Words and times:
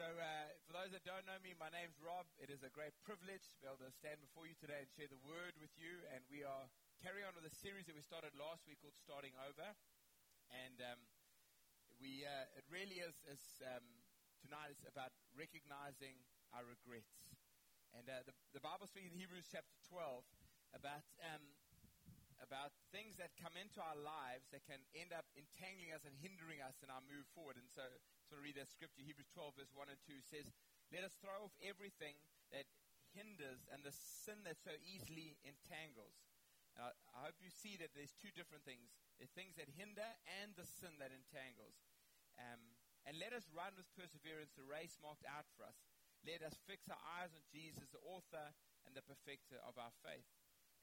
So, 0.00 0.08
uh, 0.16 0.48
for 0.64 0.72
those 0.80 0.96
that 0.96 1.04
don't 1.04 1.28
know 1.28 1.36
me, 1.44 1.52
my 1.60 1.68
name's 1.68 2.00
Rob. 2.00 2.24
It 2.40 2.48
is 2.48 2.64
a 2.64 2.72
great 2.72 2.96
privilege 3.04 3.44
to 3.52 3.56
be 3.60 3.68
able 3.68 3.84
to 3.84 3.92
stand 3.92 4.16
before 4.24 4.48
you 4.48 4.56
today 4.56 4.80
and 4.80 4.88
share 4.88 5.12
the 5.12 5.20
word 5.28 5.52
with 5.60 5.76
you. 5.76 6.00
And 6.08 6.24
we 6.32 6.40
are 6.40 6.72
carrying 7.04 7.28
on 7.28 7.36
with 7.36 7.44
a 7.44 7.52
series 7.52 7.84
that 7.84 7.92
we 7.92 8.00
started 8.00 8.32
last 8.32 8.64
week 8.64 8.80
called 8.80 8.96
Starting 8.96 9.36
Over. 9.44 9.76
And 10.56 10.80
um, 10.80 11.04
we, 12.00 12.24
uh, 12.24 12.48
it 12.56 12.64
really 12.72 13.04
is, 13.04 13.12
is 13.28 13.60
um, 13.60 13.84
tonight 14.40 14.72
is 14.72 14.80
about 14.88 15.12
recognizing 15.36 16.16
our 16.56 16.64
regrets. 16.64 17.20
And 17.92 18.08
uh, 18.08 18.24
the, 18.24 18.32
the 18.56 18.64
Bible 18.64 18.88
speaks 18.88 19.12
in 19.12 19.20
Hebrews 19.20 19.52
chapter 19.52 19.76
12 19.92 20.80
about 20.80 21.04
um, 21.28 21.44
about 22.40 22.72
things 22.90 23.20
that 23.20 23.36
come 23.36 23.54
into 23.54 23.78
our 23.80 23.96
lives 23.96 24.48
that 24.50 24.64
can 24.64 24.80
end 24.96 25.12
up 25.12 25.28
entangling 25.36 25.92
us 25.92 26.08
and 26.08 26.16
hindering 26.18 26.64
us 26.64 26.80
in 26.80 26.88
our 26.88 27.04
move 27.04 27.28
forward. 27.36 27.60
And 27.60 27.68
so, 27.68 27.84
I 27.84 28.38
read 28.40 28.56
that 28.56 28.70
scripture, 28.70 29.04
Hebrews 29.04 29.28
12, 29.34 29.58
verse 29.60 29.74
1 29.74 29.90
and 29.90 30.00
2 30.06 30.22
says, 30.22 30.48
Let 30.94 31.02
us 31.02 31.14
throw 31.18 31.50
off 31.50 31.54
everything 31.60 32.14
that 32.54 32.70
hinders 33.10 33.66
and 33.70 33.82
the 33.82 33.90
sin 33.92 34.46
that 34.46 34.58
so 34.62 34.70
easily 34.86 35.34
entangles. 35.42 36.14
I, 36.78 36.94
I 37.12 37.18
hope 37.26 37.42
you 37.42 37.50
see 37.50 37.74
that 37.82 37.90
there's 37.92 38.14
two 38.14 38.30
different 38.32 38.62
things. 38.62 38.94
the 39.18 39.28
things 39.36 39.58
that 39.60 39.68
hinder 39.76 40.06
and 40.40 40.56
the 40.56 40.64
sin 40.64 40.96
that 41.02 41.12
entangles. 41.12 41.76
Um, 42.40 42.62
and 43.04 43.20
let 43.20 43.36
us 43.36 43.48
run 43.52 43.76
with 43.76 43.88
perseverance 43.92 44.56
the 44.56 44.64
race 44.64 44.96
marked 45.00 45.28
out 45.28 45.48
for 45.56 45.68
us. 45.68 45.76
Let 46.24 46.44
us 46.44 46.56
fix 46.68 46.88
our 46.88 47.00
eyes 47.20 47.32
on 47.32 47.44
Jesus, 47.48 47.88
the 47.92 48.00
author 48.04 48.52
and 48.84 48.92
the 48.92 49.04
perfecter 49.04 49.60
of 49.64 49.76
our 49.80 49.92
faith. 50.04 50.28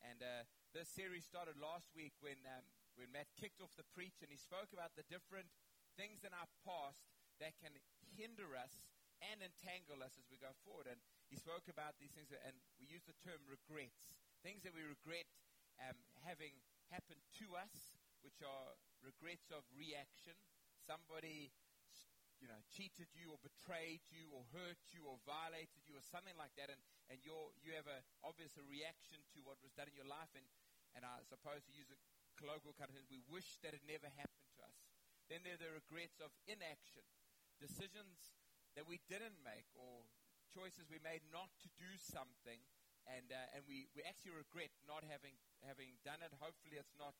And 0.01 0.21
uh, 0.21 0.45
this 0.77 0.93
series 0.93 1.25
started 1.25 1.57
last 1.57 1.89
week 1.97 2.13
when, 2.21 2.37
um, 2.45 2.61
when 3.01 3.09
Matt 3.09 3.33
kicked 3.33 3.65
off 3.65 3.73
the 3.73 3.87
preach 3.97 4.21
and 4.21 4.29
he 4.29 4.37
spoke 4.37 4.69
about 4.69 4.93
the 4.93 5.01
different 5.09 5.49
things 5.97 6.21
in 6.21 6.29
our 6.37 6.45
past 6.61 7.01
that 7.41 7.57
can 7.57 7.73
hinder 8.13 8.53
us 8.53 8.85
and 9.25 9.41
entangle 9.41 10.05
us 10.05 10.21
as 10.21 10.29
we 10.29 10.37
go 10.37 10.53
forward. 10.61 10.85
And 10.85 11.01
he 11.33 11.37
spoke 11.41 11.65
about 11.65 11.97
these 11.97 12.13
things, 12.13 12.29
and 12.29 12.53
we 12.77 12.85
use 12.85 13.01
the 13.09 13.17
term 13.25 13.41
regrets. 13.49 14.21
Things 14.45 14.61
that 14.69 14.77
we 14.77 14.85
regret 14.85 15.25
um, 15.81 15.97
having 16.21 16.53
happened 16.93 17.25
to 17.41 17.57
us, 17.57 17.97
which 18.21 18.45
are 18.45 18.77
regrets 19.01 19.49
of 19.49 19.65
reaction. 19.73 20.37
Somebody 20.85 21.49
you 22.37 22.45
know, 22.45 22.61
cheated 22.69 23.09
you 23.17 23.33
or 23.33 23.41
betrayed 23.41 24.05
you 24.13 24.29
or 24.29 24.45
hurt 24.53 24.77
you 24.93 25.09
or 25.09 25.17
violated 25.25 25.81
you 25.89 25.97
or 25.97 26.05
something 26.05 26.37
like 26.37 26.53
that, 26.53 26.69
and, 26.69 26.77
and 27.09 27.17
you're, 27.25 27.49
you 27.65 27.73
have 27.73 27.89
a 27.89 28.05
obvious 28.21 28.53
a 28.61 28.65
reaction 28.69 29.17
to 29.33 29.41
what 29.41 29.57
was 29.65 29.73
done 29.73 29.89
in 29.89 29.97
your 29.97 30.05
life, 30.05 30.29
and, 30.37 30.45
and 30.97 31.05
I 31.05 31.21
suppose 31.21 31.61
to 31.69 31.77
use 31.77 31.93
a 31.93 31.99
colloquial 32.41 32.73
kind 32.73 32.89
of 32.89 32.97
we 33.05 33.21
wish 33.29 33.61
that 33.61 33.77
it 33.77 33.85
never 33.85 34.09
happened 34.17 34.49
to 34.57 34.65
us. 34.65 34.81
Then 35.29 35.45
there 35.45 35.53
are 35.53 35.61
the 35.61 35.77
regrets 35.77 36.17
of 36.17 36.33
inaction, 36.49 37.05
decisions 37.61 38.33
that 38.73 38.89
we 38.89 38.97
didn't 39.05 39.37
make 39.45 39.69
or 39.77 40.09
choices 40.49 40.89
we 40.89 40.97
made 41.05 41.21
not 41.29 41.53
to 41.61 41.69
do 41.77 41.93
something, 42.01 42.65
and, 43.05 43.29
uh, 43.29 43.53
and 43.53 43.61
we, 43.69 43.85
we 43.93 44.01
actually 44.01 44.33
regret 44.33 44.73
not 44.89 45.05
having, 45.05 45.37
having 45.61 46.01
done 46.01 46.25
it. 46.25 46.33
Hopefully 46.41 46.81
it's 46.81 46.97
not 46.97 47.13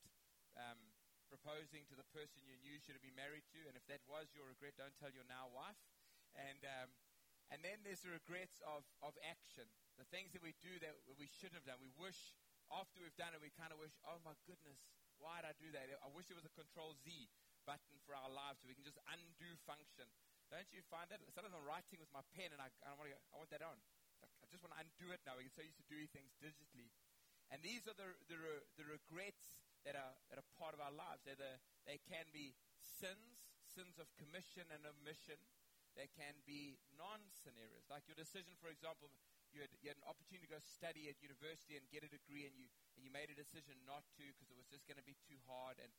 um, 0.58 0.80
proposing 1.30 1.86
to 1.94 1.96
the 1.96 2.08
person 2.10 2.42
you 2.50 2.58
knew 2.66 2.82
should 2.82 2.98
have 2.98 3.06
been 3.06 3.16
married 3.16 3.46
to, 3.54 3.62
and 3.70 3.78
if 3.78 3.86
that 3.86 4.02
was 4.10 4.34
your 4.34 4.50
regret, 4.50 4.74
don't 4.74 4.96
tell 4.98 5.14
your 5.14 5.28
now 5.30 5.54
wife. 5.54 5.78
And 6.34 6.66
um, 6.66 6.90
and 7.48 7.64
then 7.64 7.80
there's 7.88 8.04
the 8.04 8.12
regrets 8.12 8.60
of, 8.68 8.84
of 9.00 9.16
action, 9.24 9.72
the 9.96 10.08
things 10.12 10.36
that 10.36 10.44
we 10.44 10.52
do 10.60 10.76
that 10.84 11.00
we 11.16 11.32
shouldn't 11.32 11.56
have 11.56 11.64
done. 11.64 11.80
We 11.80 11.96
wish 11.96 12.36
after 12.72 13.00
we've 13.00 13.16
done 13.16 13.32
it, 13.32 13.40
we 13.40 13.52
kind 13.56 13.72
of 13.72 13.80
wish, 13.80 13.96
oh 14.04 14.20
my 14.24 14.36
goodness, 14.44 14.80
why 15.18 15.42
did 15.42 15.50
I 15.50 15.56
do 15.58 15.70
that? 15.74 15.90
I 16.04 16.10
wish 16.14 16.30
there 16.30 16.38
was 16.38 16.48
a 16.48 16.54
Control 16.54 16.94
Z 17.02 17.10
button 17.66 17.98
for 18.06 18.14
our 18.16 18.30
lives 18.32 18.62
so 18.62 18.70
we 18.70 18.78
can 18.78 18.86
just 18.88 19.02
undo 19.12 19.50
function. 19.68 20.08
Don't 20.48 20.70
you 20.72 20.80
find 20.88 21.10
that? 21.12 21.20
Sometimes 21.36 21.52
I'm 21.52 21.68
writing 21.68 22.00
with 22.00 22.12
my 22.16 22.24
pen 22.32 22.56
and 22.56 22.62
I, 22.64 22.72
I 22.88 22.96
want 22.96 23.12
to 23.12 23.18
I 23.34 23.36
want 23.36 23.52
that 23.52 23.66
on. 23.66 23.76
I 24.24 24.48
just 24.48 24.64
want 24.64 24.72
to 24.78 24.80
undo 24.80 25.12
it 25.12 25.20
now. 25.28 25.36
We 25.36 25.44
get 25.44 25.54
so 25.54 25.66
used 25.66 25.78
to 25.84 25.88
doing 25.92 26.08
things 26.10 26.32
digitally. 26.40 26.88
And 27.52 27.60
these 27.64 27.88
are 27.88 27.96
the, 27.96 28.16
the, 28.28 28.40
the 28.76 28.86
regrets 28.88 29.60
that 29.88 29.96
are, 29.96 30.16
that 30.32 30.40
are 30.40 30.48
part 30.60 30.76
of 30.76 30.84
our 30.84 30.92
lives. 30.92 31.24
They're 31.24 31.40
the, 31.40 31.60
they 31.88 32.00
can 32.04 32.28
be 32.36 32.56
sins, 32.80 33.56
sins 33.64 33.96
of 34.00 34.08
commission 34.20 34.68
and 34.68 34.84
omission. 34.84 35.40
They 35.96 36.12
can 36.12 36.40
be 36.44 36.80
non-sin 36.96 37.56
areas. 37.56 37.88
Like 37.88 38.06
your 38.06 38.20
decision, 38.20 38.56
for 38.60 38.68
example, 38.68 39.10
you 39.58 39.66
had, 39.66 39.74
you 39.82 39.90
had 39.90 39.98
an 39.98 40.06
opportunity 40.06 40.46
to 40.46 40.54
go 40.54 40.62
study 40.62 41.10
at 41.10 41.18
university 41.18 41.74
and 41.74 41.90
get 41.90 42.06
a 42.06 42.12
degree, 42.14 42.46
and 42.46 42.54
you, 42.54 42.70
and 42.94 43.02
you 43.02 43.10
made 43.10 43.34
a 43.34 43.38
decision 43.38 43.74
not 43.90 44.06
to 44.22 44.24
because 44.38 44.54
it 44.54 44.58
was 44.58 44.70
just 44.70 44.86
going 44.86 45.02
to 45.02 45.08
be 45.10 45.18
too 45.26 45.42
hard. 45.50 45.82
And 45.82 45.90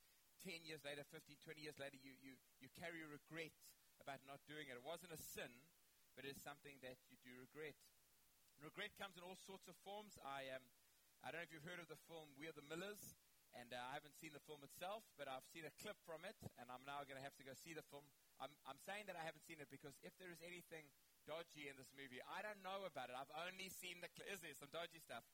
10 0.47 0.63
years 0.63 0.87
later, 0.87 1.03
15, 1.11 1.35
20 1.43 1.59
years 1.59 1.75
later, 1.83 1.99
you, 1.99 2.15
you, 2.23 2.39
you 2.63 2.71
carry 2.79 3.03
regret 3.03 3.51
about 3.99 4.23
not 4.31 4.39
doing 4.47 4.71
it. 4.71 4.79
It 4.79 4.87
wasn't 4.87 5.11
a 5.11 5.19
sin, 5.19 5.51
but 6.15 6.23
it's 6.23 6.39
something 6.39 6.79
that 6.87 7.03
you 7.11 7.19
do 7.27 7.35
regret. 7.35 7.75
Regret 8.63 8.95
comes 8.95 9.19
in 9.19 9.27
all 9.27 9.35
sorts 9.35 9.67
of 9.67 9.75
forms. 9.83 10.15
I, 10.23 10.55
um, 10.55 10.63
I 11.27 11.35
don't 11.35 11.43
know 11.43 11.47
if 11.51 11.51
you've 11.51 11.67
heard 11.67 11.83
of 11.83 11.91
the 11.91 11.99
film 12.07 12.31
We 12.39 12.47
Are 12.47 12.55
the 12.55 12.63
Millers. 12.71 13.19
And 13.57 13.73
uh, 13.73 13.81
I 13.81 13.97
haven't 13.97 14.13
seen 14.13 14.37
the 14.37 14.45
film 14.45 14.61
itself, 14.61 15.09
but 15.17 15.25
I've 15.25 15.47
seen 15.49 15.65
a 15.65 15.73
clip 15.81 15.97
from 16.05 16.21
it, 16.21 16.37
and 16.61 16.69
I'm 16.69 16.85
now 16.85 17.01
going 17.09 17.17
to 17.17 17.25
have 17.25 17.33
to 17.41 17.45
go 17.49 17.57
see 17.57 17.73
the 17.73 17.83
film. 17.89 18.05
I'm, 18.37 18.53
I'm 18.69 18.77
saying 18.77 19.09
that 19.09 19.17
I 19.17 19.25
haven't 19.25 19.41
seen 19.49 19.57
it 19.57 19.73
because 19.73 19.97
if 20.05 20.13
there 20.21 20.29
is 20.29 20.45
anything 20.45 20.85
dodgy 21.29 21.69
in 21.69 21.77
this 21.77 21.93
movie, 21.93 22.25
I 22.25 22.41
don't 22.41 22.65
know 22.65 22.89
about 22.89 23.13
it. 23.13 23.17
I've 23.21 23.29
only 23.45 23.69
seen 23.69 24.01
the 24.01 24.09
clip. 24.09 24.33
Is 24.33 24.41
there 24.41 24.57
some 24.57 24.73
dodgy 24.73 24.97
stuff? 24.97 25.29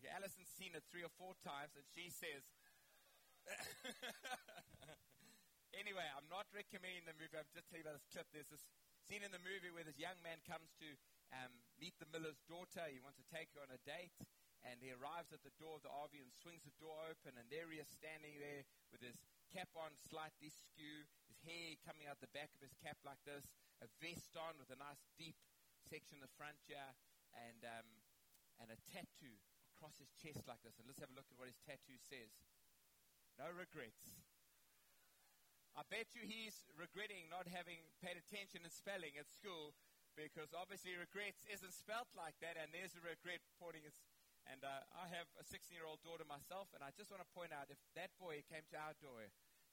Okay, 0.00 0.08
Allison's 0.08 0.48
seen 0.48 0.72
it 0.72 0.80
three 0.88 1.04
or 1.04 1.12
four 1.20 1.36
times, 1.44 1.76
and 1.76 1.84
she 1.92 2.08
says. 2.08 2.48
anyway, 5.82 6.08
I'm 6.16 6.26
not 6.32 6.48
recommending 6.56 7.04
the 7.04 7.12
movie. 7.20 7.36
I'm 7.36 7.44
just 7.52 7.68
telling 7.68 7.84
you 7.84 7.88
about 7.92 8.00
this 8.00 8.08
clip. 8.08 8.26
There's 8.32 8.48
this 8.48 8.64
scene 9.04 9.20
in 9.20 9.30
the 9.30 9.44
movie 9.44 9.68
where 9.68 9.84
this 9.84 10.00
young 10.00 10.16
man 10.24 10.40
comes 10.48 10.72
to 10.80 10.88
um, 11.36 11.52
meet 11.76 11.94
the 12.00 12.08
miller's 12.08 12.40
daughter. 12.48 12.88
He 12.88 12.98
wants 13.04 13.20
to 13.20 13.28
take 13.28 13.52
her 13.54 13.60
on 13.60 13.70
a 13.70 13.78
date 13.84 14.16
and 14.66 14.82
he 14.82 14.90
arrives 14.90 15.30
at 15.30 15.46
the 15.46 15.54
door 15.62 15.78
of 15.78 15.84
the 15.86 15.94
RV 15.94 16.18
and 16.18 16.34
swings 16.42 16.66
the 16.66 16.74
door 16.82 16.98
open, 17.06 17.38
and 17.38 17.46
there 17.46 17.70
he 17.70 17.78
is 17.78 17.86
standing 17.86 18.34
there 18.42 18.66
with 18.90 18.98
his 18.98 19.14
cap 19.54 19.70
on 19.78 19.94
slightly 19.94 20.50
skew, 20.50 21.06
his 21.30 21.38
hair 21.46 21.78
coming 21.86 22.10
out 22.10 22.18
the 22.18 22.34
back 22.34 22.50
of 22.58 22.60
his 22.66 22.74
cap 22.82 22.98
like 23.06 23.22
this, 23.22 23.46
a 23.82 23.88
vest 24.00 24.34
on 24.36 24.56
with 24.56 24.72
a 24.72 24.78
nice 24.78 25.04
deep 25.16 25.36
section 25.84 26.18
in 26.18 26.24
the 26.24 26.32
front 26.36 26.58
here, 26.64 26.96
and 27.36 27.60
um, 27.64 27.88
and 28.60 28.72
a 28.72 28.78
tattoo 28.88 29.36
across 29.76 30.00
his 30.00 30.12
chest 30.16 30.48
like 30.48 30.60
this. 30.64 30.80
And 30.80 30.88
let's 30.88 31.00
have 31.00 31.12
a 31.12 31.16
look 31.16 31.28
at 31.28 31.36
what 31.36 31.50
his 31.50 31.60
tattoo 31.60 32.00
says. 32.00 32.32
No 33.36 33.52
regrets. 33.52 34.16
I 35.76 35.84
bet 35.92 36.16
you 36.16 36.24
he's 36.24 36.64
regretting 36.72 37.28
not 37.28 37.44
having 37.52 37.84
paid 38.00 38.16
attention 38.16 38.64
in 38.64 38.72
spelling 38.72 39.20
at 39.20 39.28
school 39.28 39.76
because 40.16 40.56
obviously 40.56 40.96
regrets 40.96 41.44
isn't 41.44 41.76
spelt 41.76 42.08
like 42.16 42.40
that, 42.40 42.56
and 42.56 42.72
there's 42.72 42.96
a 42.96 43.04
regret 43.04 43.44
pointing 43.60 43.84
his 43.84 44.00
and 44.46 44.62
uh, 44.62 44.86
I 44.94 45.10
have 45.10 45.26
a 45.42 45.44
16 45.44 45.74
year 45.74 45.84
old 45.84 45.98
daughter 46.06 46.22
myself, 46.22 46.70
and 46.70 46.78
I 46.80 46.94
just 46.94 47.10
want 47.10 47.18
to 47.18 47.30
point 47.34 47.50
out 47.50 47.66
if 47.66 47.82
that 47.98 48.14
boy 48.14 48.46
came 48.46 48.62
to 48.70 48.78
our 48.78 48.94
door 49.02 49.26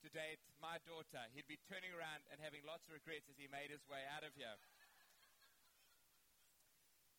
to 0.03 0.11
date 0.11 0.43
my 0.59 0.83
daughter, 0.83 1.23
he'd 1.31 1.47
be 1.47 1.55
turning 1.63 1.95
around 1.95 2.27
and 2.27 2.35
having 2.43 2.59
lots 2.67 2.91
of 2.91 2.99
regrets 2.99 3.31
as 3.31 3.39
he 3.39 3.47
made 3.47 3.71
his 3.71 3.87
way 3.87 4.03
out 4.11 4.27
of 4.27 4.35
here. 4.35 4.59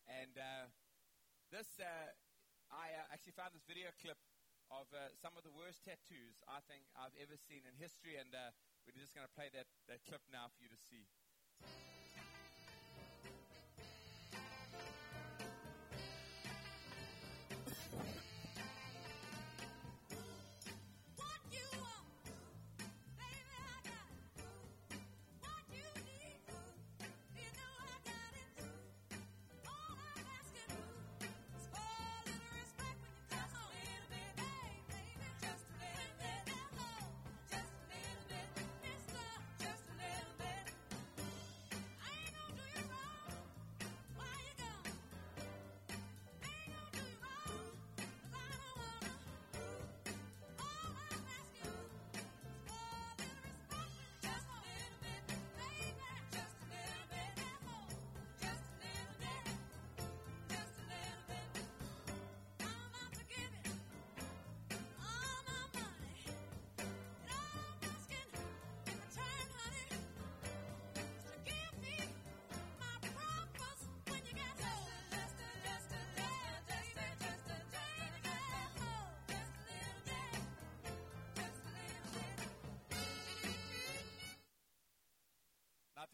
And 0.04 0.36
uh, 0.36 0.68
this, 1.48 1.80
uh, 1.80 2.12
I 2.68 2.92
uh, 2.92 3.08
actually 3.08 3.32
found 3.40 3.56
this 3.56 3.64
video 3.64 3.88
clip 4.04 4.20
of 4.68 4.84
uh, 4.92 5.08
some 5.16 5.32
of 5.32 5.48
the 5.48 5.54
worst 5.56 5.80
tattoos 5.80 6.44
I 6.44 6.60
think 6.68 6.84
I've 6.92 7.16
ever 7.16 7.40
seen 7.40 7.64
in 7.64 7.72
history, 7.80 8.20
and 8.20 8.28
uh, 8.36 8.52
we're 8.84 9.00
just 9.00 9.16
going 9.16 9.24
to 9.24 9.32
play 9.32 9.48
that, 9.56 9.64
that 9.88 10.04
clip 10.04 10.20
now 10.28 10.52
for 10.52 10.60
you 10.60 10.68
to 10.68 10.76
see. 10.76 11.08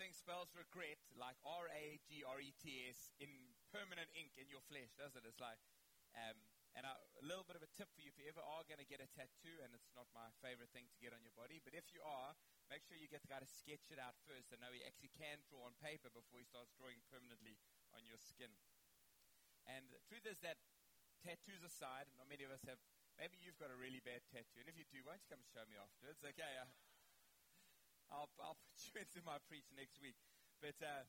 Nothing 0.00 0.16
spells 0.16 0.48
regret 0.56 0.96
like 1.12 1.36
R 1.44 1.68
A 1.76 2.00
G 2.08 2.24
R 2.24 2.40
E 2.40 2.56
T 2.56 2.88
S 2.88 3.12
in 3.20 3.28
permanent 3.68 4.08
ink 4.16 4.32
in 4.40 4.48
your 4.48 4.64
flesh, 4.64 4.96
does 4.96 5.12
it? 5.12 5.28
It's 5.28 5.36
like, 5.36 5.60
um, 6.16 6.40
and 6.72 6.88
I, 6.88 6.96
a 7.20 7.24
little 7.28 7.44
bit 7.44 7.60
of 7.60 7.60
a 7.60 7.68
tip 7.76 7.92
for 7.92 8.00
you 8.00 8.08
if 8.08 8.16
you 8.16 8.24
ever 8.24 8.40
are 8.40 8.64
going 8.64 8.80
to 8.80 8.88
get 8.88 9.04
a 9.04 9.10
tattoo, 9.12 9.60
and 9.60 9.76
it's 9.76 9.92
not 9.92 10.08
my 10.16 10.32
favorite 10.40 10.72
thing 10.72 10.88
to 10.88 11.04
get 11.04 11.12
on 11.12 11.20
your 11.20 11.36
body, 11.36 11.60
but 11.60 11.76
if 11.76 11.84
you 11.92 12.00
are, 12.00 12.32
make 12.72 12.80
sure 12.80 12.96
you 12.96 13.12
get 13.12 13.20
the 13.20 13.28
guy 13.28 13.44
to 13.44 13.50
sketch 13.60 13.92
it 13.92 14.00
out 14.00 14.16
first 14.24 14.48
and 14.56 14.64
know 14.64 14.72
he 14.72 14.80
actually 14.88 15.12
can 15.12 15.44
draw 15.52 15.68
on 15.68 15.76
paper 15.84 16.08
before 16.08 16.40
he 16.40 16.48
starts 16.48 16.72
drawing 16.80 17.04
permanently 17.12 17.60
on 17.92 18.00
your 18.08 18.16
skin. 18.16 18.56
And 19.68 19.84
the 19.92 20.00
truth 20.08 20.24
is 20.24 20.40
that 20.40 20.64
tattoos 21.20 21.60
aside, 21.60 22.08
not 22.16 22.24
many 22.24 22.48
of 22.48 22.56
us 22.56 22.64
have, 22.64 22.80
maybe 23.20 23.36
you've 23.36 23.60
got 23.60 23.68
a 23.68 23.76
really 23.76 24.00
bad 24.00 24.24
tattoo, 24.32 24.64
and 24.64 24.70
if 24.72 24.80
you 24.80 24.88
do, 24.88 25.04
why 25.04 25.20
don't 25.20 25.28
you 25.28 25.28
come 25.28 25.44
show 25.44 25.68
me 25.68 25.76
afterwards? 25.76 26.24
Okay, 26.24 26.56
uh, 26.56 26.72
I'll, 28.10 28.30
I'll 28.42 28.58
put 28.66 28.78
you 28.86 28.94
into 29.00 29.18
my 29.22 29.38
preach 29.46 29.70
next 29.74 29.98
week. 30.02 30.18
But 30.58 30.76
uh, 30.82 31.06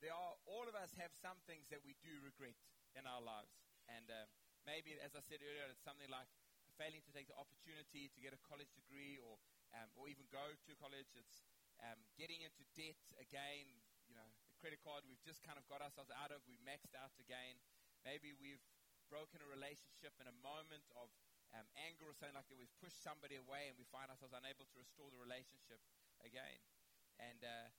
there 0.00 0.12
are, 0.12 0.34
all 0.44 0.66
of 0.66 0.74
us 0.76 0.92
have 1.00 1.12
some 1.14 1.38
things 1.46 1.68
that 1.72 1.80
we 1.84 1.96
do 2.04 2.12
regret 2.20 2.58
in 2.96 3.04
our 3.08 3.22
lives. 3.22 3.54
And 3.86 4.08
uh, 4.10 4.26
maybe, 4.66 4.96
as 4.98 5.14
I 5.14 5.22
said 5.22 5.40
earlier, 5.40 5.70
it's 5.70 5.84
something 5.84 6.10
like 6.10 6.28
failing 6.76 7.00
to 7.06 7.12
take 7.14 7.30
the 7.30 7.38
opportunity 7.38 8.12
to 8.12 8.18
get 8.20 8.36
a 8.36 8.40
college 8.44 8.68
degree 8.76 9.16
or, 9.16 9.40
um, 9.72 9.88
or 9.96 10.10
even 10.12 10.28
go 10.28 10.44
to 10.44 10.70
college. 10.76 11.08
It's 11.16 11.46
um, 11.80 11.96
getting 12.20 12.44
into 12.44 12.64
debt 12.76 13.00
again, 13.16 13.68
you 14.08 14.16
know, 14.16 14.28
the 14.48 14.56
credit 14.60 14.80
card 14.84 15.04
we've 15.08 15.22
just 15.24 15.40
kind 15.44 15.56
of 15.56 15.64
got 15.68 15.80
ourselves 15.80 16.12
out 16.12 16.32
of, 16.32 16.44
we 16.44 16.60
maxed 16.64 16.92
out 16.96 17.12
again. 17.20 17.60
Maybe 18.04 18.36
we've 18.36 18.62
broken 19.08 19.40
a 19.40 19.48
relationship 19.48 20.12
in 20.18 20.26
a 20.26 20.36
moment 20.42 20.84
of 20.98 21.08
um, 21.56 21.66
anger 21.80 22.04
or 22.04 22.14
something 22.14 22.36
like 22.36 22.44
that. 22.46 22.60
We've 22.60 22.78
pushed 22.78 23.00
somebody 23.00 23.40
away 23.40 23.72
and 23.72 23.76
we 23.80 23.88
find 23.88 24.12
ourselves 24.12 24.36
unable 24.36 24.68
to 24.68 24.76
restore 24.76 25.08
the 25.08 25.16
relationship 25.16 25.80
again. 26.20 26.60
And 27.16 27.40
uh, 27.40 27.72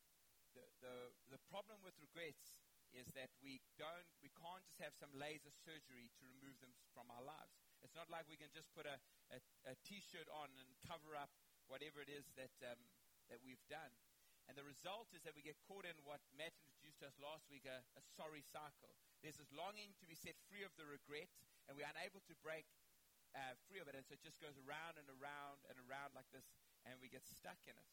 the, 0.58 0.66
the, 0.82 0.96
the 1.38 1.42
problem 1.54 1.78
with 1.86 1.94
regrets 2.02 2.58
is 2.96 3.06
that 3.14 3.30
we 3.44 3.62
don't, 3.78 4.08
we 4.26 4.34
can't 4.34 4.64
just 4.66 4.82
have 4.82 4.96
some 4.98 5.12
laser 5.14 5.54
surgery 5.54 6.10
to 6.18 6.24
remove 6.26 6.58
them 6.64 6.74
from 6.96 7.12
our 7.14 7.22
lives. 7.22 7.54
It's 7.86 7.94
not 7.94 8.10
like 8.10 8.26
we 8.26 8.40
can 8.40 8.50
just 8.50 8.74
put 8.74 8.90
a, 8.90 8.98
a, 9.30 9.38
a 9.70 9.76
t-shirt 9.86 10.26
on 10.34 10.50
and 10.58 10.70
cover 10.82 11.14
up 11.14 11.30
whatever 11.70 12.02
it 12.02 12.10
is 12.10 12.26
that, 12.40 12.56
um, 12.66 12.80
that 13.30 13.44
we've 13.46 13.62
done. 13.70 13.94
And 14.48 14.56
the 14.56 14.64
result 14.64 15.12
is 15.12 15.28
that 15.28 15.36
we 15.36 15.44
get 15.44 15.60
caught 15.68 15.84
in 15.84 16.00
what 16.08 16.24
Matt 16.32 16.56
introduced 16.64 17.04
to 17.04 17.12
us 17.12 17.20
last 17.20 17.52
week, 17.52 17.68
a, 17.68 17.84
a 18.00 18.02
sorry 18.16 18.40
cycle. 18.40 18.96
There's 19.20 19.36
this 19.36 19.52
longing 19.52 19.92
to 20.00 20.08
be 20.08 20.16
set 20.16 20.40
free 20.48 20.64
of 20.64 20.72
the 20.80 20.88
regret, 20.88 21.28
and 21.68 21.76
we're 21.76 21.92
unable 21.92 22.24
to 22.24 22.36
break 22.40 22.64
uh, 23.38 23.54
free 23.70 23.78
of 23.78 23.86
it. 23.86 23.94
And 23.94 24.02
so 24.02 24.18
it 24.18 24.24
just 24.26 24.42
goes 24.42 24.58
around 24.66 24.98
and 24.98 25.06
around 25.14 25.62
and 25.70 25.78
around 25.86 26.18
like 26.18 26.28
this, 26.34 26.50
and 26.90 26.98
we 26.98 27.08
get 27.08 27.22
stuck 27.22 27.62
in 27.70 27.78
it. 27.78 27.90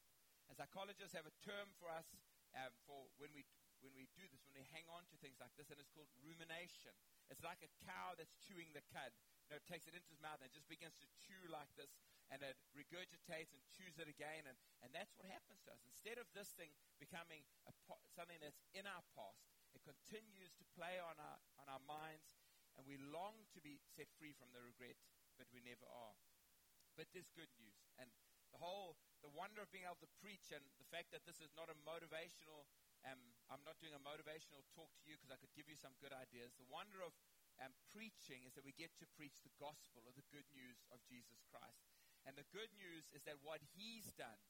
And 0.48 0.56
psychologists 0.56 1.12
have 1.12 1.28
a 1.28 1.36
term 1.44 1.72
for 1.76 1.92
us 1.92 2.08
um, 2.56 2.72
for 2.88 3.12
when 3.20 3.32
we 3.36 3.44
when 3.84 3.92
we 3.92 4.08
do 4.16 4.24
this, 4.32 4.40
when 4.48 4.56
we 4.56 4.64
hang 4.72 4.88
on 4.88 5.04
to 5.12 5.16
things 5.20 5.36
like 5.36 5.52
this, 5.60 5.68
and 5.68 5.76
it's 5.76 5.92
called 5.92 6.08
rumination. 6.24 6.96
It's 7.28 7.44
like 7.44 7.60
a 7.60 7.68
cow 7.84 8.16
that's 8.16 8.32
chewing 8.40 8.72
the 8.72 8.80
cud. 8.88 9.12
You 9.44 9.52
know, 9.52 9.60
it 9.60 9.68
takes 9.68 9.84
it 9.84 9.92
into 9.92 10.08
its 10.08 10.24
mouth 10.24 10.40
and 10.40 10.48
it 10.48 10.56
just 10.56 10.72
begins 10.72 10.96
to 11.04 11.08
chew 11.20 11.52
like 11.52 11.68
this, 11.76 11.92
and 12.32 12.40
it 12.40 12.56
regurgitates 12.72 13.52
and 13.52 13.60
chews 13.68 14.00
it 14.00 14.08
again, 14.08 14.48
and, 14.48 14.56
and 14.80 14.88
that's 14.96 15.12
what 15.20 15.28
happens 15.28 15.60
to 15.68 15.76
us. 15.76 15.84
Instead 15.84 16.16
of 16.16 16.24
this 16.32 16.56
thing 16.56 16.72
becoming 16.96 17.44
po- 17.84 18.00
something 18.08 18.40
that's 18.40 18.64
in 18.72 18.88
our 18.88 19.04
past, 19.12 19.44
it 19.76 19.84
continues 19.84 20.56
to 20.56 20.64
play 20.72 20.96
on 20.96 21.20
our, 21.20 21.38
on 21.60 21.68
our 21.68 21.84
minds, 21.84 22.40
and 22.80 22.88
we 22.88 22.96
long 23.12 23.44
to 23.52 23.60
be 23.60 23.76
set 23.84 24.08
free 24.16 24.32
from 24.32 24.48
the 24.56 24.64
regret 24.64 24.96
but 25.38 25.50
we 25.50 25.62
never 25.62 25.86
are. 25.86 26.14
But 26.94 27.10
there's 27.10 27.30
good 27.34 27.50
news. 27.58 27.78
And 27.98 28.10
the 28.54 28.62
whole, 28.62 28.94
the 29.18 29.32
wonder 29.34 29.58
of 29.58 29.70
being 29.74 29.86
able 29.86 29.98
to 29.98 30.12
preach 30.22 30.54
and 30.54 30.62
the 30.78 30.86
fact 30.94 31.10
that 31.10 31.26
this 31.26 31.42
is 31.42 31.50
not 31.58 31.66
a 31.66 31.76
motivational, 31.82 32.70
um, 33.02 33.18
I'm 33.50 33.66
not 33.66 33.82
doing 33.82 33.92
a 33.92 34.02
motivational 34.02 34.62
talk 34.70 34.94
to 35.02 35.06
you 35.10 35.18
because 35.18 35.34
I 35.34 35.38
could 35.42 35.50
give 35.58 35.66
you 35.66 35.74
some 35.74 35.98
good 35.98 36.14
ideas. 36.14 36.54
The 36.54 36.70
wonder 36.70 37.02
of 37.02 37.10
um, 37.58 37.74
preaching 37.90 38.46
is 38.46 38.54
that 38.54 38.62
we 38.62 38.74
get 38.74 38.94
to 39.02 39.06
preach 39.18 39.42
the 39.42 39.52
gospel 39.58 40.06
or 40.06 40.14
the 40.14 40.26
good 40.30 40.46
news 40.54 40.86
of 40.94 41.02
Jesus 41.06 41.42
Christ. 41.50 41.90
And 42.24 42.38
the 42.38 42.46
good 42.54 42.70
news 42.78 43.10
is 43.12 43.26
that 43.28 43.42
what 43.44 43.60
he's 43.76 44.14
done, 44.16 44.40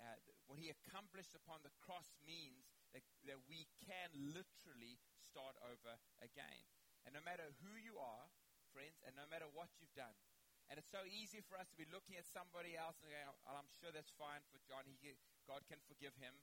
uh, 0.00 0.18
what 0.50 0.58
he 0.58 0.72
accomplished 0.72 1.36
upon 1.36 1.62
the 1.62 1.72
cross 1.78 2.16
means 2.26 2.74
that, 2.96 3.04
that 3.28 3.38
we 3.46 3.70
can 3.86 4.10
literally 4.34 4.98
start 5.20 5.54
over 5.62 6.00
again. 6.18 6.64
And 7.06 7.14
no 7.14 7.22
matter 7.22 7.54
who 7.62 7.76
you 7.78 8.00
are, 8.00 8.26
friends, 8.74 8.98
and 9.06 9.14
no 9.14 9.22
matter 9.30 9.46
what 9.46 9.70
you've 9.78 9.94
done. 9.94 10.18
And 10.66 10.80
it's 10.80 10.90
so 10.90 11.06
easy 11.06 11.38
for 11.44 11.54
us 11.54 11.70
to 11.70 11.78
be 11.78 11.86
looking 11.94 12.18
at 12.18 12.26
somebody 12.26 12.74
else 12.74 12.98
and 13.04 13.12
going, 13.12 13.30
oh, 13.46 13.54
I'm 13.54 13.70
sure 13.78 13.94
that's 13.94 14.10
fine 14.18 14.42
for 14.50 14.58
John. 14.66 14.82
He, 14.88 15.14
God 15.46 15.62
can 15.70 15.78
forgive 15.86 16.16
him. 16.18 16.34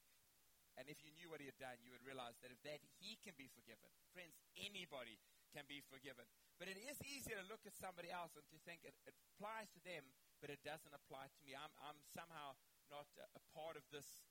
And 0.79 0.87
if 0.87 1.03
you 1.03 1.11
knew 1.19 1.27
what 1.27 1.43
he 1.43 1.51
had 1.51 1.59
done, 1.59 1.83
you 1.83 1.91
would 1.91 2.05
realize 2.07 2.39
that 2.39 2.53
if 2.53 2.61
that 2.63 2.79
he 3.01 3.19
can 3.19 3.35
be 3.35 3.51
forgiven, 3.51 3.91
friends, 4.15 4.39
anybody 4.55 5.19
can 5.51 5.67
be 5.67 5.83
forgiven. 5.83 6.23
But 6.55 6.71
it 6.71 6.79
is 6.79 6.95
easier 7.03 7.35
to 7.35 7.45
look 7.51 7.67
at 7.67 7.75
somebody 7.75 8.07
else 8.07 8.39
and 8.39 8.47
to 8.55 8.57
think 8.63 8.87
it, 8.87 8.95
it 9.03 9.17
applies 9.35 9.67
to 9.75 9.83
them, 9.83 10.07
but 10.39 10.47
it 10.47 10.63
doesn't 10.63 10.95
apply 10.95 11.27
to 11.27 11.41
me. 11.43 11.57
I'm, 11.57 11.73
I'm 11.83 11.99
somehow 12.07 12.55
not 12.87 13.09
a, 13.19 13.27
a 13.35 13.43
part 13.51 13.75
of 13.75 13.83
this 13.91 14.23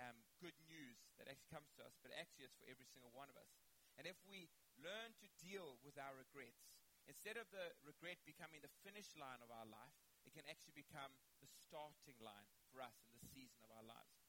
um, 0.00 0.16
good 0.40 0.56
news 0.64 0.96
that 1.20 1.28
actually 1.28 1.52
comes 1.52 1.68
to 1.76 1.84
us, 1.84 2.00
but 2.00 2.14
actually 2.16 2.48
it's 2.48 2.56
for 2.56 2.64
every 2.72 2.88
single 2.88 3.12
one 3.12 3.28
of 3.28 3.36
us. 3.36 3.52
And 4.00 4.08
if 4.08 4.16
we 4.24 4.48
learn 4.80 5.12
to 5.20 5.28
deal 5.36 5.76
with 5.84 6.00
our 6.00 6.16
regrets, 6.16 6.72
Instead 7.10 7.34
of 7.34 7.50
the 7.50 7.74
regret 7.82 8.22
becoming 8.22 8.62
the 8.62 8.70
finish 8.86 9.10
line 9.18 9.42
of 9.42 9.50
our 9.50 9.66
life, 9.66 9.96
it 10.22 10.30
can 10.30 10.46
actually 10.46 10.74
become 10.74 11.10
the 11.42 11.50
starting 11.50 12.18
line 12.22 12.46
for 12.70 12.78
us 12.78 12.94
in 13.10 13.18
the 13.18 13.26
season 13.34 13.58
of 13.66 13.74
our 13.74 13.82
lives. 13.82 14.22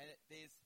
And 0.00 0.08
it, 0.08 0.18
there's, 0.32 0.56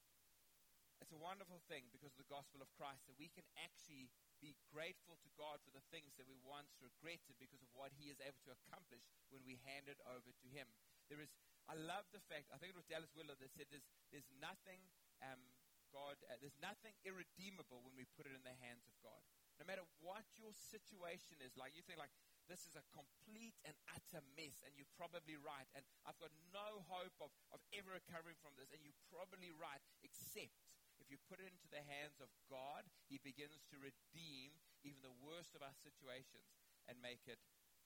it's 1.02 1.10
a 1.10 1.18
wonderful 1.18 1.58
thing 1.66 1.90
because 1.90 2.14
of 2.14 2.22
the 2.22 2.30
gospel 2.30 2.62
of 2.62 2.70
Christ 2.78 3.10
that 3.10 3.18
we 3.18 3.26
can 3.34 3.42
actually 3.58 4.06
be 4.38 4.54
grateful 4.70 5.18
to 5.18 5.30
God 5.34 5.58
for 5.66 5.74
the 5.74 5.82
things 5.90 6.14
that 6.14 6.30
we 6.30 6.38
once 6.46 6.78
regretted 6.78 7.34
because 7.42 7.58
of 7.58 7.70
what 7.74 7.90
He 7.98 8.06
is 8.06 8.22
able 8.22 8.38
to 8.46 8.54
accomplish 8.54 9.02
when 9.34 9.42
we 9.42 9.58
hand 9.66 9.90
it 9.90 9.98
over 10.06 10.30
to 10.30 10.46
Him. 10.54 10.70
There 11.10 11.18
is, 11.18 11.34
I 11.66 11.74
love 11.74 12.06
the 12.14 12.22
fact, 12.30 12.54
I 12.54 12.62
think 12.62 12.70
it 12.70 12.78
was 12.78 12.86
Dallas 12.86 13.10
Willard 13.18 13.42
that 13.42 13.50
said 13.50 13.66
there's, 13.74 13.90
there's 14.14 14.30
nothing, 14.38 14.78
um, 15.26 15.42
God, 15.90 16.22
uh, 16.30 16.38
there's 16.38 16.56
nothing 16.62 16.94
irredeemable 17.02 17.82
when 17.82 17.98
we 17.98 18.06
put 18.14 18.30
it 18.30 18.36
in 18.36 18.46
the 18.46 18.54
hands 18.62 18.86
of 18.86 18.94
God 19.02 19.26
no 19.58 19.66
matter 19.66 19.84
what 20.00 20.24
your 20.38 20.54
situation 20.54 21.38
is 21.42 21.58
like, 21.58 21.74
you 21.74 21.82
think 21.82 21.98
like, 21.98 22.14
this 22.48 22.64
is 22.64 22.78
a 22.78 22.84
complete 22.96 23.58
and 23.68 23.76
utter 23.92 24.24
mess, 24.32 24.64
and 24.64 24.72
you're 24.72 24.88
probably 24.96 25.36
right, 25.36 25.68
and 25.76 25.84
I've 26.08 26.16
got 26.16 26.32
no 26.48 26.80
hope 26.88 27.12
of, 27.20 27.28
of 27.52 27.60
ever 27.76 27.92
recovering 27.92 28.40
from 28.40 28.56
this, 28.56 28.72
and 28.72 28.80
you're 28.80 28.96
probably 29.12 29.52
right, 29.52 29.82
except 30.00 30.56
if 30.98 31.06
you 31.12 31.20
put 31.28 31.38
it 31.38 31.46
into 31.46 31.68
the 31.68 31.84
hands 31.84 32.18
of 32.24 32.32
God, 32.48 32.88
He 33.06 33.20
begins 33.20 33.62
to 33.70 33.76
redeem 33.76 34.56
even 34.80 34.98
the 35.04 35.14
worst 35.20 35.52
of 35.52 35.60
our 35.60 35.76
situations 35.76 36.56
and 36.88 36.96
make 37.04 37.28
it 37.28 37.38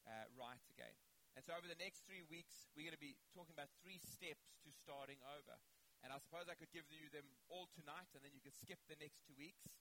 uh, 0.06 0.30
right 0.38 0.62
again. 0.70 0.94
And 1.34 1.42
so 1.42 1.56
over 1.56 1.64
the 1.64 1.78
next 1.80 2.04
three 2.04 2.22
weeks, 2.28 2.68
we're 2.76 2.84
going 2.84 2.96
to 2.96 3.00
be 3.00 3.16
talking 3.32 3.56
about 3.56 3.72
three 3.80 3.98
steps 3.98 4.52
to 4.64 4.68
starting 4.68 5.20
over. 5.24 5.56
And 6.04 6.12
I 6.12 6.18
suppose 6.20 6.50
I 6.50 6.58
could 6.58 6.72
give 6.74 6.84
you 6.92 7.08
them 7.08 7.24
all 7.48 7.70
tonight, 7.72 8.10
and 8.12 8.20
then 8.20 8.34
you 8.36 8.42
could 8.42 8.56
skip 8.56 8.78
the 8.90 8.98
next 9.00 9.24
two 9.24 9.36
weeks. 9.38 9.80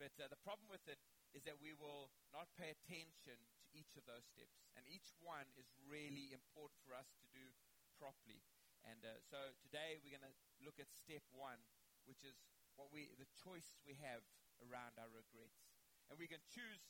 But 0.00 0.16
uh, 0.16 0.32
the 0.32 0.40
problem 0.40 0.66
with 0.72 0.82
it 0.88 0.98
is 1.32 1.46
that 1.46 1.62
we 1.62 1.74
will 1.74 2.10
not 2.34 2.50
pay 2.58 2.74
attention 2.74 3.38
to 3.38 3.66
each 3.70 3.94
of 3.94 4.04
those 4.06 4.26
steps. 4.26 4.66
And 4.74 4.82
each 4.90 5.14
one 5.22 5.46
is 5.54 5.70
really 5.86 6.34
important 6.34 6.82
for 6.82 6.94
us 6.94 7.10
to 7.22 7.26
do 7.30 7.54
properly. 7.98 8.42
And 8.82 9.04
uh, 9.04 9.20
so 9.22 9.54
today 9.60 10.00
we're 10.00 10.16
going 10.16 10.26
to 10.26 10.36
look 10.64 10.80
at 10.80 10.90
step 10.90 11.22
one, 11.30 11.60
which 12.08 12.24
is 12.26 12.34
what 12.74 12.90
we, 12.90 13.12
the 13.20 13.28
choice 13.36 13.76
we 13.84 13.94
have 14.00 14.24
around 14.64 14.96
our 14.96 15.10
regrets. 15.12 15.70
And 16.08 16.18
we 16.18 16.26
can 16.26 16.42
choose 16.50 16.82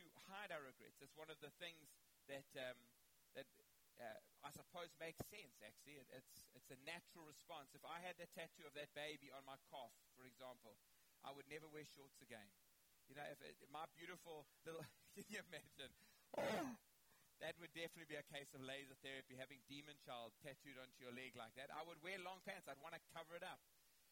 to 0.00 0.02
hide 0.26 0.50
our 0.50 0.64
regrets. 0.64 0.98
That's 0.98 1.14
one 1.14 1.30
of 1.30 1.38
the 1.38 1.52
things 1.62 1.94
that, 2.26 2.48
um, 2.58 2.78
that 3.38 3.46
uh, 4.02 4.18
I 4.44 4.50
suppose 4.50 4.92
makes 4.98 5.22
sense, 5.30 5.62
actually. 5.62 6.02
It, 6.02 6.08
it's, 6.10 6.44
it's 6.52 6.72
a 6.74 6.80
natural 6.82 7.24
response. 7.24 7.72
If 7.72 7.86
I 7.86 8.02
had 8.02 8.18
the 8.18 8.28
tattoo 8.34 8.66
of 8.66 8.74
that 8.74 8.92
baby 8.92 9.30
on 9.30 9.46
my 9.46 9.56
calf, 9.70 9.94
for 10.18 10.26
example, 10.26 10.76
I 11.24 11.32
would 11.32 11.48
never 11.48 11.70
wear 11.70 11.86
shorts 11.86 12.20
again. 12.20 12.50
You 13.06 13.14
know, 13.14 13.26
if 13.30 13.38
it, 13.42 13.54
my 13.70 13.86
beautiful 13.94 14.46
little, 14.66 14.82
can 15.14 15.26
you 15.30 15.40
imagine? 15.46 15.92
that 17.42 17.54
would 17.60 17.70
definitely 17.76 18.10
be 18.10 18.18
a 18.18 18.26
case 18.32 18.50
of 18.56 18.64
laser 18.64 18.96
therapy, 19.04 19.38
having 19.38 19.62
demon 19.70 19.94
child 20.02 20.34
tattooed 20.42 20.80
onto 20.80 20.98
your 20.98 21.14
leg 21.14 21.38
like 21.38 21.54
that. 21.54 21.70
I 21.70 21.86
would 21.86 22.00
wear 22.02 22.18
long 22.18 22.42
pants. 22.42 22.66
I'd 22.66 22.80
want 22.82 22.98
to 22.98 23.02
cover 23.14 23.38
it 23.38 23.44
up. 23.46 23.62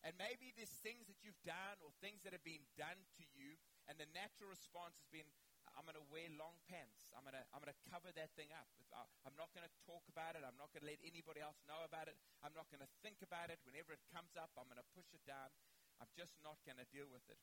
And 0.04 0.12
maybe 0.20 0.52
there's 0.52 0.72
things 0.84 1.08
that 1.08 1.16
you've 1.24 1.40
done 1.48 1.80
or 1.80 1.88
things 2.04 2.20
that 2.28 2.36
have 2.36 2.44
been 2.44 2.68
done 2.76 3.00
to 3.16 3.24
you, 3.32 3.56
and 3.88 3.96
the 3.96 4.04
natural 4.12 4.52
response 4.52 5.00
has 5.00 5.08
been, 5.08 5.24
I'm 5.72 5.88
going 5.88 5.96
to 5.96 6.06
wear 6.12 6.28
long 6.36 6.60
pants. 6.68 7.10
I'm 7.16 7.24
going 7.26 7.34
to 7.34 7.42
I'm 7.50 7.64
going 7.64 7.72
to 7.72 7.82
cover 7.88 8.12
that 8.14 8.30
thing 8.38 8.52
up. 8.54 8.68
I, 8.94 9.02
I'm 9.26 9.34
not 9.34 9.50
going 9.56 9.66
to 9.66 9.74
talk 9.82 10.04
about 10.06 10.38
it. 10.38 10.44
I'm 10.46 10.54
not 10.60 10.70
going 10.70 10.86
to 10.86 10.90
let 10.92 11.02
anybody 11.02 11.42
else 11.42 11.58
know 11.66 11.82
about 11.82 12.06
it. 12.06 12.14
I'm 12.44 12.54
not 12.54 12.70
going 12.70 12.84
to 12.84 12.90
think 13.02 13.24
about 13.24 13.50
it. 13.50 13.58
Whenever 13.66 13.96
it 13.96 14.04
comes 14.14 14.38
up, 14.38 14.54
I'm 14.54 14.68
going 14.70 14.78
to 14.78 14.90
push 14.94 15.08
it 15.10 15.24
down. 15.26 15.50
I'm 15.98 16.12
just 16.14 16.36
not 16.46 16.60
going 16.62 16.78
to 16.78 16.86
deal 16.92 17.08
with 17.10 17.24
it. 17.26 17.40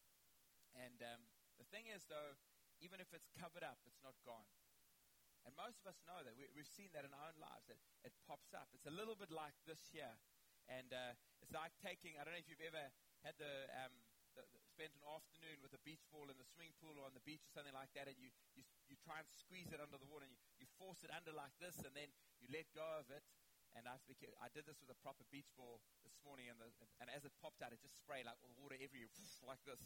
And 0.78 1.02
um, 1.04 1.22
the 1.62 1.70
thing 1.70 1.86
is, 1.94 2.10
though, 2.10 2.34
even 2.82 2.98
if 2.98 3.14
it's 3.14 3.30
covered 3.38 3.62
up, 3.62 3.78
it's 3.86 4.02
not 4.02 4.18
gone. 4.26 4.50
And 5.46 5.54
most 5.54 5.78
of 5.82 5.94
us 5.94 6.02
know 6.10 6.22
that. 6.26 6.34
We, 6.34 6.50
have 6.50 6.70
seen 6.70 6.90
that 6.98 7.06
in 7.06 7.14
our 7.14 7.30
own 7.30 7.38
lives, 7.38 7.70
that 7.70 7.78
it 8.02 8.14
pops 8.26 8.54
up. 8.54 8.70
It's 8.74 8.90
a 8.90 8.94
little 8.94 9.14
bit 9.18 9.30
like 9.30 9.58
this 9.70 9.90
here. 9.94 10.18
And 10.70 10.90
uh, 10.94 11.14
it's 11.42 11.54
like 11.54 11.74
taking, 11.82 12.18
I 12.18 12.26
don't 12.26 12.34
know 12.34 12.42
if 12.42 12.50
you've 12.50 12.66
ever 12.66 12.90
had 13.26 13.38
the, 13.42 13.70
um, 13.78 13.94
the, 14.38 14.46
the, 14.54 14.62
spent 14.62 14.94
an 14.98 15.06
afternoon 15.06 15.62
with 15.62 15.74
a 15.74 15.82
beach 15.82 16.06
ball 16.14 16.30
in 16.30 16.38
the 16.38 16.46
swimming 16.46 16.74
pool 16.78 16.94
or 16.98 17.06
on 17.06 17.14
the 17.18 17.26
beach 17.26 17.42
or 17.46 17.54
something 17.54 17.74
like 17.74 17.90
that, 17.98 18.10
and 18.10 18.18
you, 18.22 18.30
you, 18.54 18.62
you 18.90 18.96
try 19.02 19.22
and 19.22 19.28
squeeze 19.34 19.70
it 19.74 19.82
under 19.82 19.98
the 19.98 20.10
water, 20.10 20.26
and 20.26 20.34
you, 20.34 20.42
you 20.62 20.68
force 20.78 21.02
it 21.02 21.12
under 21.14 21.34
like 21.34 21.54
this, 21.58 21.78
and 21.82 21.94
then 21.98 22.10
you 22.38 22.50
let 22.54 22.70
go 22.78 22.86
of 23.02 23.10
it. 23.10 23.26
And 23.74 23.88
I, 23.88 23.98
I 23.98 24.48
did 24.52 24.68
this 24.68 24.78
with 24.84 24.92
a 24.94 25.00
proper 25.00 25.24
beach 25.32 25.50
ball 25.58 25.82
this 26.06 26.16
morning, 26.22 26.52
and, 26.52 26.60
the, 26.62 26.70
and 27.02 27.10
as 27.12 27.26
it 27.26 27.34
popped 27.42 27.64
out, 27.66 27.74
it 27.74 27.82
just 27.82 27.98
sprayed 27.98 28.30
like 28.30 28.40
water 28.56 28.78
everywhere, 28.78 29.12
like 29.52 29.64
this, 29.66 29.82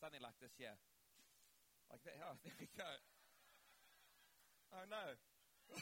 something 0.00 0.22
like 0.22 0.38
this 0.40 0.56
here, 0.56 0.74
like 1.94 2.02
that. 2.02 2.18
Oh, 2.26 2.34
there 2.44 2.52
we 2.58 2.66
go. 2.76 2.90
Oh 4.72 4.84
no. 4.90 5.14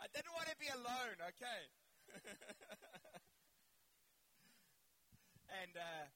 I 0.00 0.06
didn't 0.14 0.32
want 0.32 0.48
to 0.48 0.56
be 0.56 0.68
alone, 0.68 1.18
okay? 1.34 1.62
and 5.62 5.76
uh, 5.76 6.06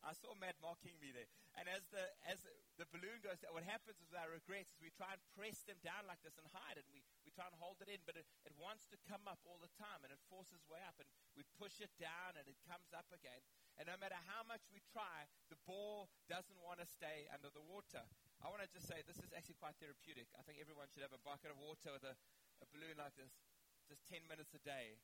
I 0.00 0.16
saw 0.16 0.32
Matt 0.40 0.56
mocking 0.64 0.96
me 0.96 1.12
there. 1.12 1.28
And 1.60 1.68
as 1.68 1.84
the 1.92 2.00
as 2.24 2.40
the 2.80 2.88
balloon 2.88 3.20
goes 3.20 3.36
down, 3.44 3.52
what 3.52 3.68
happens 3.68 4.00
is 4.00 4.16
our 4.16 4.32
regrets 4.32 4.72
is 4.72 4.80
we 4.80 4.88
try 4.96 5.12
and 5.12 5.20
press 5.36 5.60
them 5.68 5.76
down 5.84 6.08
like 6.08 6.24
this 6.24 6.40
and 6.40 6.48
hide 6.48 6.80
it. 6.80 6.88
And 6.88 6.96
we, 6.96 7.04
we 7.28 7.30
try 7.36 7.44
and 7.44 7.56
hold 7.60 7.76
it 7.84 7.92
in, 7.92 8.00
but 8.08 8.16
it, 8.16 8.24
it 8.48 8.56
wants 8.56 8.88
to 8.88 8.96
come 9.04 9.28
up 9.28 9.44
all 9.44 9.60
the 9.60 9.68
time 9.76 10.00
and 10.00 10.08
it 10.08 10.20
forces 10.32 10.64
way 10.64 10.80
up. 10.88 10.96
And 10.96 11.08
we 11.36 11.44
push 11.60 11.84
it 11.84 11.92
down 12.00 12.40
and 12.40 12.48
it 12.48 12.56
comes 12.64 12.88
up 12.96 13.12
again. 13.12 13.44
And 13.76 13.92
no 13.92 13.96
matter 14.00 14.16
how 14.28 14.40
much 14.48 14.64
we 14.72 14.80
try, 14.88 15.28
the 15.52 15.60
ball 15.68 16.08
doesn't 16.32 16.56
want 16.64 16.80
to 16.80 16.88
stay 16.88 17.28
under 17.28 17.52
the 17.52 17.64
water. 17.64 18.04
I 18.40 18.48
want 18.48 18.64
to 18.64 18.70
just 18.72 18.88
say 18.88 19.04
this 19.04 19.20
is 19.20 19.28
actually 19.36 19.60
quite 19.60 19.76
therapeutic. 19.76 20.32
I 20.32 20.44
think 20.48 20.56
everyone 20.56 20.88
should 20.88 21.04
have 21.04 21.12
a 21.12 21.20
bucket 21.20 21.52
of 21.52 21.60
water 21.60 21.92
with 21.92 22.08
a, 22.08 22.16
a 22.64 22.66
balloon 22.72 22.96
like 22.96 23.12
this, 23.20 23.36
just 23.84 24.00
10 24.08 24.24
minutes 24.24 24.56
a 24.56 24.62
day. 24.64 24.96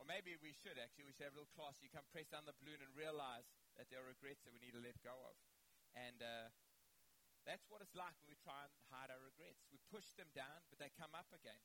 Or 0.00 0.04
maybe 0.08 0.36
we 0.40 0.52
should 0.52 0.76
actually. 0.80 1.08
We 1.08 1.14
should 1.14 1.28
have 1.28 1.36
a 1.36 1.40
little 1.42 1.54
class. 1.56 1.78
You 1.80 1.92
come 1.92 2.06
press 2.10 2.28
down 2.28 2.44
the 2.48 2.56
balloon 2.60 2.80
and 2.80 2.90
realize 2.92 3.48
that 3.76 3.88
there 3.88 4.02
are 4.02 4.08
regrets 4.08 4.42
that 4.44 4.52
we 4.52 4.60
need 4.60 4.76
to 4.76 4.82
let 4.82 4.98
go 5.00 5.14
of. 5.14 5.36
And 5.92 6.20
uh, 6.20 6.48
that's 7.44 7.66
what 7.68 7.82
it's 7.82 7.94
like 7.94 8.14
when 8.22 8.30
we 8.30 8.38
try 8.40 8.66
and 8.66 8.72
hide 8.90 9.10
our 9.12 9.20
regrets. 9.22 9.66
We 9.68 9.82
push 9.90 10.06
them 10.14 10.30
down, 10.32 10.62
but 10.70 10.78
they 10.78 10.90
come 10.94 11.12
up 11.12 11.28
again. 11.34 11.58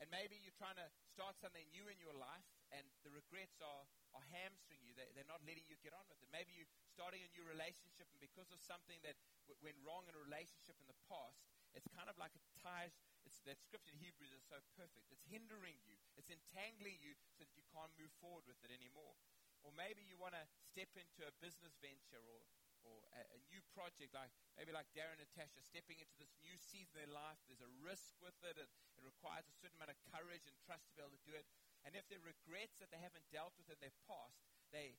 And 0.00 0.10
maybe 0.10 0.34
you're 0.40 0.56
trying 0.58 0.74
to 0.82 0.88
start 1.06 1.38
something 1.38 1.62
new 1.70 1.86
in 1.86 1.94
your 2.02 2.16
life, 2.16 2.42
and 2.74 2.82
the 3.06 3.12
regrets 3.14 3.62
are, 3.62 3.86
are 4.18 4.24
hamstringing 4.34 4.82
you. 4.82 4.94
They, 4.98 5.06
they're 5.14 5.28
not 5.30 5.44
letting 5.46 5.62
you 5.70 5.78
get 5.78 5.94
on 5.94 6.02
with 6.10 6.18
it. 6.18 6.26
Maybe 6.34 6.50
you're 6.58 6.70
starting 6.90 7.22
a 7.22 7.30
new 7.30 7.46
relationship, 7.46 8.10
and 8.10 8.18
because 8.18 8.50
of 8.50 8.58
something 8.58 8.98
that 9.06 9.14
w- 9.46 9.58
went 9.62 9.78
wrong 9.86 10.08
in 10.10 10.18
a 10.18 10.22
relationship 10.22 10.74
in 10.82 10.90
the 10.90 10.98
past, 11.06 11.38
it's 11.76 11.86
kind 11.94 12.10
of 12.10 12.18
like 12.18 12.34
it 12.34 12.42
ties. 12.58 12.98
It's, 13.32 13.40
that 13.48 13.56
scripture 13.64 13.96
in 13.96 14.00
Hebrews 14.04 14.28
is 14.28 14.44
so 14.44 14.60
perfect. 14.76 15.08
It's 15.08 15.24
hindering 15.24 15.80
you. 15.88 15.96
It's 16.20 16.28
entangling 16.28 17.00
you 17.00 17.16
so 17.32 17.40
that 17.40 17.56
you 17.56 17.64
can't 17.72 17.88
move 17.96 18.12
forward 18.20 18.44
with 18.44 18.60
it 18.60 18.68
anymore. 18.68 19.16
Or 19.64 19.72
maybe 19.72 20.04
you 20.04 20.20
want 20.20 20.36
to 20.36 20.44
step 20.68 20.92
into 21.00 21.24
a 21.24 21.32
business 21.40 21.72
venture 21.80 22.20
or, 22.20 22.44
or 22.84 23.00
a, 23.16 23.24
a, 23.32 23.38
new 23.48 23.64
project, 23.72 24.12
like 24.12 24.28
maybe 24.60 24.74
like 24.74 24.90
Darren 24.92 25.16
and 25.16 25.24
Natasha, 25.24 25.64
stepping 25.64 25.96
into 25.96 26.12
this 26.20 26.34
new 26.44 26.60
season 26.60 27.00
in 27.00 27.08
life. 27.08 27.40
There's 27.48 27.64
a 27.64 27.72
risk 27.80 28.12
with 28.20 28.36
it. 28.44 28.60
It, 28.60 28.68
it 29.00 29.04
requires 29.06 29.48
a 29.48 29.56
certain 29.56 29.80
amount 29.80 29.96
of 29.96 30.00
courage 30.12 30.44
and 30.44 30.52
trust 30.68 30.92
to 30.92 30.94
be 30.98 31.00
able 31.00 31.16
to 31.16 31.24
do 31.24 31.32
it. 31.32 31.48
And 31.88 31.96
if 31.96 32.04
there 32.12 32.20
are 32.20 32.28
regrets 32.36 32.76
that 32.84 32.92
they 32.92 33.00
haven't 33.00 33.24
dealt 33.32 33.56
with 33.56 33.72
in 33.72 33.80
their 33.80 33.96
past, 34.04 34.44
they, 34.76 34.98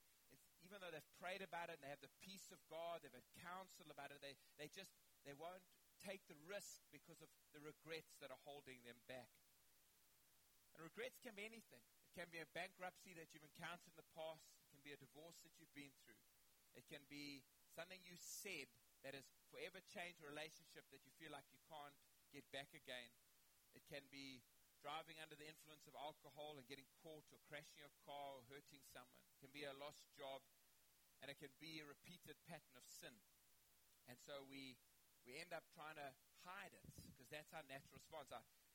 even 0.66 0.82
though 0.82 0.90
they've 0.90 1.14
prayed 1.22 1.46
about 1.46 1.70
it 1.70 1.78
and 1.78 1.86
they 1.86 1.94
have 1.94 2.02
the 2.02 2.18
peace 2.24 2.50
of 2.50 2.58
God, 2.66 3.06
they've 3.06 3.14
had 3.14 3.30
counsel 3.46 3.92
about 3.94 4.10
it, 4.10 4.24
they, 4.26 4.34
they 4.58 4.72
just, 4.72 4.96
they 5.22 5.38
won't 5.38 5.62
take 6.04 6.28
the 6.28 6.38
risk 6.46 6.84
because 6.92 7.24
of 7.24 7.32
the 7.56 7.64
regrets 7.64 8.20
that 8.20 8.30
are 8.30 8.44
holding 8.44 8.84
them 8.84 9.00
back. 9.08 9.32
And 10.76 10.84
regrets 10.84 11.24
can 11.24 11.34
be 11.34 11.48
anything. 11.48 11.82
It 12.10 12.14
can 12.14 12.28
be 12.30 12.44
a 12.44 12.50
bankruptcy 12.52 13.16
that 13.16 13.32
you've 13.32 13.48
encountered 13.48 13.94
in 13.94 13.98
the 13.98 14.12
past. 14.14 14.44
It 14.60 14.70
can 14.74 14.84
be 14.84 14.94
a 14.94 15.00
divorce 15.00 15.40
that 15.48 15.56
you've 15.58 15.74
been 15.74 15.94
through. 16.04 16.20
It 16.74 16.86
can 16.90 17.06
be 17.08 17.46
something 17.72 18.02
you 18.04 18.18
said 18.18 18.70
that 19.06 19.14
has 19.14 19.26
forever 19.54 19.82
changed 19.86 20.22
a 20.22 20.30
relationship 20.30 20.90
that 20.90 21.06
you 21.06 21.14
feel 21.22 21.30
like 21.30 21.46
you 21.54 21.62
can't 21.70 21.98
get 22.34 22.46
back 22.50 22.74
again. 22.74 23.14
It 23.78 23.86
can 23.86 24.06
be 24.10 24.42
driving 24.82 25.22
under 25.22 25.38
the 25.38 25.48
influence 25.48 25.88
of 25.88 25.96
alcohol 25.96 26.60
and 26.60 26.68
getting 26.68 26.90
caught 27.00 27.24
or 27.32 27.40
crashing 27.48 27.80
your 27.80 27.94
car 28.04 28.36
or 28.36 28.44
hurting 28.52 28.84
someone. 28.92 29.24
It 29.32 29.40
can 29.40 29.54
be 29.54 29.64
a 29.64 29.78
lost 29.78 30.04
job, 30.18 30.44
and 31.24 31.32
it 31.32 31.40
can 31.40 31.54
be 31.62 31.80
a 31.80 31.88
repeated 31.88 32.36
pattern 32.50 32.76
of 32.76 32.84
sin. 32.84 33.16
And 34.12 34.20
so 34.20 34.44
we, 34.44 34.76
we 35.24 35.40
end 35.40 35.52
up 35.56 35.64
trying 35.72 35.96
to 36.00 36.10
hide 36.44 36.76
it 36.76 36.86
because 37.08 37.28
that's 37.32 37.52
our 37.56 37.64
natural 37.68 38.00
response. 38.00 38.30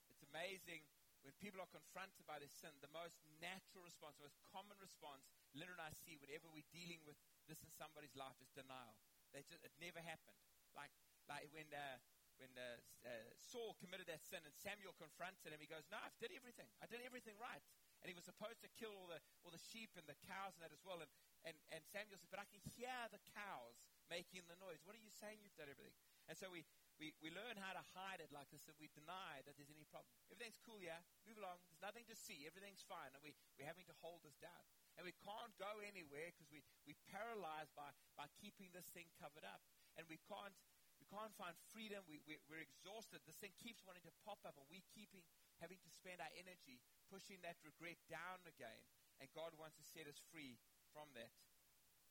It's 0.09 0.25
amazing 0.25 0.85
when 1.27 1.35
people 1.43 1.59
are 1.59 1.71
confronted 1.71 2.25
by 2.25 2.39
their 2.39 2.51
sin, 2.51 2.71
the 2.79 2.93
most 2.95 3.19
natural 3.43 3.83
response, 3.83 4.17
the 4.17 4.31
most 4.31 4.39
common 4.55 4.79
response 4.79 5.27
Linda 5.57 5.75
and 5.75 5.83
I 5.83 5.93
see 6.05 6.15
whenever 6.21 6.47
we're 6.53 6.67
dealing 6.71 7.01
with 7.09 7.17
this 7.49 7.59
in 7.65 7.73
somebody's 7.73 8.15
life 8.15 8.37
is 8.39 8.53
denial. 8.53 8.97
They 9.33 9.45
just, 9.45 9.65
it 9.65 9.73
never 9.81 10.01
happened. 10.01 10.37
Like, 10.77 10.93
like 11.27 11.49
when, 11.51 11.69
uh, 11.73 11.99
when 12.39 12.53
uh, 12.55 12.79
uh, 13.05 13.29
Saul 13.37 13.75
committed 13.81 14.07
that 14.09 14.23
sin 14.23 14.45
and 14.45 14.55
Samuel 14.55 14.95
confronted 14.97 15.51
him, 15.51 15.61
he 15.61 15.69
goes, 15.69 15.89
No, 15.89 15.99
I 15.99 16.13
did 16.21 16.33
everything. 16.37 16.69
I 16.79 16.87
did 16.87 17.03
everything 17.03 17.37
right. 17.41 17.65
And 18.01 18.07
he 18.07 18.15
was 18.15 18.29
supposed 18.29 18.63
to 18.63 18.71
kill 18.79 18.95
all 18.95 19.11
the, 19.11 19.19
all 19.43 19.51
the 19.51 19.61
sheep 19.73 19.91
and 19.99 20.07
the 20.07 20.17
cows 20.23 20.55
and 20.55 20.63
that 20.63 20.71
as 20.71 20.85
well. 20.87 21.03
And, 21.03 21.11
and, 21.43 21.57
and 21.75 21.83
Samuel 21.89 22.21
said, 22.21 22.31
But 22.31 22.41
I 22.41 22.49
can 22.49 22.63
hear 22.77 22.95
the 23.11 23.21
cows 23.35 23.81
making 24.07 24.47
the 24.47 24.57
noise. 24.63 24.85
What 24.87 24.95
are 24.95 25.03
you 25.03 25.13
saying? 25.13 25.43
You've 25.43 25.57
done 25.59 25.73
everything. 25.73 25.97
And 26.29 26.37
so 26.37 26.53
we, 26.53 26.61
we, 27.01 27.17
we 27.25 27.33
learn 27.33 27.57
how 27.57 27.73
to 27.73 27.81
hide 27.97 28.21
it 28.21 28.29
like 28.29 28.53
this 28.53 28.69
and 28.69 28.77
we 28.77 28.93
deny 28.93 29.41
that 29.49 29.57
there's 29.57 29.73
any 29.73 29.89
problem. 29.89 30.13
Everything's 30.29 30.61
cool, 30.61 30.77
yeah? 30.77 31.01
Move 31.25 31.41
along. 31.41 31.57
There's 31.73 31.81
nothing 31.81 32.05
to 32.13 32.17
see. 32.19 32.45
Everything's 32.45 32.85
fine. 32.85 33.15
And 33.17 33.25
we, 33.25 33.33
we're 33.57 33.71
having 33.71 33.89
to 33.89 33.97
hold 34.05 34.21
this 34.27 34.37
down. 34.37 34.63
And 35.01 35.09
we 35.09 35.17
can't 35.25 35.55
go 35.57 35.81
anywhere 35.81 36.35
because 36.35 36.53
we, 36.53 36.61
we're 36.85 37.01
paralyzed 37.09 37.73
by, 37.73 37.95
by 38.19 38.29
keeping 38.37 38.69
this 38.77 38.93
thing 38.93 39.09
covered 39.17 39.47
up. 39.47 39.65
And 39.97 40.05
we 40.11 40.21
can't, 40.29 40.53
we 41.01 41.09
can't 41.09 41.33
find 41.39 41.57
freedom. 41.73 42.05
We, 42.05 42.21
we, 42.29 42.37
we're 42.51 42.61
exhausted. 42.67 43.25
This 43.25 43.41
thing 43.41 43.57
keeps 43.57 43.87
wanting 43.89 44.05
to 44.05 44.15
pop 44.27 44.45
up 44.45 44.61
and 44.61 44.69
we 44.69 44.85
keeping, 44.93 45.25
having 45.65 45.81
to 45.81 45.91
spend 45.95 46.21
our 46.21 46.35
energy 46.37 46.83
pushing 47.09 47.41
that 47.47 47.57
regret 47.65 47.97
down 48.13 48.45
again. 48.45 48.85
And 49.23 49.33
God 49.33 49.57
wants 49.57 49.81
to 49.81 49.87
set 49.87 50.05
us 50.05 50.21
free 50.29 50.61
from 50.93 51.09
that. 51.17 51.33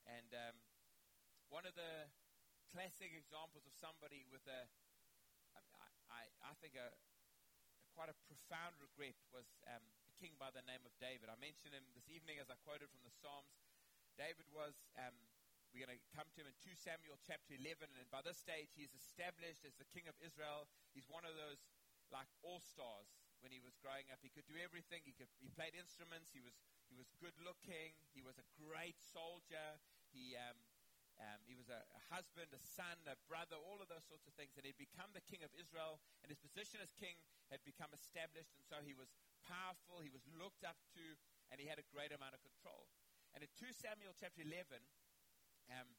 And 0.08 0.32
um, 0.34 0.56
one 1.52 1.68
of 1.68 1.76
the 1.76 2.08
classic 2.72 3.16
examples 3.16 3.64
of 3.64 3.74
somebody 3.76 4.28
with 4.28 4.44
a, 4.48 4.62
I, 5.56 5.90
I, 6.12 6.22
I 6.52 6.54
think, 6.60 6.76
a, 6.76 6.88
a, 6.92 7.10
quite 7.96 8.12
a 8.12 8.18
profound 8.30 8.78
regret 8.78 9.18
was 9.34 9.48
um, 9.66 9.82
a 10.06 10.14
king 10.20 10.36
by 10.38 10.52
the 10.54 10.64
name 10.68 10.84
of 10.84 10.94
David. 11.02 11.32
I 11.32 11.38
mentioned 11.40 11.74
him 11.74 11.86
this 11.96 12.12
evening 12.12 12.38
as 12.38 12.52
I 12.52 12.60
quoted 12.68 12.92
from 12.92 13.02
the 13.08 13.14
Psalms. 13.14 13.58
David 14.20 14.46
was, 14.54 14.74
um, 14.98 15.14
we're 15.72 15.86
going 15.86 15.98
to 15.98 16.02
come 16.14 16.30
to 16.34 16.40
him 16.44 16.50
in 16.50 16.58
2 16.62 16.74
Samuel 16.78 17.18
chapter 17.22 17.54
11, 17.54 17.90
and 17.98 18.08
by 18.10 18.22
this 18.22 18.38
stage 18.38 18.74
he's 18.74 18.94
established 18.94 19.64
as 19.66 19.78
the 19.78 19.88
king 19.90 20.10
of 20.10 20.18
Israel. 20.22 20.70
He's 20.94 21.10
one 21.10 21.26
of 21.26 21.38
those 21.38 21.62
like 22.10 22.30
all 22.44 22.62
stars 22.64 23.08
when 23.42 23.54
he 23.54 23.62
was 23.62 23.78
growing 23.78 24.10
up. 24.10 24.20
He 24.26 24.34
could 24.34 24.48
do 24.50 24.58
everything. 24.58 25.06
He, 25.06 25.14
could, 25.14 25.30
he 25.38 25.54
played 25.54 25.78
instruments. 25.78 26.34
He 26.34 26.42
was, 26.42 26.56
he 26.90 26.98
was 26.98 27.10
good 27.22 27.36
looking. 27.42 27.94
He 28.14 28.26
was 28.26 28.42
a 28.42 28.48
great 28.58 28.98
soldier. 28.98 29.78
He, 30.10 30.34
um, 30.34 30.58
um, 31.18 31.42
he 31.50 31.58
was 31.58 31.66
a, 31.68 31.82
a, 31.82 32.02
husband, 32.14 32.54
a 32.54 32.62
son, 32.62 32.94
a 33.10 33.18
brother, 33.26 33.58
all 33.58 33.82
of 33.82 33.90
those 33.90 34.06
sorts 34.06 34.30
of 34.30 34.38
things. 34.38 34.54
And 34.54 34.66
he'd 34.70 34.78
become 34.78 35.10
the 35.18 35.26
king 35.26 35.42
of 35.42 35.50
Israel, 35.58 35.98
and 36.22 36.30
his 36.30 36.38
position 36.38 36.78
as 36.78 36.94
king 36.94 37.18
had 37.50 37.66
become 37.66 37.90
established, 37.90 38.54
and 38.54 38.62
so 38.62 38.78
he 38.86 38.94
was 38.94 39.10
powerful, 39.42 40.06
he 40.06 40.14
was 40.14 40.22
looked 40.38 40.62
up 40.62 40.78
to, 40.94 41.04
and 41.50 41.58
he 41.58 41.66
had 41.66 41.82
a 41.82 41.88
great 41.90 42.14
amount 42.14 42.38
of 42.38 42.42
control. 42.46 42.86
And 43.34 43.42
in 43.42 43.50
2 43.58 43.74
Samuel 43.74 44.14
chapter 44.14 44.46
11, 44.46 44.78
um, 45.74 45.90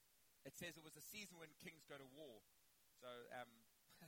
it 0.47 0.55
says 0.55 0.79
it 0.79 0.87
was 0.87 0.95
a 0.95 1.03
season 1.03 1.43
when 1.43 1.51
kings 1.59 1.83
go 1.85 1.99
to 1.99 2.09
war. 2.15 2.41
So, 3.03 3.11
um, 3.35 3.51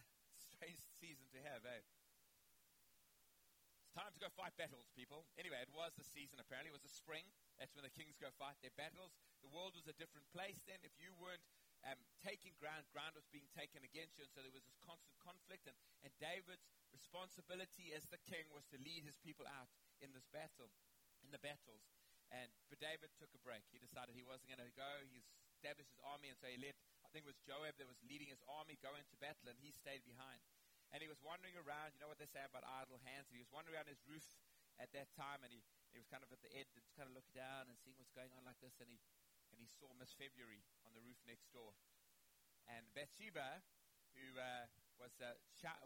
strange 0.54 0.78
season 0.98 1.26
to 1.34 1.40
have, 1.42 1.66
eh? 1.66 1.82
It's 3.90 3.98
time 3.98 4.14
to 4.14 4.22
go 4.22 4.30
fight 4.30 4.54
battles, 4.54 4.86
people. 4.94 5.26
Anyway, 5.34 5.58
it 5.58 5.72
was 5.74 5.90
the 5.98 6.06
season, 6.06 6.38
apparently. 6.38 6.70
It 6.70 6.78
was 6.78 6.86
the 6.86 6.94
spring. 6.94 7.26
That's 7.58 7.74
when 7.74 7.82
the 7.82 7.90
kings 7.90 8.14
go 8.14 8.30
fight 8.38 8.54
their 8.62 8.74
battles. 8.78 9.18
The 9.40 9.52
world 9.52 9.76
was 9.76 9.88
a 9.88 9.96
different 9.96 10.28
place 10.30 10.60
then. 10.64 10.80
If 10.84 10.94
you 11.00 11.12
weren't 11.16 11.44
um, 11.84 11.96
taking 12.20 12.52
ground, 12.60 12.84
ground 12.92 13.16
was 13.16 13.24
being 13.32 13.48
taken 13.56 13.80
against 13.80 14.20
you. 14.20 14.28
And 14.28 14.32
so 14.32 14.44
there 14.44 14.52
was 14.52 14.64
this 14.68 14.76
constant 14.84 15.16
conflict. 15.20 15.64
And, 15.64 15.76
and 16.04 16.12
David's 16.20 16.68
responsibility 16.92 17.96
as 17.96 18.04
the 18.12 18.20
king 18.28 18.48
was 18.52 18.68
to 18.74 18.78
lead 18.80 19.06
his 19.06 19.16
people 19.20 19.48
out 19.48 19.72
in 20.04 20.12
this 20.12 20.28
battle, 20.28 20.68
in 21.24 21.32
the 21.32 21.40
battles. 21.40 21.88
And 22.30 22.46
but 22.70 22.78
David 22.78 23.10
took 23.18 23.32
a 23.34 23.42
break. 23.42 23.66
He 23.74 23.82
decided 23.82 24.14
he 24.14 24.22
wasn't 24.22 24.54
going 24.54 24.62
to 24.62 24.70
go. 24.78 24.92
He 25.10 25.24
established 25.50 25.90
his 25.90 26.02
army, 26.06 26.30
and 26.30 26.38
so 26.38 26.46
he 26.46 26.54
let 26.62 26.78
I 27.02 27.10
think 27.10 27.26
it 27.26 27.30
was 27.34 27.42
Joab 27.42 27.74
that 27.82 27.90
was 27.90 27.98
leading 28.06 28.30
his 28.30 28.38
army 28.46 28.78
go 28.78 28.94
into 28.94 29.18
battle, 29.18 29.50
and 29.50 29.58
he 29.58 29.74
stayed 29.74 30.06
behind. 30.06 30.38
And 30.94 31.02
he 31.02 31.10
was 31.10 31.18
wandering 31.22 31.58
around. 31.58 31.90
You 31.94 32.06
know 32.06 32.10
what 32.10 32.22
they 32.22 32.30
say 32.30 32.42
about 32.46 32.62
idle 32.62 33.02
hands. 33.02 33.26
And 33.30 33.34
he 33.34 33.42
was 33.42 33.50
wandering 33.50 33.74
around 33.74 33.90
his 33.90 34.02
roof 34.06 34.26
at 34.78 34.94
that 34.94 35.10
time, 35.18 35.42
and 35.42 35.50
he, 35.50 35.62
he 35.90 35.98
was 35.98 36.06
kind 36.06 36.22
of 36.22 36.30
at 36.30 36.38
the 36.42 36.50
end 36.54 36.70
and 36.78 36.82
kind 36.94 37.10
of 37.10 37.14
looking 37.18 37.34
down 37.34 37.66
and 37.66 37.74
seeing 37.82 37.98
what's 37.98 38.14
going 38.14 38.30
on 38.34 38.46
like 38.46 38.58
this. 38.62 38.78
And 38.78 38.90
he 38.90 38.98
and 39.60 39.68
he 39.68 39.76
saw 39.76 39.92
Miss 40.00 40.16
February 40.16 40.64
on 40.88 40.96
the 40.96 41.04
roof 41.04 41.20
next 41.28 41.52
door. 41.52 41.76
And 42.64 42.88
Bathsheba, 42.96 43.60
who 44.16 44.40
uh, 44.40 44.64
was, 44.96 45.12
uh, 45.20 45.36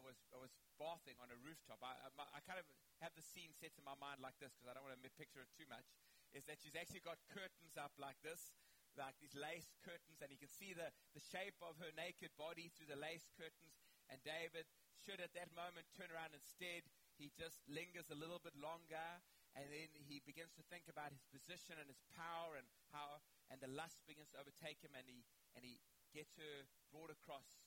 was, 0.07 0.15
was 0.31 0.55
bathing 0.79 1.19
on 1.19 1.35
a 1.35 1.39
rooftop. 1.43 1.83
I, 1.83 1.99
I, 2.07 2.39
I 2.39 2.41
kind 2.47 2.63
of 2.63 2.71
have 3.03 3.11
the 3.19 3.27
scene 3.27 3.51
set 3.51 3.75
in 3.75 3.83
my 3.83 3.99
mind 3.99 4.23
like 4.23 4.39
this 4.39 4.55
because 4.55 4.71
I 4.71 4.79
don't 4.79 4.87
want 4.87 4.95
to 4.95 5.11
picture 5.19 5.43
it 5.43 5.51
too 5.59 5.67
much. 5.67 5.91
Is 6.31 6.47
that 6.47 6.63
she's 6.63 6.79
actually 6.79 7.03
got 7.03 7.19
curtains 7.35 7.75
up 7.75 7.91
like 7.99 8.23
this, 8.23 8.55
like 8.95 9.19
these 9.19 9.35
lace 9.35 9.75
curtains, 9.83 10.23
and 10.23 10.31
you 10.31 10.39
can 10.39 10.51
see 10.51 10.71
the, 10.71 10.95
the 11.19 11.23
shape 11.35 11.59
of 11.59 11.75
her 11.83 11.91
naked 11.99 12.31
body 12.39 12.71
through 12.71 12.87
the 12.87 12.99
lace 12.99 13.27
curtains. 13.35 13.75
And 14.07 14.23
David 14.23 14.71
should 15.03 15.19
at 15.19 15.35
that 15.35 15.51
moment 15.59 15.91
turn 15.99 16.15
around 16.15 16.31
instead. 16.31 16.87
He 17.19 17.35
just 17.35 17.59
lingers 17.67 18.07
a 18.11 18.19
little 18.19 18.39
bit 18.39 18.55
longer, 18.55 19.23
and 19.55 19.71
then 19.71 19.91
he 19.95 20.19
begins 20.23 20.51
to 20.59 20.67
think 20.67 20.91
about 20.91 21.15
his 21.15 21.23
position 21.31 21.79
and 21.79 21.87
his 21.87 22.03
power 22.11 22.59
and 22.59 22.67
how, 22.91 23.23
and 23.51 23.63
the 23.63 23.71
lust 23.71 24.03
begins 24.07 24.31
to 24.35 24.39
overtake 24.43 24.83
him, 24.83 24.95
and 24.99 25.07
he, 25.07 25.23
and 25.55 25.63
he 25.63 25.79
gets 26.11 26.35
her 26.39 26.67
brought 26.91 27.15
across 27.15 27.63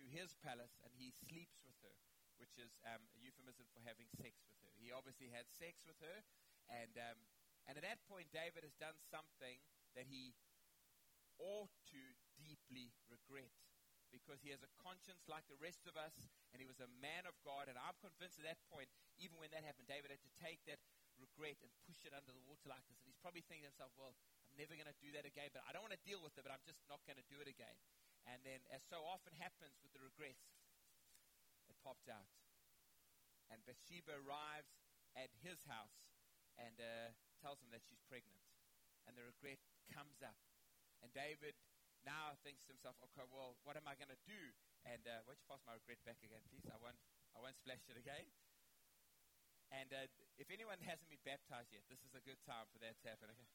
to 0.00 0.04
his 0.08 0.32
palace, 0.40 0.80
and 0.84 0.92
he 0.96 1.12
sleeps 1.12 1.60
with 1.64 1.76
her, 1.84 1.96
which 2.40 2.56
is 2.56 2.80
um, 2.88 3.04
a 3.12 3.18
euphemism 3.20 3.68
for 3.72 3.84
having 3.84 4.08
sex 4.12 4.44
with 4.48 4.60
her. 4.60 4.72
He 4.76 4.92
obviously 4.92 5.28
had 5.32 5.48
sex 5.48 5.84
with 5.84 6.00
her, 6.00 6.24
and 6.68 6.96
um, 6.96 7.20
and 7.66 7.74
at 7.74 7.84
that 7.84 8.00
point, 8.06 8.30
David 8.30 8.62
has 8.62 8.78
done 8.78 8.94
something 9.10 9.58
that 9.98 10.06
he 10.06 10.38
ought 11.42 11.72
to 11.90 12.00
deeply 12.38 12.94
regret 13.10 13.52
because 14.14 14.40
he 14.40 14.54
has 14.54 14.62
a 14.62 14.70
conscience 14.78 15.26
like 15.26 15.44
the 15.50 15.58
rest 15.58 15.84
of 15.90 15.98
us, 15.98 16.30
and 16.54 16.62
he 16.62 16.68
was 16.68 16.78
a 16.78 16.88
man 17.02 17.26
of 17.26 17.34
God. 17.42 17.66
And 17.66 17.74
I'm 17.74 17.98
convinced 17.98 18.38
at 18.38 18.46
that 18.46 18.62
point, 18.70 18.86
even 19.18 19.36
when 19.36 19.50
that 19.50 19.66
happened, 19.66 19.90
David 19.90 20.14
had 20.14 20.22
to 20.22 20.34
take 20.38 20.62
that 20.70 20.78
regret 21.20 21.58
and 21.64 21.70
push 21.88 22.00
it 22.04 22.12
under 22.12 22.32
the 22.32 22.44
water 22.44 22.68
like 22.68 22.84
this. 22.88 23.00
And 23.02 23.08
he's 23.10 23.20
probably 23.20 23.44
thinking 23.44 23.66
to 23.66 23.72
himself, 23.72 23.92
well, 23.96 24.14
I'm 24.52 24.56
never 24.56 24.76
going 24.76 24.90
to 24.90 25.00
do 25.02 25.12
that 25.16 25.24
again, 25.28 25.52
but 25.52 25.64
I 25.64 25.72
don't 25.72 25.84
want 25.84 25.96
to 25.96 26.04
deal 26.06 26.20
with 26.20 26.36
it, 26.36 26.42
but 26.44 26.52
I'm 26.52 26.64
just 26.64 26.80
not 26.86 27.02
going 27.04 27.20
to 27.20 27.28
do 27.28 27.40
it 27.40 27.48
again. 27.48 27.76
And 28.26 28.42
then, 28.42 28.58
as 28.74 28.82
so 28.90 29.06
often 29.06 29.30
happens 29.38 29.78
with 29.80 29.94
the 29.94 30.02
regrets, 30.02 30.50
it 31.70 31.78
popped 31.82 32.10
out. 32.10 32.26
And 33.50 33.62
Bathsheba 33.62 34.18
arrives 34.26 34.74
at 35.14 35.30
his 35.38 35.62
house 35.70 36.02
and 36.58 36.74
uh, 36.82 37.14
tells 37.38 37.62
him 37.62 37.70
that 37.70 37.86
she's 37.86 38.02
pregnant. 38.10 38.42
And 39.06 39.14
the 39.14 39.22
regret 39.22 39.62
comes 39.94 40.18
up. 40.18 40.34
And 40.98 41.14
David 41.14 41.54
now 42.02 42.34
thinks 42.42 42.66
to 42.66 42.74
himself, 42.74 42.98
okay, 43.12 43.26
well, 43.30 43.54
what 43.62 43.78
am 43.78 43.86
I 43.86 43.94
going 43.94 44.10
to 44.10 44.22
do? 44.26 44.42
And 44.82 45.02
uh, 45.06 45.22
why 45.26 45.34
don't 45.34 45.42
you 45.42 45.48
pass 45.50 45.62
my 45.62 45.78
regret 45.78 46.02
back 46.02 46.18
again, 46.22 46.42
please? 46.50 46.66
I 46.66 46.78
won't, 46.82 46.98
I 47.34 47.42
won't 47.42 47.58
splash 47.58 47.86
it 47.86 47.98
again. 47.98 48.26
And 49.76 49.92
uh, 49.92 50.08
if 50.40 50.48
anyone 50.48 50.80
hasn't 50.80 51.12
been 51.12 51.20
baptized 51.28 51.68
yet, 51.68 51.84
this 51.92 52.00
is 52.00 52.16
a 52.16 52.24
good 52.24 52.40
time 52.48 52.64
for 52.72 52.80
that 52.80 52.96
to 53.04 53.12
happen. 53.12 53.28
Okay? 53.28 53.50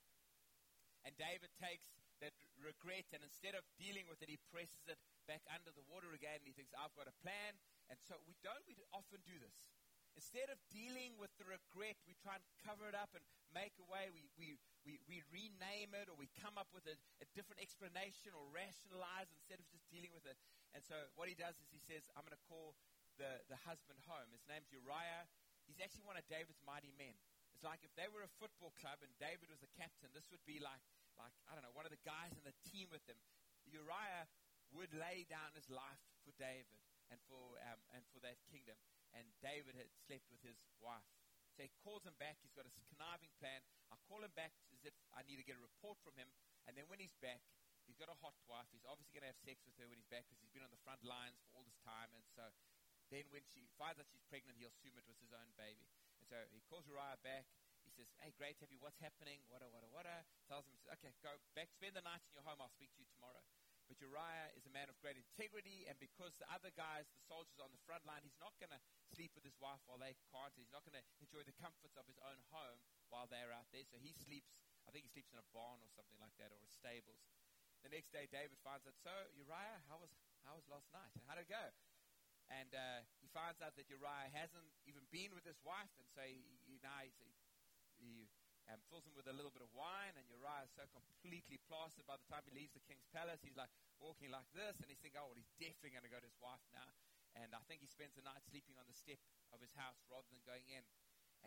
And 1.01 1.17
David 1.17 1.49
takes 1.57 1.97
that 2.21 2.37
regret, 2.61 3.09
and 3.09 3.25
instead 3.25 3.57
of 3.57 3.65
dealing 3.81 4.05
with 4.05 4.21
it, 4.21 4.29
he 4.29 4.37
presses 4.53 4.85
it 4.85 5.01
back 5.25 5.41
under 5.49 5.73
the 5.73 5.81
water 5.89 6.13
again. 6.13 6.45
And 6.45 6.45
he 6.45 6.53
thinks, 6.53 6.77
I've 6.77 6.93
got 6.93 7.09
a 7.09 7.15
plan. 7.25 7.57
And 7.89 7.97
so 8.05 8.21
we 8.29 8.37
don't 8.45 8.61
we 8.69 8.77
often 8.93 9.25
do 9.25 9.33
this. 9.41 9.73
Instead 10.13 10.51
of 10.51 10.59
dealing 10.69 11.15
with 11.17 11.31
the 11.39 11.47
regret, 11.47 11.97
we 12.05 12.13
try 12.19 12.35
and 12.35 12.45
cover 12.61 12.85
it 12.85 12.93
up 12.93 13.15
and 13.15 13.23
make 13.55 13.71
a 13.79 13.87
way. 13.87 14.11
We, 14.11 14.27
we, 14.35 14.59
we, 14.83 14.99
we 15.07 15.23
rename 15.31 15.95
it 15.95 16.11
or 16.11 16.19
we 16.19 16.27
come 16.35 16.59
up 16.59 16.67
with 16.75 16.83
a, 16.83 16.99
a 17.23 17.27
different 17.31 17.63
explanation 17.63 18.35
or 18.35 18.43
rationalize 18.51 19.31
instead 19.31 19.63
of 19.63 19.65
just 19.71 19.87
dealing 19.87 20.11
with 20.11 20.27
it. 20.27 20.35
And 20.75 20.83
so 20.83 20.99
what 21.15 21.31
he 21.31 21.35
does 21.39 21.55
is 21.63 21.71
he 21.71 21.79
says, 21.79 22.03
I'm 22.13 22.27
going 22.27 22.35
to 22.35 22.45
call 22.51 22.75
the, 23.15 23.39
the 23.47 23.59
husband 23.63 24.03
home. 24.03 24.27
His 24.35 24.43
name's 24.51 24.67
Uriah. 24.75 25.31
He's 25.71 25.79
actually 25.79 26.03
one 26.03 26.19
of 26.19 26.27
David's 26.27 26.59
mighty 26.67 26.91
men. 26.99 27.15
It's 27.55 27.63
like 27.63 27.79
if 27.87 27.95
they 27.95 28.11
were 28.11 28.27
a 28.27 28.33
football 28.43 28.75
club 28.75 28.99
and 28.99 29.11
David 29.15 29.47
was 29.47 29.63
the 29.63 29.71
captain, 29.79 30.11
this 30.11 30.27
would 30.27 30.43
be 30.43 30.59
like, 30.59 30.83
like 31.15 31.31
I 31.47 31.55
don't 31.55 31.63
know, 31.63 31.71
one 31.71 31.87
of 31.87 31.95
the 31.95 32.03
guys 32.03 32.35
in 32.35 32.43
the 32.43 32.55
team 32.67 32.91
with 32.91 33.07
them. 33.07 33.15
Uriah 33.63 34.27
would 34.75 34.91
lay 34.91 35.23
down 35.31 35.55
his 35.55 35.71
life 35.71 36.03
for 36.27 36.35
David 36.35 36.75
and 37.07 37.23
for, 37.31 37.55
um, 37.63 37.79
and 37.95 38.03
for 38.11 38.19
that 38.19 38.35
kingdom 38.51 38.75
and 39.15 39.27
David 39.43 39.75
had 39.75 39.91
slept 40.07 40.27
with 40.31 40.43
his 40.43 40.59
wife. 40.79 41.07
So 41.55 41.67
he 41.67 41.71
calls 41.83 42.07
him 42.07 42.15
back. 42.15 42.39
He's 42.39 42.55
got 42.55 42.63
a 42.63 42.73
conniving 42.91 43.31
plan. 43.35 43.59
I 43.91 43.99
call 44.07 44.23
him 44.23 44.31
back 44.39 44.55
as 44.71 44.87
if 44.87 44.95
I 45.11 45.23
need 45.27 45.35
to 45.35 45.47
get 45.47 45.59
a 45.59 45.63
report 45.63 45.99
from 45.99 46.15
him. 46.15 46.31
And 46.63 46.79
then 46.79 46.87
when 46.87 47.03
he's 47.03 47.15
back, 47.19 47.43
he's 47.83 47.99
got 47.99 48.07
a 48.07 48.15
hot 48.23 48.35
wife. 48.47 48.71
He's 48.71 48.87
obviously 48.87 49.11
going 49.11 49.27
to 49.27 49.31
have 49.35 49.41
sex 49.43 49.59
with 49.67 49.75
her 49.83 49.87
when 49.91 49.99
he's 49.99 50.07
back 50.07 50.23
because 50.31 50.39
he's 50.39 50.53
been 50.55 50.63
on 50.63 50.71
the 50.71 50.79
front 50.87 51.03
lines 51.03 51.35
for 51.43 51.59
all 51.59 51.67
this 51.67 51.79
time. 51.83 52.07
And 52.15 52.23
so 52.31 52.47
then 53.11 53.27
when 53.29 53.43
she 53.43 53.67
finds 53.75 53.99
out 53.99 54.07
she's 54.07 54.23
pregnant, 54.31 54.55
he'll 54.55 54.71
assume 54.71 54.95
it 54.95 55.05
was 55.05 55.19
his 55.19 55.35
own 55.35 55.51
baby. 55.59 55.91
And 56.17 56.25
so 56.25 56.39
he 56.49 56.63
calls 56.71 56.87
Uriah 56.87 57.19
back. 57.21 57.45
He 57.83 57.91
says, 57.91 58.07
hey, 58.23 58.31
great 58.39 58.55
to 58.61 58.65
have 58.65 58.71
you. 58.71 58.79
What's 58.79 59.03
happening? 59.03 59.43
What, 59.51 59.59
what, 59.67 59.83
what? 59.91 60.07
Tells 60.47 60.63
him, 60.63 60.73
says, 60.79 60.87
okay, 60.95 61.11
go 61.19 61.35
back, 61.57 61.67
spend 61.75 61.99
the 61.99 62.05
night 62.05 62.23
in 62.23 62.31
your 62.39 62.45
home. 62.47 62.63
I'll 62.63 62.71
speak 62.71 62.93
to 62.95 63.03
you 63.03 63.09
tomorrow. 63.11 63.43
But 63.91 63.99
Uriah 63.99 64.55
is 64.55 64.63
a 64.63 64.71
man 64.71 64.87
of 64.87 64.95
great 65.03 65.19
integrity, 65.19 65.83
and 65.83 65.99
because 65.99 66.31
the 66.39 66.47
other 66.47 66.71
guys, 66.71 67.11
the 67.11 67.19
soldiers 67.27 67.59
on 67.59 67.75
the 67.75 67.83
front 67.83 68.07
line, 68.07 68.23
he's 68.23 68.39
not 68.39 68.55
going 68.55 68.71
to 68.71 68.79
sleep 69.11 69.35
with 69.35 69.43
his 69.43 69.59
wife 69.59 69.83
while 69.83 69.99
they 69.99 70.15
can't. 70.31 70.55
He's 70.55 70.71
not 70.71 70.87
going 70.87 70.95
to 70.95 71.03
enjoy 71.19 71.43
the 71.43 71.51
comforts 71.59 71.99
of 71.99 72.07
his 72.07 72.15
own 72.23 72.39
home 72.55 72.79
while 73.11 73.27
they're 73.27 73.51
out 73.51 73.67
there. 73.75 73.83
So 73.83 73.99
he 73.99 74.15
sleeps, 74.15 74.55
I 74.87 74.95
think 74.95 75.03
he 75.03 75.11
sleeps 75.11 75.35
in 75.35 75.43
a 75.43 75.47
barn 75.51 75.83
or 75.83 75.91
something 75.91 76.15
like 76.23 76.31
that, 76.39 76.55
or 76.55 76.63
a 76.63 76.71
stables. 76.71 77.19
The 77.83 77.91
next 77.91 78.15
day, 78.15 78.31
David 78.31 78.55
finds 78.63 78.87
out, 78.87 78.95
so 78.95 79.11
Uriah, 79.35 79.83
how 79.91 79.99
was, 79.99 80.15
how 80.47 80.55
was 80.55 80.63
last 80.71 80.87
night? 80.95 81.11
And 81.19 81.27
How 81.27 81.35
did 81.35 81.49
it 81.49 81.51
go? 81.51 81.65
And 82.51 82.75
uh, 82.75 83.07
he 83.23 83.31
finds 83.31 83.63
out 83.63 83.79
that 83.79 83.87
Uriah 83.87 84.27
hasn't 84.35 84.67
even 84.83 85.07
been 85.07 85.31
with 85.31 85.47
his 85.47 85.55
wife, 85.63 85.91
and 85.95 86.07
so 86.11 86.19
he, 86.27 86.43
he 86.67 86.83
now 86.83 86.99
he, 86.99 87.31
he 87.95 88.11
um, 88.67 88.83
fills 88.91 89.07
him 89.07 89.15
with 89.15 89.31
a 89.31 89.35
little 89.35 89.55
bit 89.55 89.63
of 89.63 89.71
wine, 89.71 90.13
and 90.19 90.27
Uriah 90.27 90.67
is 90.67 90.73
so 90.75 90.83
completely 90.91 91.55
plastered 91.71 92.03
by 92.03 92.19
the 92.19 92.27
time 92.27 92.43
he 92.43 92.51
leaves 92.51 92.75
the 92.75 92.83
king's 92.83 93.07
palace. 93.15 93.39
He's 93.39 93.55
like 93.55 93.71
walking 94.03 94.35
like 94.35 94.51
this, 94.51 94.75
and 94.83 94.91
he's 94.91 94.99
thinking, 94.99 95.23
oh, 95.23 95.31
well, 95.31 95.39
he's 95.39 95.55
definitely 95.55 95.95
going 95.95 96.03
to 96.03 96.11
go 96.11 96.19
to 96.19 96.27
his 96.27 96.39
wife 96.43 96.63
now. 96.75 96.91
And 97.39 97.55
I 97.55 97.63
think 97.71 97.79
he 97.79 97.87
spends 97.87 98.19
the 98.19 98.27
night 98.27 98.43
sleeping 98.43 98.75
on 98.75 98.83
the 98.91 98.95
step 98.95 99.19
of 99.55 99.63
his 99.63 99.71
house 99.79 100.03
rather 100.11 100.27
than 100.27 100.43
going 100.43 100.67
in. 100.67 100.83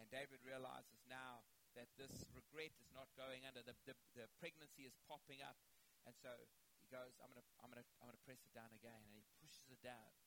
And 0.01 0.09
David 0.09 0.41
realizes 0.41 1.05
now 1.05 1.45
that 1.77 1.93
this 2.01 2.25
regret 2.33 2.73
is 2.81 2.89
not 2.97 3.13
going 3.21 3.45
under. 3.45 3.61
The, 3.61 3.77
the, 3.85 3.95
the 4.17 4.27
pregnancy 4.41 4.89
is 4.89 4.97
popping 5.05 5.45
up. 5.45 5.61
And 6.09 6.17
so 6.17 6.33
he 6.81 6.89
goes, 6.89 7.21
I'm 7.21 7.29
going 7.37 7.45
to 7.45 7.47
I'm 7.61 7.69
gonna, 7.69 7.87
I'm 8.01 8.09
gonna 8.09 8.25
press 8.25 8.41
it 8.43 8.53
down 8.57 8.73
again. 8.73 8.97
And 8.97 9.13
he 9.13 9.23
pushes 9.45 9.69
it 9.69 9.81
down. 9.85 10.24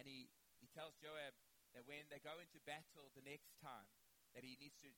And 0.00 0.08
he, 0.08 0.32
he 0.64 0.68
tells 0.72 0.96
Joab 0.96 1.36
that 1.76 1.84
when 1.84 2.08
they 2.08 2.24
go 2.24 2.40
into 2.40 2.56
battle 2.64 3.12
the 3.12 3.20
next 3.20 3.52
time, 3.60 3.92
that 4.32 4.40
he 4.40 4.56
needs 4.56 4.80
to 4.80 4.88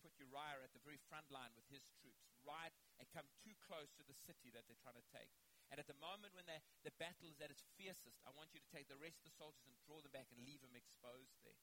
put 0.00 0.16
Uriah 0.16 0.64
at 0.64 0.72
the 0.72 0.80
very 0.80 0.96
front 1.10 1.28
line 1.28 1.52
with 1.52 1.68
his 1.68 1.84
troops, 2.00 2.32
right, 2.48 2.72
and 2.96 3.04
come 3.12 3.28
too 3.44 3.52
close 3.60 3.92
to 4.00 4.06
the 4.08 4.16
city 4.16 4.48
that 4.56 4.64
they're 4.64 4.80
trying 4.80 4.96
to 4.96 5.12
take. 5.12 5.28
And 5.68 5.76
at 5.76 5.84
the 5.84 6.00
moment 6.00 6.32
when 6.32 6.48
the 6.48 6.96
battle 6.96 7.28
is 7.28 7.44
at 7.44 7.52
its 7.52 7.66
fiercest, 7.76 8.24
I 8.24 8.32
want 8.32 8.56
you 8.56 8.62
to 8.64 8.72
take 8.72 8.88
the 8.88 8.96
rest 8.96 9.20
of 9.20 9.28
the 9.28 9.36
soldiers 9.36 9.68
and 9.68 9.76
draw 9.84 10.00
them 10.00 10.16
back 10.16 10.32
and 10.32 10.40
leave 10.40 10.64
them 10.64 10.72
exposed 10.72 11.36
there. 11.44 11.60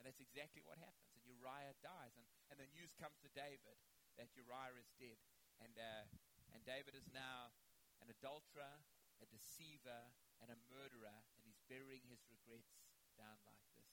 And 0.00 0.08
that's 0.08 0.24
exactly 0.24 0.64
what 0.64 0.80
happens. 0.80 1.12
And 1.12 1.24
Uriah 1.28 1.76
dies. 1.84 2.16
And, 2.16 2.24
and 2.48 2.56
the 2.56 2.70
news 2.72 2.96
comes 2.96 3.20
to 3.20 3.28
David 3.36 3.76
that 4.16 4.32
Uriah 4.32 4.76
is 4.80 4.88
dead. 4.96 5.20
And, 5.60 5.76
uh, 5.76 6.08
and 6.56 6.64
David 6.64 6.96
is 6.96 7.12
now 7.12 7.52
an 8.00 8.08
adulterer, 8.08 8.80
a 9.20 9.26
deceiver, 9.28 10.12
and 10.40 10.52
a 10.52 10.58
murderer. 10.68 11.24
Burying 11.66 12.06
his 12.06 12.22
regrets 12.30 12.78
down 13.18 13.38
like 13.44 13.62
this. 13.74 13.90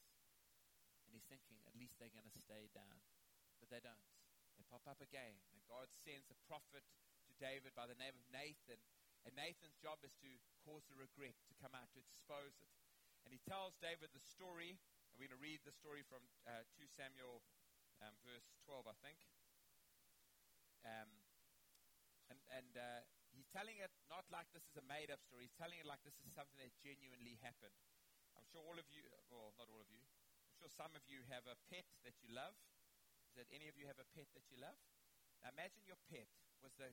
And 1.09 1.17
he's 1.17 1.25
thinking, 1.25 1.57
at 1.65 1.73
least 1.77 1.97
they're 1.97 2.13
going 2.13 2.29
to 2.29 2.37
stay 2.37 2.69
down 2.73 3.01
but 3.63 3.71
they 3.71 3.79
don't. 3.79 4.03
They 4.59 4.67
pop 4.67 4.83
up 4.91 4.99
again. 4.99 5.39
And 5.55 5.63
God 5.71 5.87
sends 5.87 6.27
a 6.27 6.35
prophet 6.51 6.83
to 6.83 7.33
David 7.39 7.71
by 7.71 7.87
the 7.87 7.95
name 7.95 8.11
of 8.19 8.27
Nathan. 8.27 8.83
And 9.23 9.31
Nathan's 9.39 9.79
job 9.79 10.03
is 10.03 10.11
to 10.19 10.27
cause 10.67 10.83
the 10.91 10.99
regret 10.99 11.39
to 11.47 11.55
come 11.63 11.71
out, 11.71 11.87
to 11.95 12.03
expose 12.03 12.59
it. 12.59 12.67
And 13.23 13.31
he 13.31 13.39
tells 13.47 13.79
David 13.79 14.11
the 14.11 14.19
story. 14.19 14.75
And 14.75 15.15
we're 15.15 15.31
going 15.31 15.39
to 15.39 15.47
read 15.47 15.63
the 15.63 15.71
story 15.71 16.03
from 16.03 16.27
uh, 16.43 16.67
2 16.75 16.83
Samuel 16.91 17.39
um, 18.03 18.11
verse 18.27 18.51
12, 18.67 18.83
I 18.83 18.97
think. 18.99 19.23
Um, 20.83 21.07
and 22.27 22.39
and 22.51 22.73
uh, 22.75 23.01
he's 23.31 23.42
telling 23.53 23.77
it 23.77 23.93
not 24.09 24.25
like 24.33 24.49
this 24.49 24.65
is 24.65 24.75
a 24.81 24.85
made 24.89 25.13
up 25.13 25.21
story. 25.21 25.45
He's 25.45 25.53
telling 25.53 25.77
it 25.77 25.85
like 25.85 26.01
this 26.01 26.17
is 26.25 26.33
something 26.33 26.57
that 26.57 26.73
genuinely 26.81 27.37
happened. 27.45 27.77
I'm 28.33 28.49
sure 28.49 28.65
all 28.65 28.81
of 28.81 28.89
you, 28.89 29.05
well, 29.29 29.53
not 29.61 29.69
all 29.69 29.77
of 29.77 29.89
you, 29.93 30.01
I'm 30.01 30.57
sure 30.57 30.69
some 30.73 30.97
of 30.97 31.05
you 31.05 31.21
have 31.29 31.45
a 31.45 31.53
pet 31.69 31.85
that 32.01 32.17
you 32.25 32.33
love 32.33 32.57
Is 33.29 33.37
that 33.37 33.49
any 33.53 33.69
of 33.69 33.77
you 33.77 33.85
have 33.85 34.01
a 34.01 34.09
pet 34.17 34.25
that 34.33 34.49
you 34.49 34.57
love? 34.57 34.77
Now 35.45 35.53
imagine 35.53 35.85
your 35.85 36.01
pet 36.09 36.29
was 36.65 36.73
the, 36.81 36.89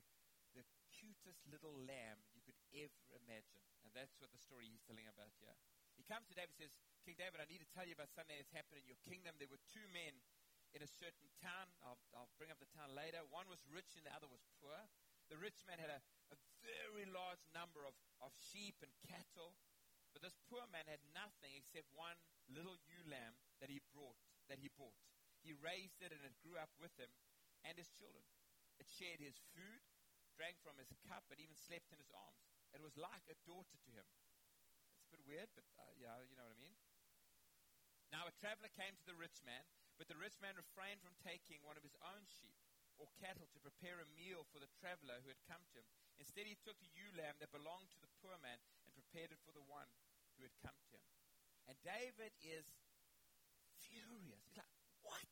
the 0.52 0.64
cutest 0.92 1.40
little 1.48 1.72
lamb 1.88 2.20
you 2.36 2.44
could 2.44 2.56
ever 2.76 3.08
imagine. 3.24 3.64
And 3.84 3.96
that's 3.96 4.20
what 4.20 4.28
the 4.32 4.40
story 4.40 4.68
he's 4.68 4.84
telling 4.84 5.08
about 5.08 5.32
here. 5.40 5.56
He 5.96 6.04
comes 6.04 6.28
to 6.28 6.36
David 6.36 6.56
and 6.56 6.68
says, 6.68 6.72
King 7.04 7.16
David, 7.16 7.40
I 7.40 7.48
need 7.48 7.64
to 7.64 7.70
tell 7.72 7.88
you 7.88 7.96
about 7.96 8.12
something 8.12 8.36
that's 8.36 8.52
happened 8.52 8.84
in 8.84 8.88
your 8.88 9.00
kingdom. 9.08 9.36
There 9.40 9.48
were 9.48 9.60
two 9.72 9.84
men 9.92 10.20
in 10.76 10.84
a 10.84 10.90
certain 10.90 11.28
town. 11.40 11.72
I'll, 11.84 12.00
I'll 12.12 12.32
bring 12.36 12.52
up 12.52 12.60
the 12.60 12.68
town 12.72 12.92
later. 12.92 13.24
One 13.28 13.48
was 13.48 13.64
rich 13.68 13.96
and 13.96 14.04
the 14.04 14.12
other 14.12 14.28
was 14.28 14.44
poor. 14.60 14.76
The 15.30 15.38
rich 15.38 15.62
man 15.68 15.78
had 15.78 15.92
a, 15.94 16.00
a 16.34 16.36
very 16.64 17.08
large 17.08 17.42
number 17.52 17.84
of, 17.84 17.96
of 18.20 18.32
sheep 18.36 18.80
and 18.84 18.92
cattle. 19.04 19.56
But 20.12 20.26
this 20.26 20.36
poor 20.50 20.66
man 20.68 20.86
had 20.90 21.02
nothing 21.14 21.54
except 21.54 21.86
one 21.94 22.18
little 22.50 22.76
ewe 22.86 23.06
lamb 23.06 23.38
that 23.62 23.70
he 23.70 23.78
brought, 23.94 24.18
that 24.50 24.58
he 24.58 24.70
bought. 24.74 24.98
He 25.40 25.54
raised 25.56 26.02
it 26.02 26.12
and 26.12 26.20
it 26.26 26.36
grew 26.42 26.58
up 26.58 26.74
with 26.76 26.92
him 26.98 27.08
and 27.64 27.78
his 27.78 27.88
children. 27.94 28.26
It 28.76 28.88
shared 28.88 29.20
his 29.20 29.38
food, 29.52 29.80
drank 30.36 30.56
from 30.64 30.80
his 30.80 30.90
cup, 31.04 31.28
and 31.28 31.38
even 31.38 31.56
slept 31.56 31.92
in 31.92 32.00
his 32.00 32.12
arms. 32.12 32.42
It 32.72 32.80
was 32.80 32.96
like 32.96 33.24
a 33.28 33.36
daughter 33.44 33.76
to 33.76 33.90
him. 33.92 34.08
It's 34.96 35.08
a 35.08 35.14
bit 35.16 35.24
weird, 35.28 35.50
but 35.52 35.68
uh, 35.76 35.92
yeah, 36.00 36.16
you 36.24 36.36
know 36.36 36.48
what 36.48 36.56
I 36.56 36.64
mean. 36.64 36.76
Now 38.10 38.26
a 38.26 38.34
traveler 38.34 38.72
came 38.74 38.98
to 38.98 39.06
the 39.06 39.14
rich 39.14 39.38
man, 39.46 39.62
but 39.94 40.10
the 40.10 40.18
rich 40.18 40.40
man 40.42 40.58
refrained 40.58 41.04
from 41.04 41.14
taking 41.22 41.62
one 41.62 41.78
of 41.78 41.86
his 41.86 41.94
own 42.02 42.26
sheep 42.26 42.58
or 42.98 43.06
cattle 43.20 43.48
to 43.52 43.60
prepare 43.62 44.02
a 44.02 44.08
meal 44.16 44.44
for 44.50 44.58
the 44.58 44.70
traveler 44.80 45.22
who 45.22 45.30
had 45.30 45.40
come 45.46 45.62
to 45.72 45.80
him. 45.80 45.88
Instead, 46.20 46.44
he 46.44 46.56
took 46.60 46.76
a 46.84 46.88
ewe 46.92 47.10
lamb 47.16 47.40
that 47.40 47.48
belonged 47.48 47.88
to 47.96 48.00
the 48.04 48.12
poor 48.20 48.36
man 48.44 48.60
and 48.84 48.92
prepared 48.92 49.32
it 49.32 49.40
for 49.40 49.56
the 49.56 49.64
one 49.64 49.88
who 50.36 50.44
had 50.44 50.52
come 50.60 50.76
to 50.92 50.96
him. 51.00 51.16
And 51.64 51.76
David 51.80 52.36
is 52.44 52.68
furious. 53.80 54.44
He's 54.44 54.60
like, 54.60 54.74
what? 55.00 55.24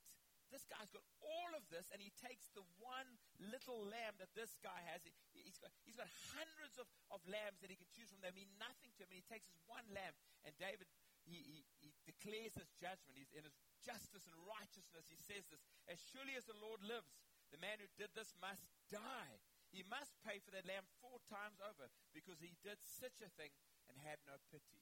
This 0.48 0.64
guy's 0.64 0.88
got 0.88 1.04
all 1.20 1.52
of 1.52 1.60
this, 1.68 1.92
and 1.92 2.00
he 2.00 2.08
takes 2.16 2.48
the 2.56 2.64
one 2.80 3.20
little 3.36 3.84
lamb 3.84 4.16
that 4.16 4.32
this 4.32 4.56
guy 4.64 4.80
has. 4.88 5.04
He's 5.36 5.60
got, 5.60 5.68
he's 5.84 6.00
got 6.00 6.08
hundreds 6.32 6.80
of, 6.80 6.88
of 7.12 7.20
lambs 7.28 7.60
that 7.60 7.68
he 7.68 7.76
can 7.76 7.88
choose 7.92 8.08
from. 8.08 8.24
They 8.24 8.32
mean 8.32 8.48
nothing 8.56 8.88
to 8.96 9.04
him, 9.04 9.12
and 9.12 9.20
he 9.20 9.28
takes 9.28 9.44
his 9.44 9.60
one 9.68 9.84
lamb. 9.92 10.16
And 10.48 10.56
David, 10.56 10.88
he, 11.28 11.36
he, 11.44 11.58
he 11.84 11.92
declares 12.08 12.56
his 12.56 12.72
judgment. 12.80 13.20
He's 13.20 13.28
in 13.36 13.44
his 13.44 13.60
justice 13.84 14.24
and 14.24 14.36
righteousness. 14.48 15.04
He 15.12 15.20
says 15.20 15.44
this 15.52 15.60
As 15.84 16.00
surely 16.00 16.32
as 16.32 16.48
the 16.48 16.56
Lord 16.64 16.80
lives, 16.80 17.12
the 17.52 17.60
man 17.60 17.76
who 17.76 17.88
did 18.00 18.16
this 18.16 18.32
must 18.40 18.72
die. 18.88 19.36
He 19.68 19.84
must 19.84 20.16
pay 20.24 20.40
for 20.40 20.50
that 20.56 20.64
lamb 20.64 20.88
four 21.04 21.20
times 21.28 21.60
over 21.60 21.92
because 22.16 22.40
he 22.40 22.56
did 22.64 22.80
such 22.80 23.20
a 23.20 23.28
thing 23.36 23.52
and 23.88 24.00
had 24.00 24.18
no 24.24 24.40
pity. 24.48 24.80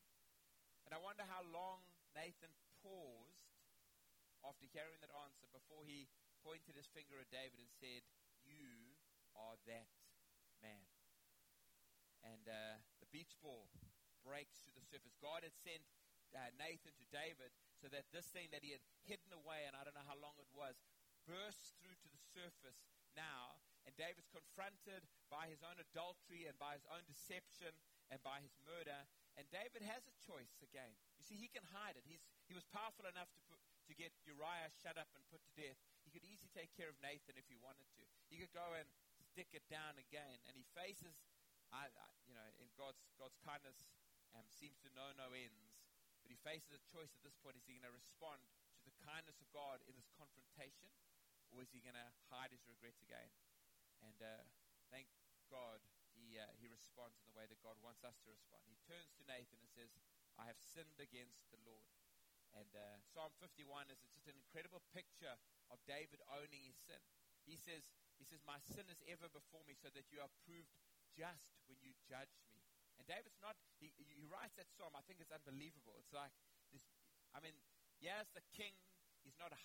And 0.86 0.94
I 0.94 1.02
wonder 1.02 1.26
how 1.26 1.42
long 1.50 1.82
Nathan 2.14 2.54
paused 2.82 3.50
after 4.46 4.70
hearing 4.70 5.02
that 5.02 5.10
answer 5.26 5.50
before 5.50 5.82
he 5.82 6.06
pointed 6.46 6.78
his 6.78 6.86
finger 6.86 7.18
at 7.18 7.34
David 7.34 7.58
and 7.58 7.72
said, 7.74 8.06
You 8.46 8.94
are 9.34 9.58
that 9.66 9.90
man. 10.62 10.86
And 12.22 12.46
uh, 12.46 12.78
the 13.02 13.10
beach 13.10 13.34
ball 13.42 13.66
breaks 14.22 14.62
to 14.66 14.70
the 14.70 14.82
surface. 14.86 15.18
God 15.18 15.42
had 15.42 15.54
sent 15.54 15.82
uh, 16.34 16.50
Nathan 16.58 16.94
to 16.98 17.06
David 17.10 17.50
so 17.74 17.90
that 17.90 18.10
this 18.14 18.30
thing 18.30 18.50
that 18.54 18.62
he 18.62 18.74
had 18.74 18.82
hidden 19.06 19.34
away, 19.34 19.66
and 19.66 19.74
I 19.74 19.82
don't 19.82 19.94
know 19.94 20.06
how 20.06 20.18
long 20.18 20.38
it 20.38 20.50
was, 20.54 20.78
bursts 21.26 21.74
through 21.78 21.98
to 21.98 22.10
the 22.10 22.22
surface 22.34 22.86
now. 23.14 23.65
And 23.86 23.94
David's 23.94 24.26
confronted 24.34 25.06
by 25.30 25.46
his 25.46 25.62
own 25.62 25.78
adultery 25.78 26.50
and 26.50 26.58
by 26.58 26.74
his 26.74 26.82
own 26.90 27.06
deception 27.06 27.70
and 28.10 28.18
by 28.26 28.42
his 28.42 28.58
murder. 28.66 29.06
And 29.38 29.46
David 29.54 29.86
has 29.86 30.02
a 30.10 30.14
choice 30.18 30.58
again. 30.58 30.90
You 31.18 31.24
see, 31.24 31.38
he 31.38 31.46
can 31.46 31.62
hide 31.70 31.94
it. 31.94 32.02
He's, 32.02 32.26
he 32.50 32.54
was 32.58 32.66
powerful 32.66 33.06
enough 33.06 33.30
to, 33.38 33.40
put, 33.46 33.62
to 33.86 33.94
get 33.94 34.10
Uriah 34.26 34.74
shut 34.82 34.98
up 34.98 35.06
and 35.14 35.22
put 35.30 35.38
to 35.46 35.52
death. 35.54 35.78
He 36.02 36.10
could 36.10 36.26
easily 36.26 36.50
take 36.50 36.74
care 36.74 36.90
of 36.90 36.98
Nathan 36.98 37.38
if 37.38 37.46
he 37.46 37.54
wanted 37.62 37.86
to. 37.94 38.02
He 38.26 38.42
could 38.42 38.50
go 38.50 38.74
and 38.74 38.90
stick 39.22 39.54
it 39.54 39.62
down 39.70 39.94
again. 40.02 40.42
And 40.50 40.58
he 40.58 40.66
faces, 40.74 41.14
I, 41.70 41.86
I, 41.86 42.06
you 42.26 42.34
know, 42.34 42.46
in 42.58 42.66
God's, 42.74 43.06
God's 43.14 43.38
kindness 43.46 43.86
um, 44.34 44.46
seems 44.50 44.82
to 44.82 44.90
know 44.98 45.14
no 45.14 45.30
ends. 45.30 45.78
But 46.26 46.34
he 46.34 46.38
faces 46.42 46.74
a 46.74 46.82
choice 46.90 47.14
at 47.14 47.22
this 47.22 47.38
point. 47.38 47.54
Is 47.54 47.70
he 47.70 47.78
going 47.78 47.86
to 47.86 47.94
respond 47.94 48.42
to 48.42 48.82
the 48.82 48.98
kindness 49.06 49.38
of 49.38 49.46
God 49.54 49.78
in 49.86 49.94
this 49.94 50.10
confrontation? 50.18 50.90
Or 51.54 51.62
is 51.62 51.70
he 51.70 51.78
going 51.78 51.94
to 51.94 52.10
hide 52.34 52.50
his 52.50 52.66
regrets 52.66 52.98
again? 52.98 53.30
And 54.04 54.18
uh, 54.20 54.44
thank 54.92 55.08
God 55.48 55.80
he, 56.16 56.40
uh, 56.40 56.48
he 56.56 56.68
responds 56.68 57.20
in 57.20 57.26
the 57.28 57.36
way 57.36 57.46
that 57.48 57.60
God 57.60 57.76
wants 57.84 58.02
us 58.02 58.16
to 58.24 58.32
respond. 58.32 58.64
He 58.68 58.80
turns 58.88 59.12
to 59.20 59.24
Nathan 59.28 59.60
and 59.60 59.70
says, 59.70 59.92
I 60.36 60.48
have 60.48 60.60
sinned 60.60 61.00
against 61.00 61.48
the 61.52 61.60
Lord. 61.64 61.88
And 62.56 62.72
uh, 62.72 62.96
Psalm 63.12 63.32
51 63.40 63.92
is 63.92 64.00
just 64.00 64.24
an 64.28 64.36
incredible 64.36 64.80
picture 64.96 65.36
of 65.68 65.76
David 65.84 66.24
owning 66.32 66.64
his 66.64 66.76
sin. 66.80 67.00
He 67.44 67.60
says, 67.60 67.92
he 68.16 68.24
says, 68.24 68.40
My 68.48 68.56
sin 68.64 68.88
is 68.88 69.04
ever 69.06 69.28
before 69.28 69.60
me, 69.68 69.76
so 69.76 69.92
that 69.92 70.08
you 70.08 70.24
are 70.24 70.32
proved 70.48 70.72
just 71.12 71.52
when 71.68 71.76
you 71.84 71.92
judge 72.08 72.32
me. 72.48 72.64
And 72.96 73.04
David's 73.04 73.36
not, 73.44 73.60
he, 73.76 73.92
he 74.00 74.24
writes 74.24 74.56
that 74.56 74.72
psalm, 74.72 74.96
I 74.96 75.04
think 75.04 75.20
it's 75.20 75.32
unbelievable. 75.32 76.00
It's 76.00 76.16
like, 76.16 76.32
this, 76.72 76.80
I 77.36 77.44
mean, 77.44 77.52
yes, 78.00 78.32
the 78.32 78.44
king, 78.56 78.72
he's 79.26 79.36
not 79.42 79.50
a, 79.50 79.58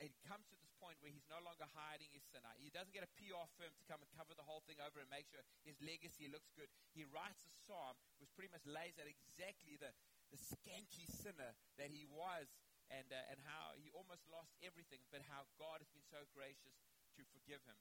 it 0.00 0.10
comes 0.26 0.48
to 0.50 0.56
this 0.58 0.72
point 0.82 0.98
where 0.98 1.14
he's 1.14 1.28
no 1.30 1.38
longer 1.46 1.68
hiding 1.78 2.10
his 2.10 2.26
sin. 2.32 2.42
He 2.58 2.72
doesn't 2.74 2.90
get 2.90 3.06
a 3.06 3.12
PR 3.14 3.46
firm 3.54 3.70
to 3.70 3.84
come 3.86 4.02
and 4.02 4.10
cover 4.18 4.34
the 4.34 4.42
whole 4.42 4.64
thing 4.66 4.82
over 4.82 4.98
and 4.98 5.06
make 5.12 5.30
sure 5.30 5.44
his 5.62 5.78
legacy 5.78 6.26
looks 6.26 6.50
good. 6.58 6.66
He 6.90 7.06
writes 7.06 7.46
a 7.46 7.52
psalm 7.68 7.94
which 8.18 8.34
pretty 8.34 8.50
much 8.50 8.66
lays 8.66 8.98
out 8.98 9.06
exactly 9.06 9.78
the, 9.78 9.94
the 10.34 10.40
skanky 10.40 11.06
sinner 11.06 11.54
that 11.78 11.94
he 11.94 12.08
was 12.10 12.50
and, 12.90 13.06
uh, 13.14 13.30
and 13.30 13.38
how 13.46 13.78
he 13.78 13.94
almost 13.94 14.26
lost 14.26 14.58
everything, 14.64 15.06
but 15.14 15.22
how 15.30 15.46
God 15.60 15.78
has 15.78 15.88
been 15.94 16.04
so 16.10 16.26
gracious 16.34 16.74
to 17.14 17.22
forgive 17.30 17.62
him. 17.62 17.78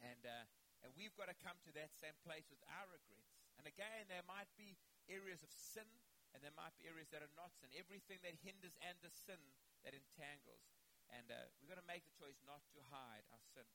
And, 0.00 0.22
uh, 0.24 0.48
and 0.86 0.90
we've 0.96 1.14
got 1.14 1.28
to 1.28 1.36
come 1.36 1.60
to 1.68 1.72
that 1.76 1.92
same 2.00 2.16
place 2.24 2.48
with 2.48 2.62
our 2.72 2.88
regrets. 2.88 3.36
And 3.60 3.68
again, 3.68 4.08
there 4.08 4.24
might 4.24 4.50
be 4.56 4.74
areas 5.12 5.44
of 5.44 5.52
sin, 5.52 5.86
and 6.34 6.42
there 6.42 6.56
might 6.56 6.74
be 6.80 6.88
areas 6.88 7.12
that 7.12 7.22
are 7.22 7.34
not 7.38 7.54
sin. 7.60 7.70
Everything 7.76 8.18
that 8.26 8.34
hinders 8.42 8.74
and 8.82 8.96
the 9.04 9.12
sin 9.12 9.38
that 9.84 9.92
entangles. 9.92 10.64
And 11.12 11.28
uh, 11.28 11.52
we've 11.60 11.70
got 11.70 11.78
to 11.78 11.86
make 11.86 12.02
the 12.08 12.16
choice 12.16 12.40
not 12.42 12.64
to 12.74 12.80
hide 12.90 13.24
our 13.30 13.44
sin. 13.52 13.68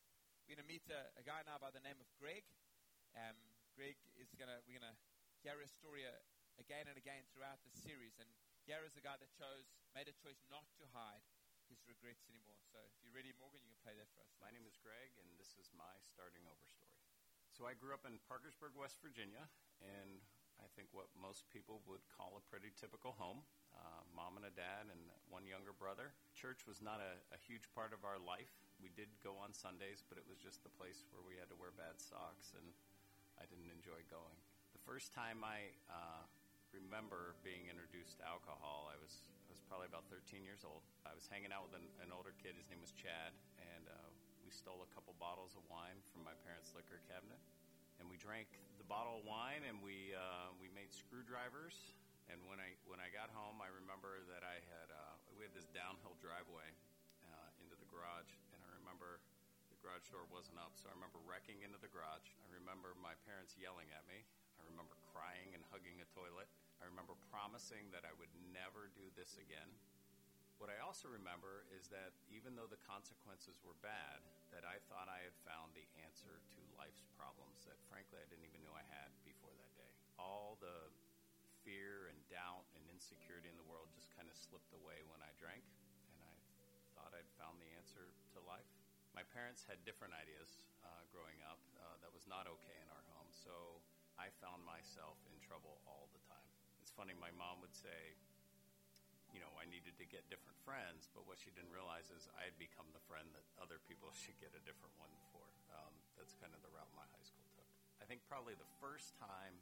We're 0.43 0.57
going 0.57 0.65
to 0.65 0.69
meet 0.69 0.85
a, 0.89 1.13
a 1.15 1.23
guy 1.23 1.45
now 1.45 1.61
by 1.61 1.69
the 1.69 1.81
name 1.85 2.01
of 2.01 2.09
Greg. 2.17 2.43
Um, 3.13 3.37
Greg 3.77 3.95
is 4.17 4.33
going 4.33 4.49
to, 4.49 4.59
we're 4.65 4.81
going 4.81 4.89
to 4.89 4.97
hear 5.45 5.55
his 5.61 5.69
story 5.71 6.03
uh, 6.03 6.11
again 6.57 6.89
and 6.89 6.97
again 6.97 7.23
throughout 7.31 7.61
the 7.61 7.71
series. 7.71 8.17
And 8.17 8.27
here 8.65 8.81
is 8.83 8.97
a 8.97 9.05
guy 9.05 9.15
that 9.21 9.29
chose, 9.37 9.69
made 9.93 10.09
a 10.09 10.15
choice 10.17 10.41
not 10.49 10.65
to 10.81 10.85
hide 10.91 11.21
his 11.69 11.85
regrets 11.85 12.25
anymore. 12.25 12.57
So 12.65 12.81
if 12.89 12.97
you're 13.05 13.13
ready, 13.13 13.29
Morgan, 13.37 13.61
you 13.61 13.69
can 13.69 13.81
play 13.85 13.95
that 13.95 14.09
for 14.09 14.25
us. 14.25 14.33
My 14.41 14.49
name 14.49 14.65
is 14.65 14.73
Greg, 14.81 15.13
and 15.21 15.29
this 15.37 15.53
is 15.61 15.69
my 15.77 15.93
starting 16.09 16.41
over 16.49 16.65
story. 16.65 16.97
So 17.53 17.69
I 17.69 17.77
grew 17.77 17.93
up 17.93 18.09
in 18.09 18.17
Parkersburg, 18.25 18.73
West 18.73 18.97
Virginia, 19.05 19.45
and 19.85 20.25
I 20.57 20.65
think 20.73 20.89
what 20.91 21.13
most 21.13 21.45
people 21.53 21.85
would 21.85 22.01
call 22.09 22.35
a 22.35 22.43
pretty 22.49 22.73
typical 22.73 23.13
home. 23.15 23.45
Uh, 23.79 24.03
mom 24.11 24.35
and 24.35 24.43
a 24.43 24.51
dad, 24.51 24.91
and 24.91 24.99
one 25.31 25.47
younger 25.47 25.71
brother. 25.71 26.11
Church 26.35 26.67
was 26.67 26.83
not 26.83 26.99
a, 26.99 27.15
a 27.31 27.39
huge 27.39 27.71
part 27.71 27.95
of 27.95 28.03
our 28.03 28.19
life. 28.19 28.51
We 28.83 28.91
did 28.91 29.07
go 29.23 29.39
on 29.39 29.55
Sundays, 29.55 30.03
but 30.03 30.19
it 30.19 30.27
was 30.27 30.35
just 30.35 30.59
the 30.67 30.73
place 30.75 31.07
where 31.15 31.23
we 31.23 31.39
had 31.39 31.47
to 31.51 31.57
wear 31.57 31.71
bad 31.71 31.95
socks, 31.95 32.51
and 32.59 32.67
I 33.39 33.47
didn't 33.47 33.71
enjoy 33.71 34.03
going. 34.11 34.35
The 34.75 34.83
first 34.83 35.15
time 35.15 35.47
I 35.47 35.71
uh, 35.87 36.27
remember 36.75 37.39
being 37.41 37.71
introduced 37.71 38.19
to 38.19 38.27
alcohol, 38.27 38.91
I 38.91 38.99
was 38.99 39.23
I 39.47 39.57
was 39.57 39.63
probably 39.65 39.89
about 39.89 40.05
13 40.13 40.45
years 40.45 40.61
old. 40.61 40.85
I 41.09 41.15
was 41.17 41.25
hanging 41.25 41.49
out 41.49 41.65
with 41.65 41.73
an, 41.73 41.87
an 42.05 42.13
older 42.13 42.37
kid. 42.37 42.53
His 42.53 42.69
name 42.69 42.83
was 42.83 42.93
Chad, 42.93 43.33
and 43.57 43.89
uh, 43.89 44.09
we 44.45 44.53
stole 44.53 44.85
a 44.85 44.89
couple 44.93 45.17
bottles 45.17 45.57
of 45.57 45.65
wine 45.73 45.97
from 46.13 46.21
my 46.21 46.37
parents' 46.45 46.69
liquor 46.77 47.01
cabinet, 47.09 47.41
and 47.97 48.05
we 48.05 48.17
drank 48.21 48.45
the 48.77 48.85
bottle 48.85 49.21
of 49.21 49.25
wine, 49.25 49.65
and 49.65 49.81
we 49.81 50.13
uh, 50.13 50.53
we 50.61 50.69
made 50.71 50.93
screwdrivers. 50.93 51.98
And 52.29 52.45
when 52.45 52.61
I 52.61 52.77
when 52.85 53.01
I 53.01 53.09
got 53.09 53.33
home, 53.33 53.57
I 53.57 53.73
remember 53.73 54.21
that 54.29 54.45
I 54.45 54.61
had 54.61 54.87
uh, 54.93 55.17
we 55.33 55.41
had 55.41 55.53
this 55.57 55.65
downhill 55.73 56.13
driveway 56.21 56.69
uh, 57.25 57.49
into 57.57 57.73
the 57.73 57.89
garage, 57.89 58.29
and 58.53 58.61
I 58.61 58.69
remember 58.77 59.17
the 59.73 59.77
garage 59.81 60.05
door 60.13 60.29
wasn't 60.29 60.61
up, 60.61 60.77
so 60.77 60.87
I 60.89 60.93
remember 60.93 61.17
wrecking 61.25 61.65
into 61.65 61.81
the 61.81 61.89
garage. 61.89 62.29
I 62.45 62.53
remember 62.53 62.93
my 63.01 63.17
parents 63.25 63.57
yelling 63.57 63.89
at 63.89 64.05
me. 64.05 64.21
I 64.61 64.63
remember 64.69 64.93
crying 65.09 65.57
and 65.57 65.65
hugging 65.73 65.97
a 66.05 66.07
toilet. 66.13 66.45
I 66.77 66.85
remember 66.85 67.17
promising 67.33 67.89
that 67.97 68.05
I 68.05 68.13
would 68.21 68.31
never 68.53 68.93
do 68.93 69.09
this 69.17 69.35
again. 69.41 69.73
What 70.61 70.69
I 70.69 70.83
also 70.83 71.07
remember 71.07 71.63
is 71.71 71.87
that 71.89 72.11
even 72.27 72.53
though 72.53 72.67
the 72.67 72.79
consequences 72.83 73.57
were 73.63 73.79
bad, 73.79 74.21
that 74.51 74.67
I 74.67 74.83
thought 74.91 75.07
I 75.07 75.23
had 75.23 75.33
found 75.47 75.71
the 75.71 75.87
answer 76.03 76.35
to 76.35 76.59
life's 76.75 77.07
problems 77.15 77.63
that 77.63 77.79
frankly 77.87 78.19
I 78.19 78.27
didn't 78.27 78.43
even 78.43 78.61
know 78.67 78.75
I 78.75 78.83
had 78.91 79.09
before 79.23 79.55
that 79.55 79.71
day. 79.79 79.91
All 80.19 80.59
the 80.59 80.91
fear 81.69 82.09
and 82.09 82.17
doubt 82.33 82.65
and 82.73 82.81
insecurity 82.89 83.45
in 83.45 83.53
the 83.53 83.69
world 83.69 83.93
just 83.93 84.09
kind 84.17 84.25
of 84.25 84.33
slipped 84.33 84.73
away 84.73 85.05
when 85.05 85.21
I 85.21 85.29
drank, 85.37 85.61
and 86.09 86.17
I 86.25 86.33
thought 86.97 87.13
I'd 87.13 87.29
found 87.37 87.61
the 87.61 87.69
answer 87.77 88.09
to 88.33 88.41
life. 88.41 88.65
My 89.13 89.21
parents 89.21 89.69
had 89.69 89.77
different 89.85 90.17
ideas 90.17 90.65
uh, 90.81 91.05
growing 91.13 91.37
up. 91.45 91.61
Uh, 91.77 92.01
that 92.01 92.09
was 92.09 92.25
not 92.25 92.49
okay 92.49 92.77
in 92.81 92.89
our 92.89 93.05
home, 93.13 93.29
so 93.29 93.53
I 94.17 94.33
found 94.41 94.65
myself 94.65 95.21
in 95.29 95.37
trouble 95.45 95.77
all 95.85 96.09
the 96.09 96.21
time. 96.25 96.49
It's 96.81 96.89
funny, 96.89 97.13
my 97.13 97.29
mom 97.37 97.61
would 97.61 97.77
say, 97.77 98.17
you 99.29 99.37
know, 99.37 99.53
I 99.61 99.69
needed 99.69 99.93
to 100.01 100.09
get 100.09 100.25
different 100.33 100.57
friends, 100.65 101.05
but 101.13 101.29
what 101.29 101.37
she 101.37 101.53
didn't 101.53 101.69
realize 101.69 102.09
is 102.09 102.25
I 102.33 102.49
had 102.49 102.57
become 102.57 102.89
the 102.97 103.03
friend 103.05 103.29
that 103.37 103.45
other 103.61 103.77
people 103.85 104.09
should 104.25 104.41
get 104.41 104.57
a 104.57 104.63
different 104.65 104.97
one 104.97 105.13
for. 105.29 105.45
Um, 105.69 105.93
that's 106.17 106.33
kind 106.41 106.49
of 106.49 106.65
the 106.65 106.73
route 106.73 106.89
my 106.97 107.05
high 107.13 107.25
school 107.29 107.45
took. 107.53 107.69
I 108.01 108.09
think 108.09 108.25
probably 108.25 108.57
the 108.57 108.73
first 108.81 109.13
time 109.21 109.61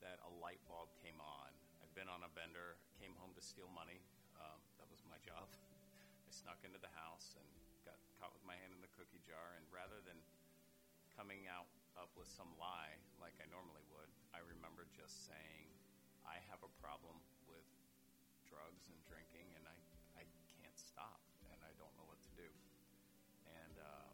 that 0.00 0.20
a 0.24 0.30
light 0.40 0.60
bulb 0.66 0.92
came 1.00 1.20
on, 1.20 1.50
I'd 1.80 1.92
been 1.96 2.08
on 2.08 2.24
a 2.24 2.32
bender, 2.32 2.80
came 2.96 3.16
home 3.20 3.32
to 3.36 3.42
steal 3.44 3.68
money. 3.72 4.00
Um, 4.36 4.60
that 4.80 4.88
was 4.88 5.04
my 5.04 5.20
job. 5.20 5.48
I 6.26 6.30
snuck 6.32 6.60
into 6.64 6.80
the 6.80 6.92
house 6.96 7.36
and 7.36 7.46
got 7.84 8.00
caught 8.16 8.32
with 8.32 8.44
my 8.44 8.56
hand 8.56 8.72
in 8.72 8.80
the 8.80 8.92
cookie 8.96 9.20
jar, 9.24 9.56
and 9.56 9.64
rather 9.68 10.00
than 10.04 10.16
coming 11.12 11.44
out 11.50 11.68
up 11.98 12.12
with 12.16 12.30
some 12.30 12.48
lie 12.56 12.96
like 13.20 13.36
I 13.42 13.46
normally 13.52 13.84
would, 13.92 14.08
I 14.32 14.40
remember 14.40 14.88
just 14.94 15.28
saying, 15.28 15.68
I 16.24 16.40
have 16.48 16.62
a 16.64 16.72
problem 16.80 17.20
with 17.44 17.66
drugs 18.48 18.88
and 18.88 18.96
drinking, 19.04 19.52
and 19.58 19.64
I, 19.68 19.76
I 20.16 20.24
can't 20.48 20.76
stop, 20.78 21.20
and 21.50 21.58
I 21.60 21.72
don't 21.76 21.92
know 22.00 22.06
what 22.08 22.22
to 22.24 22.32
do. 22.38 22.48
And, 23.44 23.74
uh, 23.76 24.10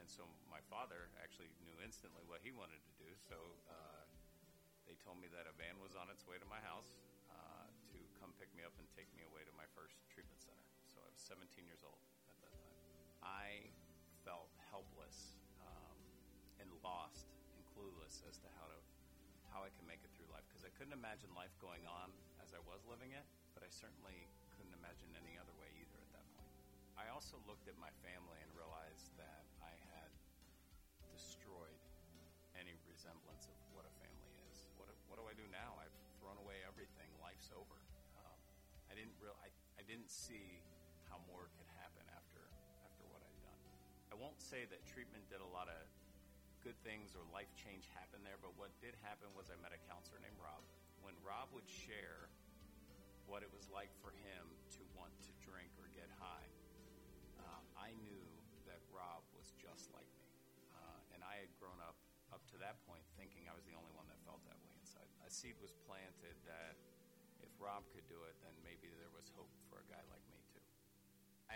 and 0.00 0.06
so 0.08 0.24
my 0.48 0.62
father 0.72 1.12
actually 1.20 1.52
knew 1.60 1.74
instantly 1.84 2.24
what 2.24 2.40
he 2.40 2.54
wanted 2.54 2.80
to 2.80 2.94
do, 2.96 3.10
so 3.18 3.36
told 5.06 5.22
me 5.22 5.30
that 5.30 5.46
a 5.46 5.54
van 5.54 5.78
was 5.78 5.94
on 5.94 6.10
its 6.10 6.26
way 6.26 6.34
to 6.34 6.48
my 6.50 6.58
house. 6.66 6.98
Uh, 7.30 7.70
to 7.94 7.98
come 8.18 8.34
pick 8.42 8.50
me 8.58 8.66
up 8.66 8.74
and 8.82 8.90
take 8.98 9.06
me 9.14 9.22
away 9.22 9.46
to 9.46 9.54
my 9.54 9.66
first 9.78 9.94
treatment 10.10 10.42
center. 10.42 10.66
So 10.90 10.98
I 10.98 11.06
was 11.06 11.22
17 11.22 11.62
years 11.62 11.86
old 11.86 12.02
at 12.26 12.34
that 12.42 12.50
time. 12.58 12.74
I 13.22 13.70
felt 14.26 14.50
helpless 14.66 15.38
um, 15.62 15.98
and 16.58 16.66
lost 16.82 17.30
and 17.54 17.62
clueless 17.70 18.26
as 18.26 18.42
to 18.42 18.50
how 18.58 18.66
to 18.66 18.78
how 19.54 19.62
I 19.62 19.70
can 19.78 19.86
make 19.86 20.02
it 20.02 20.10
through 20.18 20.28
life 20.34 20.44
because 20.50 20.66
I 20.66 20.74
couldn't 20.74 20.92
imagine 20.92 21.30
life 21.32 21.54
going 21.62 21.86
on 21.86 22.12
as 22.42 22.52
I 22.52 22.60
was 22.66 22.82
living 22.84 23.14
it, 23.14 23.24
but 23.56 23.62
I 23.64 23.70
certainly 23.70 24.26
couldn't 24.52 24.74
imagine 24.74 25.08
any 25.16 25.38
other 25.38 25.54
way 25.56 25.70
either 25.80 25.96
at 25.96 26.10
that 26.12 26.26
point. 26.36 26.52
I 26.98 27.08
also 27.08 27.40
looked 27.48 27.64
at 27.70 27.78
my 27.80 27.88
family 28.04 28.36
and 28.42 28.50
realized 28.52 28.85
didn't 39.86 40.10
see 40.10 40.58
how 41.06 41.22
more 41.30 41.46
could 41.54 41.70
happen 41.78 42.02
after 42.10 42.42
after 42.82 43.06
what 43.14 43.22
I'd 43.22 43.40
done. 43.42 43.60
I 44.10 44.18
won't 44.18 44.42
say 44.42 44.66
that 44.66 44.82
treatment 44.82 45.22
did 45.30 45.38
a 45.38 45.50
lot 45.54 45.70
of 45.70 45.78
good 46.66 46.76
things 46.82 47.14
or 47.14 47.22
life 47.30 47.50
change 47.54 47.86
happen 47.94 48.26
there, 48.26 48.42
but 48.42 48.50
what 48.58 48.74
did 48.82 48.98
happen 49.06 49.30
was 49.38 49.46
I 49.46 49.56
met 49.62 49.70
a 49.70 49.78
counselor 49.86 50.18
named 50.18 50.34
Rob. 50.42 50.66
When 51.06 51.14
Rob 51.22 51.54
would 51.54 51.70
share 51.70 52.26
what 53.30 53.46
it 53.46 53.50
was 53.54 53.70
like 53.70 53.94
for 54.02 54.10
him 54.26 54.50
to 54.74 54.82
want 54.98 55.14
to 55.22 55.32
drink 55.46 55.70
or 55.78 55.86
get 55.94 56.10
high, 56.18 56.50
uh, 57.38 57.62
I 57.78 57.94
knew 58.02 58.26
that 58.66 58.82
Rob 58.90 59.22
was 59.38 59.54
just 59.54 59.94
like 59.94 60.10
me. 60.18 60.26
Uh, 60.74 61.14
and 61.14 61.22
I 61.22 61.38
had 61.38 61.54
grown 61.62 61.78
up 61.78 61.94
up 62.34 62.42
to 62.50 62.58
that 62.58 62.82
point 62.90 63.06
thinking 63.14 63.46
I 63.46 63.54
was 63.54 63.62
the 63.70 63.78
only 63.78 63.94
one 63.94 64.10
that 64.10 64.18
felt 64.26 64.42
that 64.50 64.58
way 64.66 64.74
inside. 64.82 65.06
A 65.22 65.30
seed 65.30 65.54
was 65.62 65.70
planted 65.86 66.34
that 66.42 66.74
if 67.38 67.50
Rob 67.62 67.86
could 67.94 68.06
do 68.10 68.26
it, 68.26 68.34
then 68.42 68.54
maybe 68.66 68.90
there 68.98 69.14
was 69.14 69.30
hope 69.38 69.50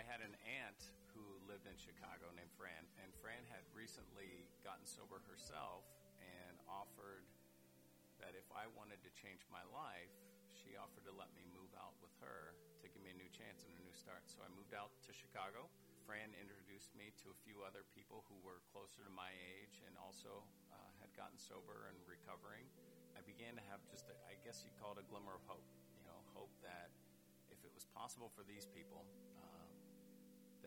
I 0.01 0.09
had 0.09 0.25
an 0.25 0.33
aunt 0.65 0.81
who 1.13 1.21
lived 1.45 1.69
in 1.69 1.77
Chicago 1.77 2.33
named 2.33 2.49
Fran, 2.57 2.89
and 3.05 3.13
Fran 3.21 3.45
had 3.53 3.61
recently 3.69 4.49
gotten 4.65 4.81
sober 4.81 5.21
herself 5.29 5.85
and 6.17 6.57
offered 6.65 7.21
that 8.17 8.33
if 8.33 8.49
I 8.49 8.65
wanted 8.73 8.97
to 9.05 9.13
change 9.13 9.45
my 9.53 9.61
life, 9.69 10.09
she 10.49 10.73
offered 10.73 11.05
to 11.05 11.13
let 11.13 11.29
me 11.37 11.45
move 11.53 11.69
out 11.77 11.93
with 12.01 12.09
her 12.17 12.57
to 12.81 12.89
give 12.89 12.97
me 13.05 13.13
a 13.13 13.19
new 13.21 13.29
chance 13.29 13.61
and 13.61 13.77
a 13.77 13.81
new 13.85 13.93
start. 13.93 14.25
So 14.25 14.41
I 14.41 14.49
moved 14.57 14.73
out 14.73 14.89
to 15.05 15.13
Chicago. 15.13 15.69
Fran 16.09 16.33
introduced 16.33 16.97
me 16.97 17.13
to 17.21 17.29
a 17.29 17.37
few 17.45 17.61
other 17.61 17.85
people 17.93 18.25
who 18.25 18.41
were 18.41 18.65
closer 18.73 19.05
to 19.05 19.13
my 19.13 19.29
age 19.53 19.85
and 19.85 19.93
also 20.01 20.41
uh, 20.73 20.97
had 20.97 21.13
gotten 21.13 21.37
sober 21.37 21.93
and 21.93 22.01
recovering. 22.09 22.65
I 23.13 23.21
began 23.21 23.53
to 23.53 23.61
have 23.69 23.85
just, 23.93 24.09
a, 24.09 24.17
I 24.25 24.33
guess 24.41 24.65
you'd 24.65 24.81
call 24.81 24.97
it 24.97 25.05
a 25.05 25.05
glimmer 25.05 25.37
of 25.37 25.45
hope. 25.45 25.69
You 25.93 26.09
know, 26.09 26.25
hope 26.33 26.57
that 26.65 26.89
if 27.53 27.61
it 27.61 27.69
was 27.77 27.85
possible 27.93 28.33
for 28.33 28.41
these 28.41 28.65
people, 28.65 29.05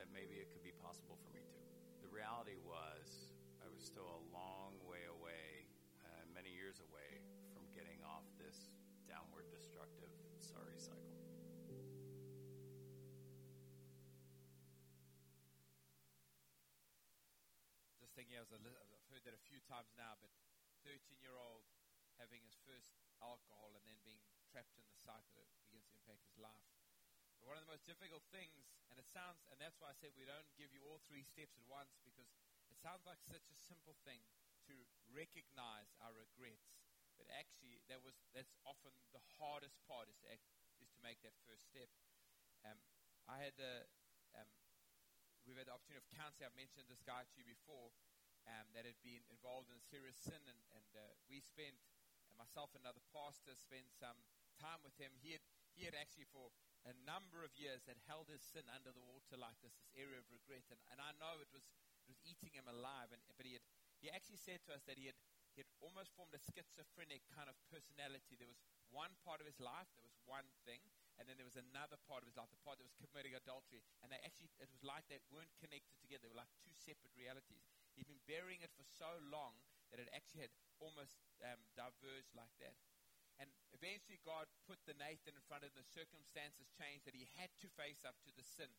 that 0.05 0.13
maybe 0.13 0.37
it 0.37 0.53
could 0.53 0.61
be 0.61 0.77
possible 0.85 1.17
for 1.25 1.33
me 1.33 1.41
too. 1.49 1.65
The 2.05 2.13
reality 2.13 2.61
was, 2.61 3.33
I 3.65 3.73
was 3.73 3.81
still 3.81 4.05
a 4.05 4.23
long 4.37 4.77
way 4.85 5.09
away, 5.09 5.65
uh, 6.05 6.29
many 6.29 6.53
years 6.53 6.85
away 6.85 7.25
from 7.57 7.65
getting 7.73 8.05
off 8.05 8.29
this 8.37 8.69
downward 9.09 9.49
destructive 9.49 10.13
sorry 10.45 10.77
cycle. 10.77 11.25
Just 17.97 18.13
thinking, 18.13 18.37
as 18.37 18.53
I've 18.53 18.61
heard 19.09 19.25
that 19.25 19.33
a 19.33 19.41
few 19.49 19.65
times 19.65 19.89
now, 19.97 20.21
but 20.21 20.29
13 20.85 21.01
year 21.25 21.41
old 21.41 21.65
having 22.21 22.45
his 22.45 22.61
first 22.69 22.93
alcohol 23.25 23.73
and 23.73 23.89
then 23.89 23.97
being 24.05 24.21
trapped 24.53 24.77
in 24.77 24.85
the 24.85 25.01
cycle 25.01 25.49
that 25.49 25.57
begins 25.65 25.89
to 25.89 25.97
impact 25.97 26.29
his 26.29 26.37
life. 26.37 26.74
One 27.45 27.61
of 27.61 27.65
the 27.69 27.73
most 27.77 27.85
difficult 27.85 28.25
things, 28.33 28.73
and 28.89 28.97
it 28.97 29.05
sounds, 29.05 29.45
and 29.53 29.61
that's 29.61 29.77
why 29.77 29.93
I 29.93 29.97
said 30.01 30.17
we 30.17 30.25
don't 30.25 30.49
give 30.57 30.73
you 30.73 30.81
all 30.89 31.05
three 31.05 31.21
steps 31.21 31.61
at 31.61 31.67
once 31.69 32.01
because 32.01 32.33
it 32.73 32.81
sounds 32.81 33.05
like 33.05 33.21
such 33.21 33.45
a 33.53 33.57
simple 33.69 33.93
thing 34.09 34.25
to 34.65 34.75
recognize 35.13 35.93
our 36.01 36.17
regrets. 36.17 36.73
But 37.21 37.29
actually, 37.31 37.85
that 37.93 38.01
was 38.01 38.17
that's 38.33 38.57
often 38.65 38.97
the 39.13 39.23
hardest 39.37 39.77
part 39.85 40.09
is 40.09 40.17
to 40.25 40.29
act, 40.33 40.49
is 40.81 40.89
to 40.97 41.01
make 41.05 41.21
that 41.21 41.37
first 41.45 41.69
step. 41.69 41.93
Um, 42.65 42.81
I 43.29 43.45
had 43.45 43.55
the 43.61 43.85
um, 44.35 44.49
we've 45.45 45.61
had 45.61 45.69
the 45.69 45.77
opportunity 45.77 46.01
of 46.01 46.09
counseling. 46.17 46.49
I've 46.49 46.57
mentioned 46.59 46.89
this 46.89 47.05
guy 47.05 47.29
to 47.29 47.35
you 47.37 47.45
before 47.45 47.93
um, 48.49 48.67
that 48.73 48.89
had 48.89 48.99
been 49.05 49.21
involved 49.29 49.69
in 49.69 49.79
serious 49.85 50.17
sin, 50.17 50.41
and, 50.49 50.61
and 50.75 50.89
uh, 50.97 51.13
we 51.29 51.45
spent, 51.45 51.77
and 52.33 52.37
myself 52.41 52.73
and 52.73 52.83
another 52.83 53.05
pastor 53.13 53.53
spent 53.57 53.93
some 53.93 54.17
time 54.57 54.81
with 54.81 54.97
him. 54.97 55.13
He 55.21 55.37
had 55.37 55.45
he 55.75 55.85
had 55.85 55.95
actually 55.99 56.27
for 56.31 56.51
a 56.87 56.95
number 57.05 57.43
of 57.43 57.53
years 57.57 57.85
had 57.89 57.99
held 58.07 58.29
his 58.29 58.45
sin 58.45 58.65
under 58.71 58.93
the 58.93 59.03
water 59.05 59.37
like 59.41 59.57
this, 59.65 59.75
this 59.77 59.93
area 59.97 60.21
of 60.21 60.27
regret, 60.31 60.65
and, 60.71 60.81
and 60.93 61.01
I 61.01 61.13
know 61.21 61.41
it 61.41 61.51
was 61.53 61.65
it 62.05 62.09
was 62.13 62.21
eating 62.25 62.53
him 62.55 62.69
alive. 62.69 63.11
And 63.13 63.21
but 63.37 63.47
he 63.49 63.57
had 63.57 63.65
he 64.01 64.09
actually 64.13 64.41
said 64.41 64.61
to 64.69 64.77
us 64.77 64.85
that 64.89 65.01
he 65.01 65.09
had 65.09 65.19
he 65.55 65.63
had 65.63 65.71
almost 65.79 66.11
formed 66.19 66.35
a 66.35 66.43
schizophrenic 66.43 67.23
kind 67.31 67.47
of 67.47 67.55
personality. 67.71 68.35
There 68.35 68.51
was 68.51 68.59
one 68.91 69.15
part 69.23 69.39
of 69.39 69.47
his 69.47 69.59
life, 69.63 69.87
there 69.95 70.03
was 70.07 70.19
one 70.27 70.51
thing, 70.67 70.83
and 71.19 71.31
then 71.31 71.39
there 71.39 71.47
was 71.47 71.59
another 71.59 71.95
part 72.11 72.23
of 72.23 72.29
his 72.31 72.35
life, 72.35 72.51
the 72.51 72.59
part 72.67 72.79
that 72.83 72.87
was 72.87 72.99
committing 72.99 73.39
adultery. 73.39 73.83
And 74.03 74.11
they 74.11 74.19
actually, 74.27 74.51
it 74.59 74.67
was 74.71 74.83
like 74.83 75.07
they 75.07 75.23
weren't 75.31 75.55
connected 75.63 75.95
together. 76.03 76.27
They 76.27 76.33
were 76.35 76.43
like 76.43 76.51
two 76.59 76.75
separate 76.75 77.15
realities. 77.15 77.63
He'd 77.95 78.11
been 78.11 78.23
burying 78.27 78.67
it 78.67 78.75
for 78.75 78.83
so 78.83 79.09
long 79.31 79.55
that 79.95 80.03
it 80.03 80.11
actually 80.11 80.51
had 80.51 80.55
almost 80.83 81.15
um, 81.47 81.63
diverged 81.79 82.35
like 82.35 82.51
that. 82.59 82.75
And 83.43 83.51
eventually, 83.75 84.23
God 84.23 84.47
put 84.71 84.79
the 84.87 84.95
Nathan 84.95 85.35
in 85.35 85.45
front 85.51 85.67
of 85.67 85.75
him. 85.75 85.83
The 85.83 85.91
circumstances 85.91 86.71
changed 86.79 87.05
that 87.07 87.19
he 87.19 87.27
had 87.35 87.51
to 87.63 87.69
face 87.75 88.07
up 88.07 88.15
to 88.27 88.33
the 88.35 88.47
sin 88.47 88.71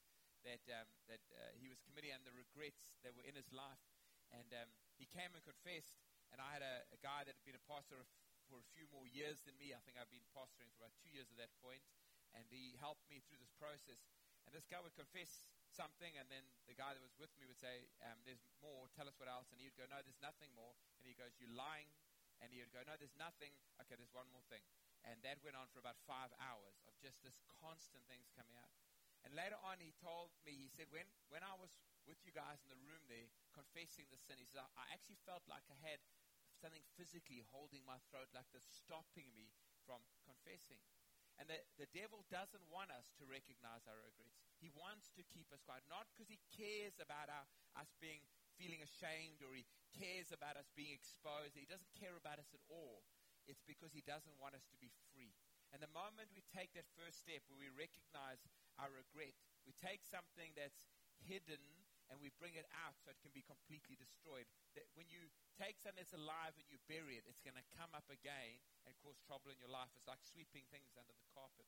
that 0.47 0.63
um, 0.71 0.87
that 1.11 1.23
uh, 1.33 1.51
he 1.59 1.67
was 1.67 1.81
committing 1.83 2.13
and 2.13 2.23
the 2.23 2.31
regrets 2.31 2.87
that 3.03 3.11
were 3.17 3.25
in 3.25 3.35
his 3.35 3.51
life. 3.51 3.81
And 4.31 4.47
um, 4.55 4.69
he 4.95 5.09
came 5.09 5.33
and 5.35 5.43
confessed. 5.43 5.99
And 6.33 6.41
I 6.41 6.49
had 6.55 6.63
a, 6.65 6.87
a 6.91 6.99
guy 6.99 7.23
that 7.27 7.35
had 7.37 7.45
been 7.45 7.59
a 7.59 7.67
pastor 7.69 8.01
for 8.49 8.61
a 8.61 8.67
few 8.73 8.85
more 8.93 9.05
years 9.09 9.41
than 9.45 9.57
me. 9.57 9.73
I 9.73 9.81
think 9.83 9.97
I've 9.97 10.11
been 10.11 10.25
pastoring 10.33 10.69
for 10.73 10.85
about 10.85 10.93
two 11.01 11.09
years 11.09 11.29
at 11.33 11.37
that 11.41 11.53
point, 11.61 11.81
and 12.33 12.45
he 12.49 12.77
helped 12.77 13.05
me 13.09 13.21
through 13.25 13.41
this 13.41 13.53
process. 13.57 14.01
And 14.45 14.53
this 14.53 14.69
guy 14.69 14.77
would 14.81 14.93
confess 14.93 15.41
something, 15.73 16.13
and 16.17 16.29
then 16.29 16.45
the 16.69 16.77
guy 16.77 16.93
that 16.93 17.01
was 17.01 17.17
with 17.17 17.33
me 17.41 17.49
would 17.49 17.57
say, 17.57 17.89
um, 18.05 18.21
"There's 18.25 18.45
more. 18.61 18.85
Tell 18.93 19.09
us 19.09 19.17
what 19.17 19.29
else." 19.29 19.49
And 19.49 19.57
he'd 19.57 19.77
go, 19.77 19.89
"No, 19.89 20.01
there's 20.05 20.21
nothing 20.21 20.53
more." 20.53 20.77
And 21.01 21.09
he 21.09 21.17
goes, 21.17 21.33
"You're 21.41 21.53
lying." 21.53 21.89
And 22.43 22.51
he 22.51 22.59
would 22.59 22.71
go, 22.75 22.83
"No, 22.83 22.99
there's 22.99 23.15
nothing." 23.15 23.55
Okay, 23.79 23.95
there's 23.95 24.13
one 24.13 24.27
more 24.31 24.43
thing. 24.51 24.61
And 25.05 25.21
that 25.21 25.39
went 25.45 25.53
on 25.53 25.69
for 25.69 25.77
about 25.77 26.01
five 26.09 26.33
hours 26.41 26.81
of 26.89 26.97
just 26.97 27.21
this 27.21 27.37
constant 27.61 28.01
things 28.09 28.33
coming 28.33 28.57
out. 28.57 28.73
And 29.25 29.33
later 29.33 29.57
on, 29.65 29.81
he 29.81 29.93
told 30.01 30.33
me, 30.45 30.53
he 30.53 30.69
said, 30.69 30.85
when, 30.93 31.09
when 31.33 31.41
I 31.41 31.57
was 31.57 31.73
with 32.05 32.21
you 32.25 32.33
guys 32.33 32.61
in 32.61 32.69
the 32.69 32.77
room 32.77 33.01
there 33.09 33.25
confessing 33.57 34.05
the 34.13 34.21
sin, 34.21 34.37
he 34.37 34.45
said, 34.45 34.61
I 34.77 34.85
actually 34.93 35.17
felt 35.25 35.41
like 35.49 35.65
I 35.65 35.77
had 35.81 35.97
something 36.61 36.85
physically 36.93 37.41
holding 37.49 37.81
my 37.89 37.97
throat 38.09 38.29
like 38.37 38.45
this, 38.53 38.65
stopping 38.69 39.33
me 39.33 39.49
from 39.81 40.01
confessing. 40.25 40.81
And 41.41 41.49
the, 41.49 41.57
the 41.75 41.89
devil 41.91 42.21
doesn't 42.29 42.63
want 42.69 42.93
us 42.93 43.11
to 43.19 43.27
recognize 43.27 43.83
our 43.89 43.97
regrets. 43.97 44.37
He 44.61 44.71
wants 44.71 45.11
to 45.19 45.25
keep 45.25 45.49
us 45.51 45.59
quiet, 45.65 45.83
not 45.89 46.07
because 46.13 46.31
he 46.31 46.39
cares 46.53 46.95
about 47.01 47.27
our, 47.27 47.45
us 47.75 47.91
being 47.99 48.23
feeling 48.55 48.81
ashamed 48.83 49.43
or 49.43 49.53
he 49.55 49.67
cares 49.95 50.31
about 50.31 50.59
us 50.59 50.67
being 50.75 50.91
exposed. 50.91 51.55
He 51.55 51.67
doesn't 51.67 51.91
care 51.95 52.15
about 52.15 52.39
us 52.39 52.51
at 52.51 52.63
all. 52.67 53.03
It's 53.45 53.63
because 53.63 53.93
he 53.93 54.01
doesn't 54.01 54.35
want 54.41 54.57
us 54.57 54.65
to 54.73 54.77
be 54.81 54.89
free. 55.13 55.37
And 55.69 55.83
the 55.83 55.91
moment 55.91 56.33
we 56.33 56.41
take 56.55 56.73
that 56.73 56.87
first 56.97 57.21
step 57.21 57.45
where 57.47 57.59
we 57.59 57.69
recognize 57.73 58.41
our 58.81 58.89
regret, 58.91 59.35
we 59.67 59.75
take 59.77 60.01
something 60.07 60.55
that's 60.55 60.89
hidden 61.21 61.61
and 62.09 62.21
we 62.21 62.29
bring 62.37 62.53
it 62.53 62.69
out 62.85 62.93
so 63.01 63.09
it 63.09 63.19
can 63.21 63.33
be 63.33 63.41
completely 63.41 63.97
destroyed. 63.97 64.45
That 64.77 64.85
when 64.93 65.09
you 65.09 65.25
take 65.57 65.81
something 65.81 65.97
that's 65.97 66.13
alive 66.13 66.53
and 66.53 66.67
you 66.69 66.77
bury 66.85 67.17
it, 67.17 67.25
it's 67.25 67.41
going 67.41 67.57
to 67.57 67.65
come 67.73 67.91
up 67.97 68.05
again 68.13 68.61
and 68.85 68.93
cause 69.01 69.17
trouble 69.25 69.49
in 69.49 69.57
your 69.57 69.73
life. 69.73 69.89
It's 69.97 70.05
like 70.05 70.21
sweeping 70.21 70.69
things 70.69 70.93
under 70.93 71.13
the 71.13 71.25
carpet. 71.33 71.65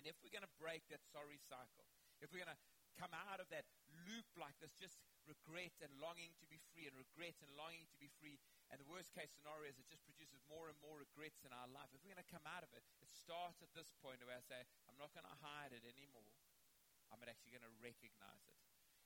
And 0.00 0.08
if 0.08 0.16
we're 0.24 0.32
going 0.32 0.46
to 0.46 0.56
break 0.56 0.88
that 0.88 1.04
sorry 1.04 1.36
cycle, 1.36 1.84
if 2.22 2.32
we're 2.32 2.42
going 2.42 2.54
to 2.54 2.62
come 2.96 3.12
out 3.12 3.38
of 3.38 3.50
that 3.52 3.68
loop 4.08 4.26
like 4.40 4.56
this, 4.58 4.72
just 4.74 4.96
regret 5.28 5.76
and 5.84 5.92
longing 6.00 6.32
to 6.40 6.46
be 6.48 6.56
free 6.72 6.88
and 6.88 6.96
regret 6.96 7.36
and 7.44 7.52
longing 7.54 7.84
to 7.92 7.98
be 8.00 8.08
free, 8.18 8.40
and 8.72 8.80
the 8.80 8.88
worst 8.88 9.12
case 9.12 9.28
scenario 9.36 9.68
is 9.68 9.76
it 9.76 9.86
just 9.86 10.02
produces 10.08 10.40
more 10.48 10.72
and 10.72 10.78
more 10.80 10.96
regrets 10.98 11.44
in 11.44 11.52
our 11.52 11.68
life. 11.68 11.92
If 11.92 12.00
we're 12.02 12.16
going 12.16 12.24
to 12.24 12.32
come 12.32 12.48
out 12.48 12.64
of 12.64 12.72
it, 12.72 12.82
it 13.04 13.12
starts 13.12 13.60
at 13.60 13.72
this 13.76 13.92
point 14.00 14.24
where 14.24 14.36
I 14.36 14.44
say, 14.44 14.64
I'm 14.88 14.96
not 14.96 15.12
going 15.12 15.28
to 15.28 15.38
hide 15.44 15.76
it 15.76 15.84
anymore. 15.84 16.32
I'm 17.12 17.20
actually 17.24 17.56
going 17.56 17.68
to 17.68 17.76
recognize 17.80 18.44
it. 18.48 18.56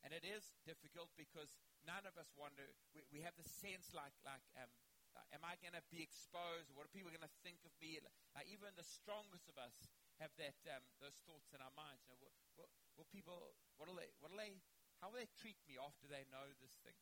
And 0.03 0.11
it 0.11 0.27
is 0.27 0.55
difficult 0.67 1.15
because 1.15 1.55
none 1.87 2.03
of 2.07 2.19
us 2.19 2.35
wonder, 2.35 2.67
we, 2.91 3.07
we 3.15 3.21
have 3.23 3.39
the 3.39 3.47
sense 3.47 3.95
like, 3.95 4.15
like 4.27 4.43
um, 4.59 4.67
uh, 5.15 5.23
am 5.31 5.47
I 5.47 5.55
going 5.63 5.79
to 5.79 5.85
be 5.95 6.03
exposed? 6.03 6.75
What 6.75 6.91
are 6.91 6.95
people 6.95 7.15
going 7.15 7.23
to 7.23 7.37
think 7.47 7.63
of 7.63 7.71
me? 7.79 8.03
Like 8.35 8.51
even 8.51 8.75
the 8.75 8.87
strongest 8.87 9.47
of 9.47 9.55
us 9.63 9.87
have 10.19 10.35
that, 10.43 10.59
um, 10.75 10.83
those 10.99 11.15
thoughts 11.23 11.55
in 11.55 11.63
our 11.63 11.71
minds. 11.79 12.03
You 12.11 12.19
know, 12.19 12.35
what 12.99 13.09
people, 13.15 13.55
what 13.79 13.87
will 13.89 13.99
they, 13.99 14.11
what 14.21 14.35
will 14.35 14.43
they, 14.43 14.59
how 15.03 15.11
will 15.11 15.19
they 15.19 15.35
treat 15.35 15.59
me 15.67 15.75
after 15.75 16.07
they 16.07 16.23
know 16.31 16.47
this 16.63 16.79
thing? 16.87 16.95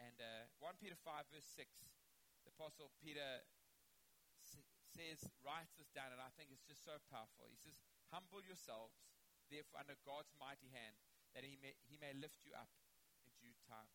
And 0.00 0.16
uh, 0.16 0.48
1 0.64 0.80
Peter 0.80 0.96
5 0.96 1.28
verse 1.28 1.44
6, 1.52 1.68
the 2.48 2.50
Apostle 2.56 2.88
Peter 2.96 3.44
says, 4.88 5.20
writes 5.44 5.76
this 5.76 5.92
down, 5.92 6.16
and 6.16 6.20
I 6.24 6.32
think 6.32 6.48
it's 6.48 6.64
just 6.64 6.80
so 6.80 6.96
powerful. 7.12 7.52
He 7.52 7.60
says, 7.60 7.76
Humble 8.08 8.40
yourselves, 8.40 8.96
therefore, 9.52 9.84
under 9.84 10.00
God's 10.00 10.32
mighty 10.40 10.72
hand, 10.72 10.96
that 11.36 11.44
he 11.44 11.60
may, 11.60 11.76
he 11.84 12.00
may 12.00 12.16
lift 12.16 12.40
you 12.40 12.56
up 12.56 12.72
in 13.28 13.36
due 13.40 13.56
time. 13.68 13.92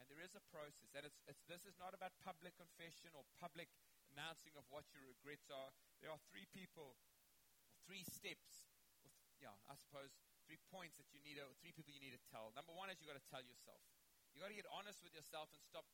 And 0.00 0.08
there 0.08 0.20
is 0.20 0.36
a 0.36 0.44
process. 0.52 0.92
And 0.92 1.08
it's, 1.08 1.20
it's, 1.24 1.40
this 1.48 1.64
is 1.64 1.76
not 1.80 1.96
about 1.96 2.16
public 2.20 2.56
confession 2.56 3.12
or 3.16 3.24
public 3.40 3.72
announcing 4.12 4.52
of 4.56 4.68
what 4.68 4.84
your 4.92 5.08
regrets 5.08 5.48
are. 5.48 5.72
There 6.04 6.12
are 6.12 6.20
three 6.28 6.44
people, 6.52 7.00
three 7.84 8.04
steps, 8.04 8.68
th- 9.00 9.16
yeah, 9.40 9.56
I 9.68 9.76
suppose 9.76 10.12
three 10.46 10.62
points 10.70 10.96
that 10.96 11.10
you 11.10 11.20
need, 11.26 11.36
to, 11.36 11.46
three 11.60 11.74
people 11.74 11.92
you 11.92 12.00
need 12.00 12.14
to 12.14 12.24
tell. 12.30 12.54
Number 12.54 12.72
one 12.72 12.88
is 12.88 13.02
you 13.02 13.10
got 13.10 13.18
to 13.18 13.28
tell 13.30 13.42
yourself. 13.42 13.82
You 14.32 14.40
got 14.40 14.54
to 14.54 14.58
get 14.58 14.70
honest 14.70 15.02
with 15.02 15.12
yourself 15.12 15.50
and 15.50 15.60
stop 15.60 15.84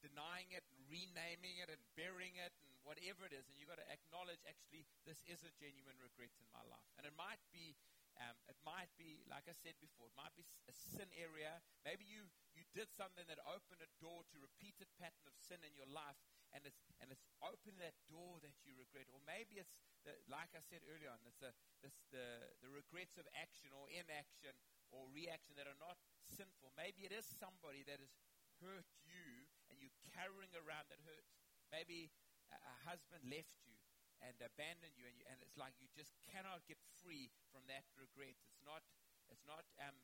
denying 0.00 0.48
it 0.54 0.64
and 0.72 0.78
renaming 0.86 1.58
it 1.58 1.68
and 1.68 1.80
burying 1.98 2.38
it 2.38 2.54
and 2.62 2.70
whatever 2.86 3.26
it 3.26 3.34
is. 3.34 3.46
And 3.50 3.58
you 3.58 3.68
got 3.68 3.82
to 3.82 3.88
acknowledge, 3.90 4.40
actually, 4.46 4.86
this 5.04 5.20
is 5.26 5.44
a 5.44 5.52
genuine 5.58 5.98
regret 5.98 6.32
in 6.38 6.48
my 6.54 6.62
life. 6.66 6.88
And 6.96 7.04
it 7.04 7.14
might 7.14 7.42
be 7.50 7.74
um, 8.18 8.34
it 8.50 8.58
might 8.66 8.90
be, 8.98 9.22
like 9.30 9.46
I 9.46 9.54
said 9.54 9.78
before, 9.78 10.10
it 10.10 10.18
might 10.18 10.34
be 10.34 10.42
a 10.66 10.74
sin 10.74 11.06
area. 11.14 11.62
Maybe 11.86 12.02
you, 12.02 12.26
you 12.50 12.66
did 12.74 12.90
something 12.90 13.22
that 13.30 13.38
opened 13.46 13.78
a 13.78 13.90
door 14.02 14.26
to 14.34 14.42
repeated 14.42 14.90
pattern 14.98 15.22
of 15.30 15.38
sin 15.38 15.62
in 15.62 15.70
your 15.78 15.86
life, 15.86 16.18
and 16.58 16.66
it's 16.66 16.82
and 16.98 17.14
it's 17.14 17.22
opened 17.38 17.78
that 17.78 17.94
door 18.10 18.42
that 18.42 18.58
you 18.66 18.74
regret. 18.74 19.06
Or 19.14 19.22
maybe 19.22 19.62
it's 19.62 19.78
the, 20.02 20.18
like 20.26 20.50
I 20.58 20.62
said 20.66 20.82
earlier 20.90 21.14
on, 21.14 21.22
it's 21.22 21.38
the, 21.38 21.54
the 21.86 21.90
the 22.10 22.26
the 22.66 22.70
regrets 22.74 23.14
of 23.14 23.30
action 23.38 23.70
or 23.70 23.86
inaction 23.86 24.58
or 24.90 25.06
reaction 25.14 25.54
that 25.54 25.70
are 25.70 25.78
not 25.78 26.02
sinful. 26.26 26.74
Maybe 26.74 27.06
it 27.06 27.14
is 27.14 27.22
somebody 27.38 27.86
that 27.86 28.02
has 28.02 28.10
hurt 28.58 28.90
you, 29.06 29.46
and 29.70 29.78
you're 29.78 29.94
carrying 30.10 30.50
around 30.58 30.90
that 30.90 30.98
hurt. 31.06 31.22
Maybe 31.70 32.10
a, 32.50 32.58
a 32.58 32.74
husband 32.90 33.22
left 33.30 33.54
you 33.62 33.78
and 34.18 34.34
abandoned 34.42 34.98
you, 34.98 35.06
and, 35.06 35.14
you, 35.14 35.22
and 35.30 35.38
it's 35.46 35.54
like 35.54 35.78
you 35.78 35.86
just 35.94 36.10
cannot 36.26 36.66
get 36.66 36.82
free 36.98 37.30
from 37.54 37.62
that 37.70 37.86
regret. 37.94 38.34
It's 38.50 38.58
not, 38.66 38.82
it's 39.30 39.46
not, 39.46 39.62
um, 39.78 39.94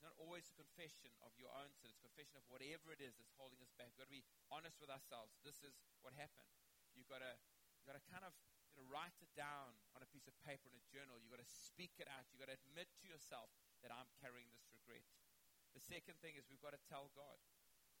it's 0.00 0.08
not 0.08 0.16
always 0.16 0.48
a 0.48 0.56
confession 0.56 1.12
of 1.20 1.28
your 1.36 1.52
own 1.52 1.68
sin. 1.76 1.92
It's 1.92 2.00
a 2.00 2.08
confession 2.08 2.40
of 2.40 2.48
whatever 2.48 2.88
it 2.88 3.04
is 3.04 3.20
that's 3.20 3.36
holding 3.36 3.60
us 3.60 3.68
back. 3.76 3.92
We've 3.92 4.00
got 4.00 4.08
to 4.08 4.16
be 4.16 4.24
honest 4.48 4.80
with 4.80 4.88
ourselves. 4.88 5.36
This 5.44 5.60
is 5.60 5.76
what 6.00 6.16
happened. 6.16 6.48
You've 6.96 7.04
got 7.04 7.20
to, 7.20 7.28
you've 7.76 7.84
got 7.84 8.00
to 8.00 8.04
kind 8.08 8.24
of 8.24 8.32
you 8.72 8.80
know, 8.80 8.88
write 8.88 9.12
it 9.20 9.28
down 9.36 9.76
on 9.92 10.00
a 10.00 10.08
piece 10.08 10.24
of 10.24 10.32
paper 10.40 10.72
in 10.72 10.80
a 10.80 10.84
journal. 10.88 11.20
You've 11.20 11.28
got 11.28 11.44
to 11.44 11.52
speak 11.52 12.00
it 12.00 12.08
out. 12.08 12.24
You've 12.32 12.40
got 12.40 12.48
to 12.48 12.56
admit 12.56 12.88
to 13.04 13.12
yourself 13.12 13.52
that 13.84 13.92
I'm 13.92 14.08
carrying 14.24 14.48
this 14.56 14.64
regret. 14.72 15.04
The 15.76 15.84
second 15.84 16.16
thing 16.24 16.40
is 16.40 16.48
we've 16.48 16.64
got 16.64 16.72
to 16.72 16.80
tell 16.88 17.12
God. 17.12 17.36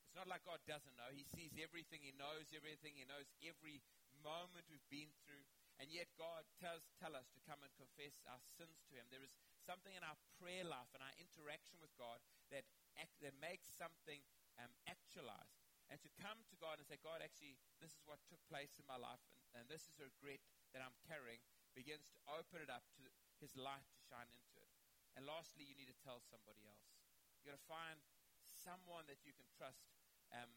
It's 0.08 0.16
not 0.16 0.24
like 0.24 0.40
God 0.48 0.64
doesn't 0.64 0.96
know. 0.96 1.12
He 1.12 1.28
sees 1.36 1.52
everything. 1.60 2.00
He 2.00 2.16
knows 2.16 2.48
everything. 2.56 2.96
He 2.96 3.04
knows 3.04 3.28
every 3.44 3.84
moment 4.24 4.64
we've 4.72 4.88
been 4.88 5.12
through. 5.20 5.44
And 5.76 5.92
yet 5.92 6.08
God 6.16 6.48
tells 6.56 6.80
tell 6.96 7.12
us 7.12 7.28
to 7.36 7.44
come 7.44 7.60
and 7.60 7.68
confess 7.76 8.16
our 8.24 8.40
sins 8.56 8.80
to 8.88 8.96
Him. 8.96 9.04
There 9.12 9.20
is 9.20 9.36
something 9.62 9.92
in 9.92 10.04
our 10.04 10.16
prayer 10.40 10.64
life 10.64 10.90
and 10.96 11.04
our 11.04 11.14
interaction 11.20 11.78
with 11.78 11.92
God 12.00 12.18
that, 12.50 12.64
act, 12.98 13.14
that 13.20 13.36
makes 13.38 13.68
something 13.70 14.20
um, 14.58 14.72
actualized. 14.88 15.60
And 15.90 15.98
to 16.06 16.10
come 16.22 16.38
to 16.46 16.56
God 16.62 16.78
and 16.78 16.86
say, 16.86 17.02
God, 17.02 17.18
actually, 17.18 17.58
this 17.82 17.90
is 17.90 18.02
what 18.06 18.22
took 18.30 18.40
place 18.46 18.78
in 18.78 18.86
my 18.86 18.94
life, 18.94 19.20
and, 19.26 19.34
and 19.58 19.66
this 19.66 19.90
is 19.90 19.98
a 19.98 20.06
regret 20.06 20.38
that 20.70 20.86
I'm 20.86 20.94
carrying, 21.02 21.42
begins 21.74 22.10
to 22.14 22.20
open 22.30 22.62
it 22.62 22.70
up 22.70 22.86
to 22.98 23.02
His 23.42 23.58
light 23.58 23.86
to 23.90 24.00
shine 24.06 24.30
into 24.30 24.54
it. 24.62 24.70
And 25.18 25.26
lastly, 25.26 25.66
you 25.66 25.74
need 25.74 25.90
to 25.90 25.98
tell 25.98 26.22
somebody 26.22 26.62
else. 26.62 26.94
You've 27.34 27.50
got 27.50 27.58
to 27.58 27.66
find 27.66 27.98
someone 28.46 29.10
that 29.10 29.26
you 29.26 29.34
can 29.34 29.50
trust. 29.50 29.90
Um, 30.30 30.50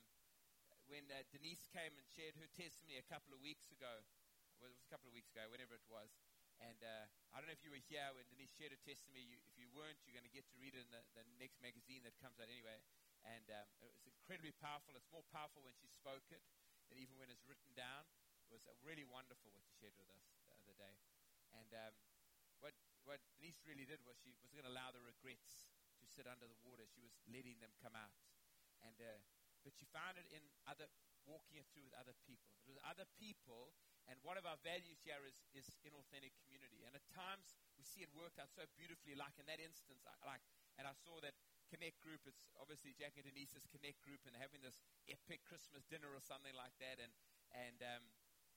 when 0.86 1.10
uh, 1.10 1.26
Denise 1.34 1.66
came 1.72 1.98
and 1.98 2.06
shared 2.06 2.38
her 2.38 2.50
testimony 2.54 3.02
a 3.02 3.08
couple 3.10 3.34
of 3.34 3.42
weeks 3.42 3.74
ago, 3.74 4.06
well, 4.62 4.70
it 4.70 4.76
was 4.78 4.86
a 4.86 4.92
couple 4.92 5.10
of 5.10 5.16
weeks 5.18 5.34
ago, 5.34 5.50
whenever 5.50 5.74
it 5.74 5.88
was. 5.90 6.14
And 6.64 6.80
uh, 6.80 7.12
I 7.36 7.44
don't 7.44 7.52
know 7.52 7.58
if 7.58 7.66
you 7.68 7.76
were 7.76 7.84
here 7.92 8.08
when 8.16 8.24
Denise 8.32 8.56
shared 8.56 8.72
her 8.72 8.80
testimony. 8.88 9.28
You, 9.28 9.36
if 9.44 9.60
you 9.60 9.68
weren't, 9.76 10.00
you're 10.08 10.16
going 10.16 10.28
to 10.28 10.32
get 10.32 10.48
to 10.48 10.56
read 10.56 10.72
it 10.72 10.88
in 10.88 10.92
the, 10.96 11.04
the 11.12 11.28
next 11.36 11.60
magazine 11.60 12.08
that 12.08 12.16
comes 12.24 12.40
out 12.40 12.48
anyway. 12.48 12.80
And 13.28 13.44
um, 13.52 13.68
it 13.84 13.92
was 13.92 14.00
incredibly 14.08 14.56
powerful. 14.64 14.96
It's 14.96 15.12
more 15.12 15.28
powerful 15.36 15.60
when 15.68 15.76
she 15.76 15.92
spoke 15.92 16.24
it 16.32 16.40
than 16.88 17.04
even 17.04 17.20
when 17.20 17.28
it's 17.28 17.44
written 17.44 17.68
down. 17.76 18.08
It 18.48 18.56
was 18.56 18.64
uh, 18.64 18.72
really 18.80 19.04
wonderful 19.04 19.52
what 19.52 19.64
she 19.68 19.76
shared 19.76 19.96
with 20.00 20.08
us 20.08 20.24
the 20.48 20.56
other 20.56 20.76
day. 20.80 20.96
And 21.52 21.68
um, 21.76 21.94
what, 22.64 22.76
what 23.04 23.20
Denise 23.36 23.60
really 23.68 23.84
did 23.84 24.00
was 24.08 24.16
she 24.24 24.32
was 24.32 24.56
going 24.56 24.64
to 24.64 24.72
allow 24.72 24.96
the 24.96 25.04
regrets 25.04 25.68
to 26.00 26.06
sit 26.08 26.32
under 26.32 26.48
the 26.48 26.60
water. 26.64 26.88
She 26.88 27.04
was 27.04 27.12
letting 27.28 27.60
them 27.60 27.76
come 27.84 27.96
out. 27.96 28.16
And, 28.80 28.96
uh, 29.04 29.20
but 29.68 29.76
she 29.76 29.84
found 29.92 30.16
it 30.16 30.28
in 30.32 30.44
other, 30.64 30.88
walking 31.28 31.60
it 31.60 31.68
through 31.76 31.88
with 31.92 31.96
other 31.96 32.16
people. 32.24 32.56
It 32.64 32.72
was 32.72 32.80
other 32.88 33.08
people 33.20 33.76
and 34.12 34.20
one 34.22 34.36
of 34.36 34.44
our 34.44 34.60
values 34.62 35.00
here 35.04 35.20
is, 35.24 35.38
is 35.56 35.68
in 35.88 35.96
authentic 35.96 36.36
community. 36.44 36.84
And 36.84 36.92
at 36.96 37.06
times 37.12 37.56
we 37.80 37.88
see 37.88 38.04
it 38.04 38.12
work 38.12 38.36
out 38.36 38.52
so 38.52 38.68
beautifully, 38.76 39.16
like 39.16 39.36
in 39.40 39.48
that 39.48 39.64
instance, 39.64 40.04
I, 40.04 40.14
like, 40.28 40.44
and 40.76 40.84
I 40.88 40.96
saw 40.96 41.24
that 41.24 41.36
Connect 41.72 41.98
group. 42.06 42.22
It's 42.30 42.46
obviously 42.62 42.94
Jack 42.94 43.18
and 43.18 43.26
Denise's 43.26 43.66
Connect 43.66 43.98
group, 44.06 44.22
and 44.30 44.38
having 44.38 44.62
this 44.62 44.86
epic 45.10 45.42
Christmas 45.42 45.82
dinner 45.90 46.12
or 46.14 46.22
something 46.22 46.54
like 46.54 46.78
that. 46.78 47.02
And 47.02 47.10
and 47.50 47.82
um, 47.82 48.04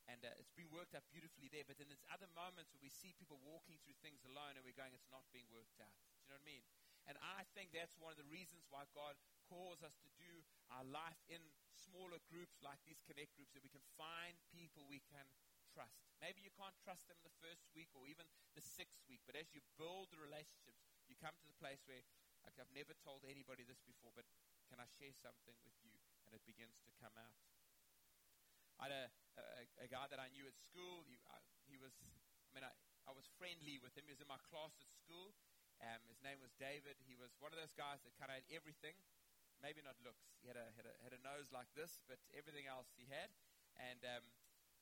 and 0.05 0.21
uh, 0.21 0.37
it's 0.37 0.53
been 0.53 0.69
worked 0.69 0.93
out 0.93 1.07
beautifully 1.09 1.49
there. 1.49 1.65
But 1.65 1.81
then 1.81 1.89
there's 1.89 2.05
other 2.13 2.29
moments 2.37 2.77
where 2.77 2.83
we 2.85 2.93
see 2.93 3.17
people 3.17 3.41
walking 3.41 3.81
through 3.81 3.97
things 4.05 4.21
alone, 4.29 4.61
and 4.61 4.63
we're 4.63 4.77
going, 4.77 4.93
it's 4.93 5.09
not 5.09 5.25
being 5.33 5.49
worked 5.49 5.81
out. 5.81 5.97
Do 5.97 6.29
you 6.29 6.29
know 6.31 6.39
what 6.39 6.45
I 6.45 6.53
mean? 6.53 6.65
And 7.07 7.17
I 7.23 7.47
think 7.55 7.71
that's 7.71 7.95
one 7.97 8.11
of 8.11 8.19
the 8.19 8.27
reasons 8.27 8.67
why 8.69 8.83
God 8.91 9.15
calls 9.47 9.79
us 9.87 9.95
to 10.03 10.11
do 10.19 10.43
our 10.75 10.83
life 10.83 11.19
in 11.31 11.39
smaller 11.71 12.19
groups 12.27 12.59
like 12.67 12.83
these 12.83 12.99
connect 13.07 13.39
groups 13.39 13.55
that 13.55 13.63
we 13.63 13.71
can 13.71 13.85
find 13.95 14.35
people 14.51 14.83
we 14.91 14.99
can 15.07 15.23
trust. 15.77 16.01
Maybe 16.25 16.41
you 16.41 16.49
can't 16.57 16.73
trust 16.81 17.05
them 17.13 17.21
the 17.21 17.37
first 17.45 17.69
week 17.77 17.93
or 17.93 18.09
even 18.09 18.25
the 18.57 18.65
sixth 18.65 19.05
week, 19.05 19.21
but 19.29 19.37
as 19.37 19.53
you 19.53 19.61
build 19.77 20.09
the 20.09 20.17
relationships, 20.17 20.81
you 21.05 21.13
come 21.21 21.37
to 21.37 21.45
the 21.45 21.61
place 21.61 21.85
where, 21.85 22.01
like, 22.41 22.57
I've 22.57 22.73
never 22.73 22.97
told 23.05 23.29
anybody 23.29 23.69
this 23.69 23.85
before, 23.85 24.17
but 24.17 24.25
can 24.73 24.81
I 24.81 24.89
share 24.97 25.13
something 25.13 25.61
with 25.61 25.77
you? 25.85 25.93
And 26.25 26.33
it 26.33 26.41
begins 26.49 26.81
to 26.89 26.91
come 26.97 27.13
out. 27.21 27.37
I 28.81 28.89
had 28.89 28.97
a, 28.97 29.05
a, 29.37 29.85
a 29.85 29.89
guy 29.93 30.09
that 30.09 30.17
I 30.17 30.33
knew 30.33 30.49
at 30.49 30.57
school. 30.57 31.05
He, 31.05 31.21
I, 31.29 31.37
he 31.69 31.77
was, 31.77 31.93
I 32.49 32.51
mean, 32.57 32.65
I, 32.65 32.73
I 33.05 33.13
was 33.13 33.29
friendly 33.37 33.77
with 33.79 33.93
him. 33.93 34.09
He 34.09 34.13
was 34.17 34.25
in 34.25 34.29
my 34.29 34.41
class 34.49 34.73
at 34.81 34.89
school. 34.97 35.37
Um, 35.85 36.01
his 36.09 36.21
name 36.25 36.41
was 36.41 36.57
David. 36.57 36.97
He 37.05 37.17
was 37.17 37.37
one 37.37 37.53
of 37.53 37.61
those 37.61 37.77
guys 37.77 38.01
that 38.09 38.17
kind 38.17 38.33
of 38.33 38.41
had 38.41 38.49
everything 38.49 38.97
maybe 39.65 39.81
not 39.81 39.97
looks. 40.05 40.37
He 40.41 40.49
had 40.49 40.61
a, 40.61 40.67
had 40.77 40.85
a, 40.89 40.95
had 41.05 41.13
a 41.17 41.21
nose 41.25 41.49
like 41.53 41.69
this, 41.73 42.01
but 42.05 42.21
everything 42.37 42.69
else 42.69 42.93
he 42.97 43.09
had. 43.09 43.33
And 43.77 44.01
um, 44.05 44.25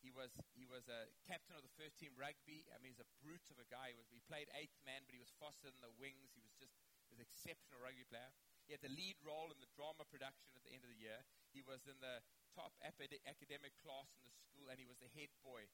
he 0.05 0.13
was 0.13 0.37
he 0.53 0.69
was 0.69 0.85
a 0.93 1.09
captain 1.25 1.57
of 1.57 1.65
the 1.65 1.73
first 1.81 1.97
team 1.97 2.13
rugby. 2.21 2.69
I 2.69 2.77
mean, 2.85 2.93
he's 2.93 3.01
a 3.01 3.09
brute 3.25 3.49
of 3.49 3.57
a 3.57 3.65
guy. 3.73 3.91
He 3.91 3.97
was 3.97 4.13
he 4.13 4.21
played 4.29 4.53
eighth 4.53 4.77
man, 4.85 5.01
but 5.09 5.17
he 5.17 5.23
was 5.23 5.33
faster 5.41 5.73
than 5.73 5.81
the 5.81 5.97
wings. 5.97 6.37
He 6.37 6.45
was 6.45 6.53
just 6.61 6.77
he 7.09 7.17
was 7.17 7.25
an 7.25 7.29
exceptional 7.33 7.81
rugby 7.81 8.05
player. 8.05 8.29
He 8.69 8.77
had 8.77 8.85
the 8.85 8.93
lead 8.93 9.17
role 9.25 9.49
in 9.49 9.59
the 9.65 9.73
drama 9.73 10.05
production 10.05 10.53
at 10.53 10.65
the 10.65 10.77
end 10.77 10.85
of 10.85 10.93
the 10.93 11.01
year. 11.01 11.25
He 11.57 11.65
was 11.65 11.89
in 11.89 11.97
the 12.05 12.21
top 12.53 12.77
academic 12.85 13.75
class 13.81 14.13
in 14.21 14.29
the 14.29 14.37
school, 14.37 14.69
and 14.69 14.77
he 14.77 14.89
was 14.89 15.01
the 15.01 15.09
head 15.17 15.33
boy. 15.41 15.65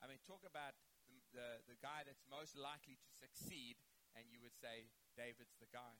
I 0.00 0.06
mean, 0.06 0.20
talk 0.22 0.46
about 0.46 0.78
the, 1.10 1.18
the, 1.34 1.48
the 1.74 1.78
guy 1.82 2.06
that's 2.06 2.22
most 2.30 2.54
likely 2.54 2.96
to 2.96 3.10
succeed, 3.10 3.76
and 4.14 4.30
you 4.30 4.38
would 4.40 4.54
say 4.54 4.88
David's 5.18 5.58
the 5.58 5.68
guy. 5.68 5.98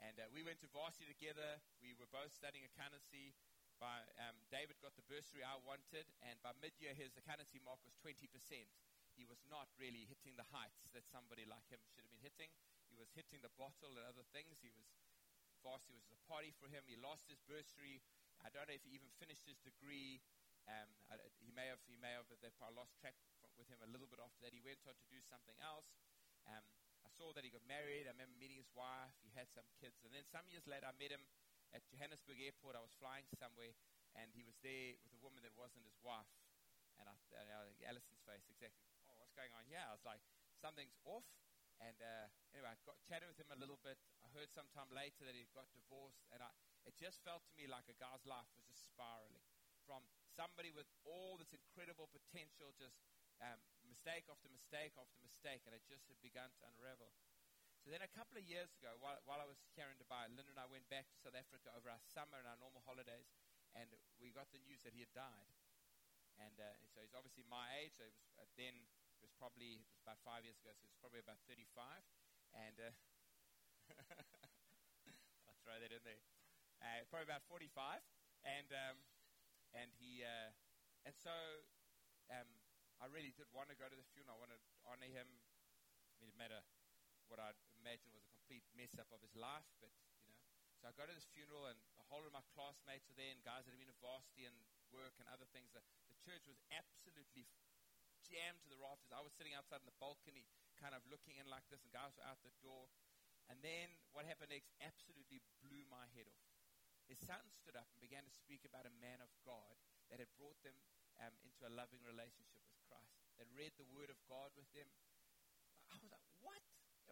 And 0.00 0.18
uh, 0.18 0.26
we 0.34 0.42
went 0.42 0.58
to 0.66 0.70
varsity 0.70 1.06
together. 1.06 1.62
We 1.78 1.94
were 1.94 2.10
both 2.10 2.34
studying 2.34 2.66
accountancy. 2.66 3.34
By, 3.82 3.98
um, 4.22 4.38
David 4.46 4.78
got 4.78 4.94
the 4.94 5.02
bursary 5.10 5.42
I 5.42 5.58
wanted, 5.66 6.06
and 6.22 6.38
by 6.38 6.54
mid-year 6.62 6.94
his 6.94 7.18
accountancy 7.18 7.58
mark 7.66 7.82
was 7.82 7.98
20%. 7.98 8.30
He 9.18 9.26
was 9.26 9.42
not 9.50 9.66
really 9.74 10.06
hitting 10.06 10.38
the 10.38 10.46
heights 10.54 10.86
that 10.94 11.02
somebody 11.10 11.42
like 11.42 11.66
him 11.66 11.82
should 11.90 12.06
have 12.06 12.14
been 12.14 12.22
hitting. 12.22 12.54
He 12.86 12.94
was 12.94 13.10
hitting 13.10 13.42
the 13.42 13.50
bottle 13.58 13.98
and 13.98 14.06
other 14.06 14.22
things. 14.30 14.62
He 14.62 14.70
was 14.70 14.86
varsity 15.66 15.98
was 15.98 16.14
a 16.14 16.20
party 16.30 16.54
for 16.62 16.70
him. 16.70 16.86
He 16.86 16.94
lost 16.94 17.26
his 17.26 17.42
bursary. 17.42 17.98
I 18.42 18.54
don't 18.54 18.70
know 18.70 18.78
if 18.78 18.86
he 18.86 18.94
even 18.94 19.10
finished 19.18 19.50
his 19.50 19.58
degree. 19.66 20.22
Um, 20.70 20.86
I, 21.10 21.18
he 21.42 21.50
may 21.50 21.66
have. 21.66 21.82
He 21.90 21.98
may 21.98 22.14
have. 22.14 22.30
They 22.38 22.54
probably 22.54 22.78
lost 22.78 22.94
track 23.02 23.18
with 23.58 23.66
him 23.66 23.82
a 23.82 23.90
little 23.90 24.06
bit 24.06 24.22
after 24.22 24.46
that. 24.46 24.54
He 24.54 24.62
went 24.62 24.78
on 24.86 24.94
to 24.94 25.06
do 25.10 25.18
something 25.26 25.58
else. 25.58 25.90
Um, 26.46 26.62
I 27.02 27.10
saw 27.10 27.34
that 27.34 27.42
he 27.42 27.50
got 27.50 27.66
married. 27.66 28.06
I 28.06 28.14
remember 28.14 28.38
meeting 28.38 28.62
his 28.62 28.70
wife. 28.78 29.14
He 29.26 29.34
had 29.34 29.50
some 29.50 29.66
kids. 29.82 30.02
And 30.06 30.14
then 30.14 30.22
some 30.26 30.46
years 30.50 30.70
later, 30.70 30.86
I 30.86 30.94
met 30.94 31.10
him 31.10 31.26
at 31.72 31.84
Johannesburg 31.88 32.40
Airport. 32.40 32.76
I 32.76 32.84
was 32.84 32.94
flying 32.96 33.26
somewhere, 33.36 33.72
and 34.16 34.28
he 34.36 34.44
was 34.44 34.56
there 34.60 34.96
with 35.04 35.12
a 35.16 35.20
woman 35.20 35.44
that 35.44 35.56
wasn't 35.56 35.84
his 35.88 35.98
wife. 36.04 36.28
And 37.00 37.08
I, 37.08 37.14
and 37.36 37.48
I 37.48 37.60
Allison's 37.88 38.22
face, 38.22 38.44
exactly. 38.52 38.84
Oh, 39.08 39.16
what's 39.18 39.32
going 39.34 39.50
on? 39.56 39.64
Yeah, 39.66 39.88
I 39.88 39.96
was 39.96 40.04
like, 40.04 40.20
something's 40.60 40.96
off. 41.08 41.26
And 41.82 41.98
uh, 41.98 42.30
anyway, 42.54 42.70
I 42.70 42.78
got 42.86 43.00
chatted 43.02 43.26
with 43.26 43.40
him 43.40 43.50
a 43.50 43.58
little 43.58 43.80
bit. 43.82 43.98
I 44.22 44.30
heard 44.30 44.52
sometime 44.54 44.86
later 44.94 45.26
that 45.26 45.34
he 45.34 45.48
got 45.50 45.66
divorced, 45.74 46.22
and 46.30 46.38
I, 46.38 46.52
it 46.86 46.94
just 46.94 47.18
felt 47.26 47.42
to 47.50 47.52
me 47.58 47.66
like 47.66 47.90
a 47.90 47.96
guy's 47.98 48.22
life 48.22 48.46
was 48.54 48.62
just 48.70 48.86
spiraling 48.86 49.42
from 49.82 50.06
somebody 50.38 50.70
with 50.70 50.86
all 51.02 51.34
this 51.34 51.50
incredible 51.50 52.06
potential, 52.14 52.70
just 52.78 53.02
um, 53.42 53.58
mistake 53.82 54.30
after 54.30 54.46
mistake 54.46 54.94
after 54.94 55.18
mistake, 55.18 55.66
and 55.66 55.74
it 55.74 55.82
just 55.90 56.06
had 56.06 56.18
begun 56.22 56.54
to 56.54 56.62
unravel. 56.70 57.10
So 57.82 57.90
then, 57.90 57.98
a 57.98 58.12
couple 58.14 58.38
of 58.38 58.46
years 58.46 58.70
ago, 58.78 58.94
while, 59.02 59.18
while 59.26 59.42
I 59.42 59.48
was 59.50 59.58
here 59.74 59.90
in 59.90 59.98
Dubai, 59.98 60.30
Linda 60.30 60.54
and 60.54 60.62
I 60.62 60.70
went 60.70 60.86
back 60.86 61.10
to 61.10 61.16
South 61.18 61.34
Africa 61.34 61.66
over 61.74 61.90
our 61.90 61.98
summer 62.14 62.38
and 62.38 62.46
our 62.46 62.54
normal 62.62 62.78
holidays, 62.86 63.26
and 63.74 63.90
we 64.22 64.30
got 64.30 64.46
the 64.54 64.62
news 64.62 64.86
that 64.86 64.94
he 64.94 65.02
had 65.02 65.10
died. 65.10 65.50
and 66.38 66.56
uh, 66.58 66.78
so 66.94 67.02
he's 67.02 67.14
obviously 67.14 67.44
my 67.50 67.66
age. 67.82 67.94
So 67.98 68.06
it 68.06 68.14
was 68.14 68.22
uh, 68.38 68.46
then 68.58 68.74
it 69.18 69.22
was 69.22 69.34
probably 69.36 69.82
it 69.82 69.90
was 69.94 70.02
about 70.02 70.22
five 70.22 70.46
years 70.46 70.58
ago. 70.62 70.72
So 70.78 70.86
it's 70.86 70.98
probably 71.02 71.22
about 71.22 71.42
35, 71.50 71.66
and 72.54 72.76
uh, 72.78 72.94
I'll 75.50 75.58
throw 75.62 75.76
that 75.78 75.92
in 75.92 76.02
there. 76.06 76.22
Uh, 76.82 77.02
probably 77.10 77.28
about 77.30 77.44
45, 77.50 78.02
and 78.46 78.68
um, 78.74 78.96
and 79.74 79.90
he 79.98 80.22
uh, 80.22 80.50
and 81.06 81.14
so 81.18 81.34
um, 82.30 82.48
I 83.02 83.10
really 83.10 83.34
did 83.34 83.50
want 83.50 83.70
to 83.70 83.76
go 83.78 83.86
to 83.90 83.98
the 83.98 84.06
funeral. 84.14 84.38
I 84.38 84.40
wanted 84.42 84.62
to 84.62 84.72
honor 84.86 85.10
him. 85.10 85.26
I 85.26 86.14
mean, 86.22 86.30
it 86.30 86.38
matter 86.38 86.62
what 87.30 87.42
I 87.42 87.54
imagine 87.82 88.14
was 88.14 88.22
a 88.22 88.30
complete 88.30 88.62
mess 88.78 88.94
up 88.94 89.10
of 89.10 89.18
his 89.18 89.34
life, 89.34 89.66
but 89.82 89.90
you 90.30 90.34
know. 90.38 90.46
So 90.78 90.86
I 90.86 90.94
go 90.94 91.02
to 91.02 91.14
this 91.14 91.26
funeral, 91.34 91.66
and 91.66 91.78
a 91.98 92.06
whole 92.06 92.22
of 92.22 92.30
my 92.30 92.42
classmates 92.54 93.10
are 93.10 93.18
there, 93.18 93.34
and 93.34 93.42
guys 93.42 93.66
that 93.66 93.74
have 93.74 93.82
been 93.82 93.90
in 93.90 93.98
varsity 93.98 94.46
and 94.46 94.54
work 94.94 95.18
and 95.18 95.26
other 95.26 95.46
things. 95.50 95.74
The, 95.74 95.82
the 96.06 96.18
church 96.22 96.46
was 96.46 96.62
absolutely 96.70 97.50
jammed 98.22 98.62
to 98.62 98.70
the 98.70 98.78
rafters. 98.78 99.10
I 99.10 99.24
was 99.24 99.34
sitting 99.34 99.56
outside 99.56 99.82
in 99.82 99.88
the 99.90 99.98
balcony, 99.98 100.46
kind 100.78 100.94
of 100.94 101.02
looking 101.10 101.42
in 101.42 101.50
like 101.50 101.66
this, 101.68 101.82
and 101.82 101.90
guys 101.90 102.14
were 102.14 102.26
out 102.26 102.38
the 102.46 102.54
door. 102.62 102.86
And 103.50 103.58
then 103.60 103.98
what 104.14 104.24
happened 104.24 104.54
next 104.54 104.70
absolutely 104.78 105.42
blew 105.60 105.82
my 105.90 106.06
head 106.14 106.30
off. 106.30 106.50
His 107.10 107.18
son 107.18 107.42
stood 107.50 107.74
up 107.74 107.90
and 107.90 107.98
began 107.98 108.22
to 108.22 108.32
speak 108.32 108.62
about 108.62 108.86
a 108.86 108.94
man 109.02 109.18
of 109.18 109.28
God 109.42 109.74
that 110.08 110.22
had 110.22 110.30
brought 110.38 110.56
them 110.62 110.78
um, 111.18 111.34
into 111.42 111.66
a 111.66 111.72
loving 111.72 112.00
relationship 112.06 112.62
with 112.64 112.78
Christ, 112.86 113.12
that 113.36 113.50
read 113.52 113.74
the 113.76 113.88
Word 113.92 114.08
of 114.08 114.16
God 114.30 114.54
with 114.56 114.70
them. 114.72 114.88
I 115.92 115.98
was 116.00 116.08
like, 116.08 116.24
what? 116.40 116.62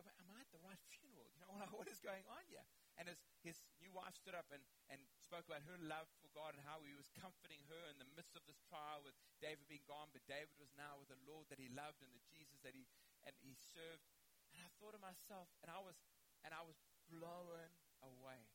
Am 0.06 0.30
I 0.32 0.40
at 0.40 0.50
the 0.52 0.62
right 0.64 0.80
funeral? 0.88 1.28
You 1.34 1.40
know, 1.44 1.50
what 1.76 1.88
is 1.90 2.00
going 2.00 2.24
on 2.30 2.42
here? 2.48 2.64
And 2.96 3.08
his, 3.08 3.20
his 3.44 3.58
new 3.80 3.92
wife 3.92 4.16
stood 4.16 4.36
up 4.36 4.48
and, 4.52 4.60
and 4.92 5.00
spoke 5.20 5.48
about 5.48 5.64
her 5.64 5.78
love 5.80 6.08
for 6.20 6.28
God 6.32 6.56
and 6.56 6.62
how 6.64 6.84
he 6.84 6.92
was 6.96 7.08
comforting 7.16 7.64
her 7.72 7.84
in 7.92 7.96
the 8.00 8.08
midst 8.16 8.36
of 8.36 8.44
this 8.44 8.60
trial 8.68 9.00
with 9.04 9.16
David 9.40 9.64
being 9.68 9.84
gone, 9.88 10.12
but 10.12 10.24
David 10.28 10.52
was 10.60 10.72
now 10.76 11.00
with 11.00 11.08
the 11.08 11.20
Lord 11.24 11.48
that 11.48 11.60
he 11.60 11.72
loved 11.72 12.04
and 12.04 12.12
the 12.12 12.24
Jesus 12.28 12.60
that 12.64 12.76
he 12.76 12.84
and 13.24 13.36
he 13.40 13.56
served. 13.56 14.04
And 14.52 14.60
I 14.64 14.68
thought 14.80 14.96
to 14.96 15.02
myself, 15.02 15.48
and 15.64 15.70
I 15.72 15.80
was 15.80 15.96
and 16.44 16.52
I 16.52 16.64
was 16.64 16.76
blown 17.08 17.72
away. 18.00 18.48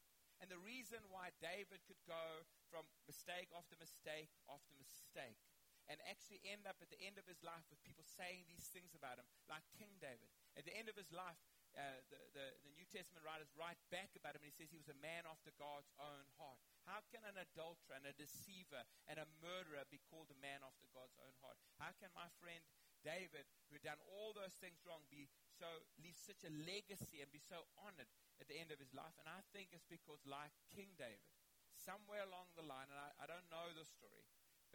And 0.43 0.51
the 0.51 0.59
reason 0.59 0.99
why 1.07 1.31
David 1.39 1.85
could 1.87 2.01
go 2.03 2.43
from 2.67 2.83
mistake 3.07 3.47
after 3.55 3.79
mistake 3.79 4.29
after 4.51 4.75
mistake 4.75 5.39
and 5.85 6.01
actually 6.09 6.41
end 6.45 6.65
up 6.65 6.81
at 6.81 6.89
the 6.89 7.01
end 7.01 7.21
of 7.21 7.25
his 7.29 7.41
life 7.45 7.65
with 7.69 7.81
people 7.85 8.05
saying 8.05 8.45
these 8.49 8.69
things 8.73 8.97
about 8.97 9.21
him, 9.21 9.27
like 9.45 9.65
King 9.77 9.93
David. 10.01 10.29
At 10.57 10.65
the 10.65 10.73
end 10.73 10.89
of 10.89 10.97
his 10.97 11.13
life, 11.13 11.37
uh, 11.75 11.99
the, 12.07 12.19
the, 12.31 12.45
the, 12.63 12.71
New 12.71 12.87
Testament 12.87 13.27
writers 13.27 13.51
write 13.51 13.75
back 13.91 14.15
about 14.15 14.31
him, 14.31 14.47
and 14.47 14.51
he 14.51 14.55
says 14.55 14.71
he 14.71 14.79
was 14.79 14.87
a 14.87 15.03
man 15.03 15.27
after 15.27 15.51
God's 15.59 15.91
own 15.99 16.23
heart. 16.39 16.55
How 16.87 17.03
can 17.11 17.19
an 17.27 17.35
adulterer 17.35 17.99
and 17.99 18.07
a 18.07 18.15
deceiver 18.15 18.87
and 19.11 19.19
a 19.19 19.27
murderer 19.43 19.83
be 19.91 19.99
called 20.07 20.31
a 20.31 20.39
man 20.39 20.63
after 20.63 20.87
God's 20.95 21.19
own 21.19 21.35
heart? 21.43 21.59
How 21.75 21.91
can 21.99 22.15
my 22.15 22.31
friend 22.39 22.63
David, 23.03 23.43
who 23.67 23.75
had 23.75 23.83
done 23.83 24.01
all 24.07 24.31
those 24.31 24.55
things 24.63 24.79
wrong, 24.87 25.03
be 25.11 25.27
so 25.59 25.67
leave 25.99 26.15
such 26.15 26.47
a 26.47 26.51
legacy 26.63 27.19
and 27.19 27.29
be 27.35 27.43
so 27.43 27.67
honored 27.75 28.09
at 28.39 28.47
the 28.47 28.55
end 28.55 28.71
of 28.71 28.79
his 28.79 28.95
life? 28.95 29.19
And 29.19 29.27
I 29.27 29.43
think 29.51 29.75
it's 29.75 29.87
because, 29.91 30.23
like 30.23 30.55
King 30.71 30.95
David, 30.95 31.27
somewhere 31.75 32.23
along 32.23 32.55
the 32.55 32.63
line, 32.63 32.87
and 32.87 32.95
I, 32.95 33.11
I 33.19 33.25
don't 33.27 33.51
know 33.51 33.67
the 33.75 33.83
story, 33.83 34.23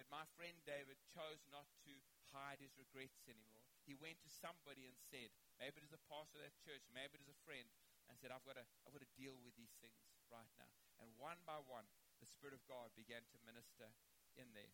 but 0.00 0.08
my 0.08 0.24
friend 0.32 0.56
David 0.64 0.96
chose 1.12 1.44
not 1.52 1.68
to 1.84 1.92
hide 2.32 2.56
his 2.56 2.72
regrets 2.80 3.20
anymore. 3.28 3.60
He 3.84 3.92
went 3.92 4.16
to 4.24 4.32
somebody 4.32 4.88
and 4.88 4.96
said, 4.96 5.28
maybe 5.60 5.76
it 5.76 5.84
is 5.84 5.92
a 5.92 6.00
pastor 6.08 6.40
of 6.40 6.48
that 6.48 6.56
church, 6.56 6.88
maybe 6.88 7.20
it 7.20 7.24
is 7.28 7.28
a 7.28 7.36
friend, 7.44 7.68
and 8.08 8.16
said, 8.16 8.32
I've 8.32 8.40
got 8.48 8.56
to, 8.56 8.64
I've 8.88 8.96
got 8.96 9.04
to 9.04 9.12
deal 9.20 9.36
with 9.44 9.52
these 9.60 9.76
things 9.84 10.00
right 10.32 10.48
now. 10.56 10.72
And 11.04 11.12
one 11.20 11.36
by 11.44 11.60
one, 11.68 11.84
the 12.16 12.24
Spirit 12.24 12.56
of 12.56 12.64
God 12.64 12.96
began 12.96 13.28
to 13.28 13.36
minister 13.44 13.92
in 14.40 14.48
there. 14.56 14.72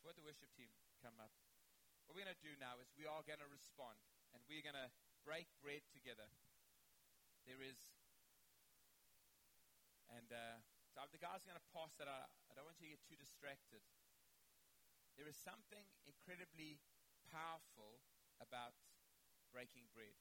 So 0.00 0.08
what 0.08 0.16
the 0.16 0.24
worship 0.24 0.48
team 0.56 0.72
come 1.04 1.20
up. 1.20 1.28
What 2.08 2.16
we're 2.16 2.24
going 2.24 2.32
to 2.32 2.40
do 2.40 2.56
now 2.56 2.80
is 2.80 2.88
we 2.96 3.04
are 3.04 3.20
going 3.28 3.44
to 3.44 3.52
respond, 3.52 4.00
and 4.32 4.40
we're 4.48 4.64
going 4.64 4.80
to 4.80 4.88
break 5.28 5.44
bread 5.60 5.84
together. 5.92 6.32
There 7.44 7.60
is, 7.60 7.76
and 10.08 10.32
uh, 10.32 10.64
so 10.96 11.04
the 11.12 11.20
guy's 11.20 11.44
going 11.44 11.60
to 11.60 11.68
pass 11.76 11.92
that. 12.00 12.08
I, 12.08 12.24
I 12.48 12.56
don't 12.56 12.64
want 12.64 12.80
you 12.80 12.88
to 12.88 12.96
get 12.96 13.04
too 13.04 13.20
distracted. 13.20 13.84
There 15.18 15.26
is 15.26 15.34
something 15.34 15.82
incredibly 16.06 16.78
powerful 17.26 17.98
about 18.38 18.78
breaking 19.50 19.90
bread. 19.90 20.14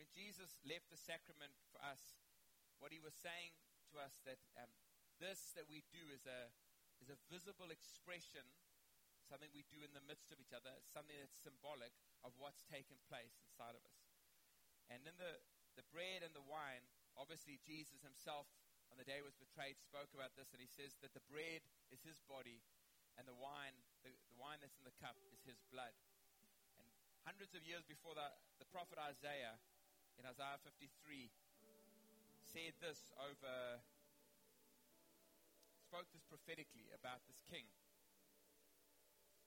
When 0.00 0.08
Jesus 0.08 0.56
left 0.64 0.88
the 0.88 0.96
sacrament 0.96 1.52
for 1.68 1.78
us, 1.84 2.16
what 2.80 2.90
he 2.90 2.98
was 2.98 3.12
saying 3.12 3.52
to 3.92 4.00
us 4.00 4.16
that 4.24 4.40
um, 4.56 4.72
this 5.20 5.52
that 5.52 5.68
we 5.68 5.84
do 5.92 6.00
is 6.08 6.24
a 6.24 6.48
is 6.98 7.12
a 7.12 7.20
visible 7.28 7.68
expression 7.68 8.48
something 9.32 9.48
we 9.54 9.64
do 9.72 9.80
in 9.80 9.94
the 9.96 10.04
midst 10.04 10.28
of 10.28 10.36
each 10.36 10.52
other, 10.52 10.76
something 10.84 11.16
that's 11.16 11.40
symbolic 11.40 11.94
of 12.20 12.36
what's 12.36 12.68
taken 12.68 13.00
place 13.08 13.40
inside 13.48 13.72
of 13.72 13.80
us. 13.86 14.04
And 14.92 15.00
in 15.08 15.16
the, 15.16 15.40
the 15.78 15.86
bread 15.88 16.20
and 16.20 16.36
the 16.36 16.44
wine, 16.44 16.84
obviously 17.16 17.56
Jesus 17.62 18.04
himself 18.04 18.44
on 18.92 19.00
the 19.00 19.08
day 19.08 19.16
he 19.16 19.24
was 19.24 19.32
betrayed 19.40 19.80
spoke 19.80 20.12
about 20.12 20.36
this, 20.36 20.52
and 20.52 20.60
he 20.60 20.68
says 20.68 20.92
that 21.00 21.16
the 21.16 21.24
bread 21.32 21.64
is 21.88 22.04
his 22.04 22.20
body, 22.28 22.60
and 23.16 23.24
the 23.24 23.32
wine, 23.40 23.72
the, 24.04 24.12
the 24.12 24.36
wine 24.36 24.60
that's 24.60 24.76
in 24.76 24.84
the 24.84 24.92
cup, 25.00 25.16
is 25.32 25.40
his 25.48 25.64
blood. 25.72 25.96
And 26.76 26.84
hundreds 27.24 27.56
of 27.56 27.64
years 27.64 27.88
before 27.88 28.12
that, 28.20 28.36
the 28.60 28.68
prophet 28.68 29.00
Isaiah, 29.00 29.56
in 30.20 30.28
Isaiah 30.28 30.60
53, 30.60 31.32
said 32.44 32.76
this 32.84 33.08
over, 33.16 33.80
spoke 35.88 36.12
this 36.12 36.28
prophetically 36.28 36.92
about 36.92 37.24
this 37.24 37.40
king 37.48 37.64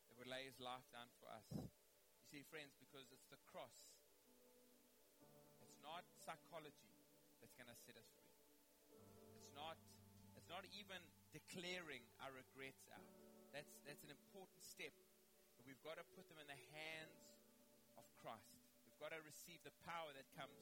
that 0.10 0.18
would 0.18 0.26
lay 0.26 0.50
his 0.50 0.58
life 0.58 0.90
down 0.90 1.14
for 1.22 1.30
us. 1.30 1.46
You 1.54 2.26
see, 2.26 2.42
friends, 2.50 2.74
because 2.82 3.14
it's 3.14 3.30
the 3.30 3.38
cross. 3.46 3.94
It's 5.62 5.78
not 5.86 6.02
psychology 6.26 6.98
that's 7.38 7.54
going 7.54 7.70
to 7.70 7.78
set 7.78 7.94
us 7.94 8.10
free. 8.18 8.25
Not, 10.56 10.64
even 10.72 11.04
declaring 11.36 12.00
our 12.24 12.32
regrets 12.32 12.88
out. 12.96 13.04
That's, 13.52 13.76
that's 13.84 14.08
an 14.08 14.12
important 14.16 14.64
step. 14.64 14.96
We've 15.68 15.84
got 15.84 16.00
to 16.00 16.08
put 16.16 16.32
them 16.32 16.40
in 16.40 16.48
the 16.48 16.56
hands 16.72 17.20
of 18.00 18.08
Christ. 18.24 18.56
We've 18.88 18.96
got 18.96 19.12
to 19.12 19.20
receive 19.28 19.60
the 19.68 19.76
power 19.84 20.16
that 20.16 20.24
comes 20.32 20.56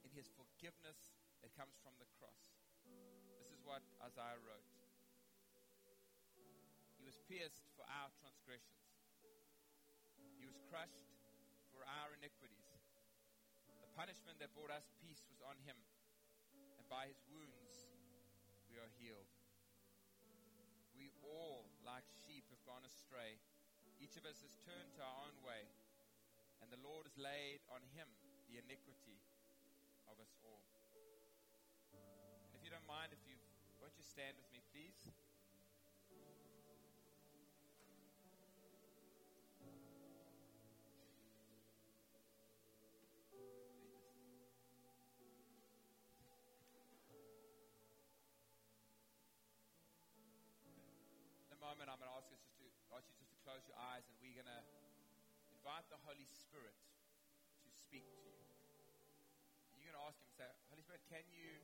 in 0.00 0.08
his 0.16 0.32
forgiveness 0.32 1.12
that 1.44 1.52
comes 1.60 1.76
from 1.84 1.92
the 2.00 2.08
cross. 2.16 2.56
This 3.36 3.52
is 3.52 3.60
what 3.68 3.84
Isaiah 4.00 4.40
wrote. 4.48 4.64
He 6.96 7.04
was 7.04 7.20
pierced 7.28 7.68
for 7.76 7.84
our 7.84 8.08
transgressions. 8.16 8.80
He 10.40 10.48
was 10.48 10.56
crushed 10.72 11.04
for 11.68 11.84
our 11.84 12.16
iniquities. 12.16 12.64
The 13.68 13.92
punishment 13.92 14.40
that 14.40 14.56
brought 14.56 14.72
us 14.72 14.88
peace 15.04 15.28
was 15.28 15.44
on 15.44 15.60
him, 15.68 15.76
and 16.80 16.88
by 16.88 17.12
his 17.12 17.20
wounds 17.28 17.92
we 18.72 18.80
are 18.80 18.88
healed. 18.96 19.33
Astray. 23.14 23.38
Each 24.02 24.18
of 24.18 24.26
us 24.26 24.42
has 24.42 24.58
turned 24.66 24.90
to 24.98 25.02
our 25.06 25.30
own 25.30 25.38
way, 25.46 25.70
and 26.58 26.66
the 26.66 26.82
Lord 26.82 27.06
has 27.06 27.14
laid 27.14 27.62
on 27.70 27.78
him 27.94 28.10
the 28.50 28.58
iniquity 28.58 29.22
of 30.10 30.18
us 30.18 30.34
all. 30.42 30.66
And 31.94 32.58
if 32.58 32.66
you 32.66 32.74
don't 32.74 32.82
mind, 32.90 33.14
if 33.14 33.22
you 33.22 33.38
won't 33.78 33.94
you 33.94 34.02
stand 34.02 34.34
with 34.34 34.50
me, 34.50 34.66
please? 34.74 34.98
Eyes, 53.94 54.10
and 54.10 54.18
we're 54.18 54.34
going 54.34 54.50
to 54.50 54.62
invite 55.54 55.86
the 55.86 56.00
Holy 56.02 56.26
Spirit 56.26 56.74
to 57.62 57.70
speak 57.70 58.02
to 58.02 58.26
you. 58.26 58.42
And 59.70 59.78
you're 59.78 59.94
going 59.94 60.02
to 60.02 60.06
ask 60.10 60.18
Him, 60.18 60.34
say, 60.34 60.50
Holy 60.66 60.82
Spirit, 60.82 61.06
can 61.06 61.22
you 61.30 61.62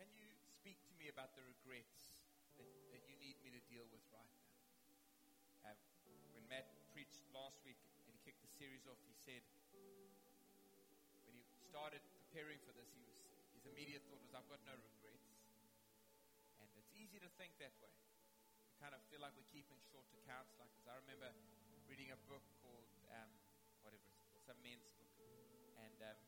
can 0.00 0.08
you 0.16 0.24
speak 0.40 0.80
to 0.88 0.94
me 0.96 1.12
about 1.12 1.36
the 1.36 1.44
regrets 1.44 2.24
that, 2.56 2.64
that 2.96 3.04
you 3.12 3.20
need 3.20 3.36
me 3.44 3.52
to 3.52 3.60
deal 3.68 3.84
with 3.92 4.00
right 4.08 4.24
now? 4.32 5.68
Um, 5.68 5.76
when 6.32 6.48
Matt 6.48 6.64
preached 6.96 7.20
last 7.36 7.60
week 7.68 7.76
and 8.08 8.08
he 8.08 8.16
kicked 8.24 8.40
the 8.40 8.48
series 8.56 8.88
off, 8.88 8.96
he 9.04 9.12
said 9.12 9.44
when 11.28 11.36
he 11.36 11.44
started 11.68 12.00
preparing 12.24 12.56
for 12.64 12.72
this, 12.72 12.88
he 12.96 13.04
was 13.04 13.20
his 13.52 13.68
immediate 13.68 14.00
thought 14.08 14.24
was, 14.24 14.32
I've 14.32 14.48
got 14.48 14.64
no 14.64 14.80
regrets. 14.80 15.28
And 16.56 16.72
it's 16.80 16.96
easy 16.96 17.20
to 17.20 17.28
think 17.36 17.52
that 17.60 17.76
way 17.84 18.03
kind 18.84 18.92
of 18.92 19.00
feel 19.08 19.24
like 19.24 19.32
we're 19.32 19.48
keeping 19.48 19.80
short 19.88 20.04
accounts. 20.12 20.52
Like. 20.60 20.68
I 20.84 21.00
remember 21.00 21.32
reading 21.88 22.12
a 22.12 22.20
book 22.28 22.44
called 22.60 22.84
um, 23.16 23.32
whatever 23.80 24.04
it's 24.36 24.44
some 24.44 24.60
men's 24.60 24.84
book, 25.00 25.08
and 25.80 25.96
um, 26.04 26.20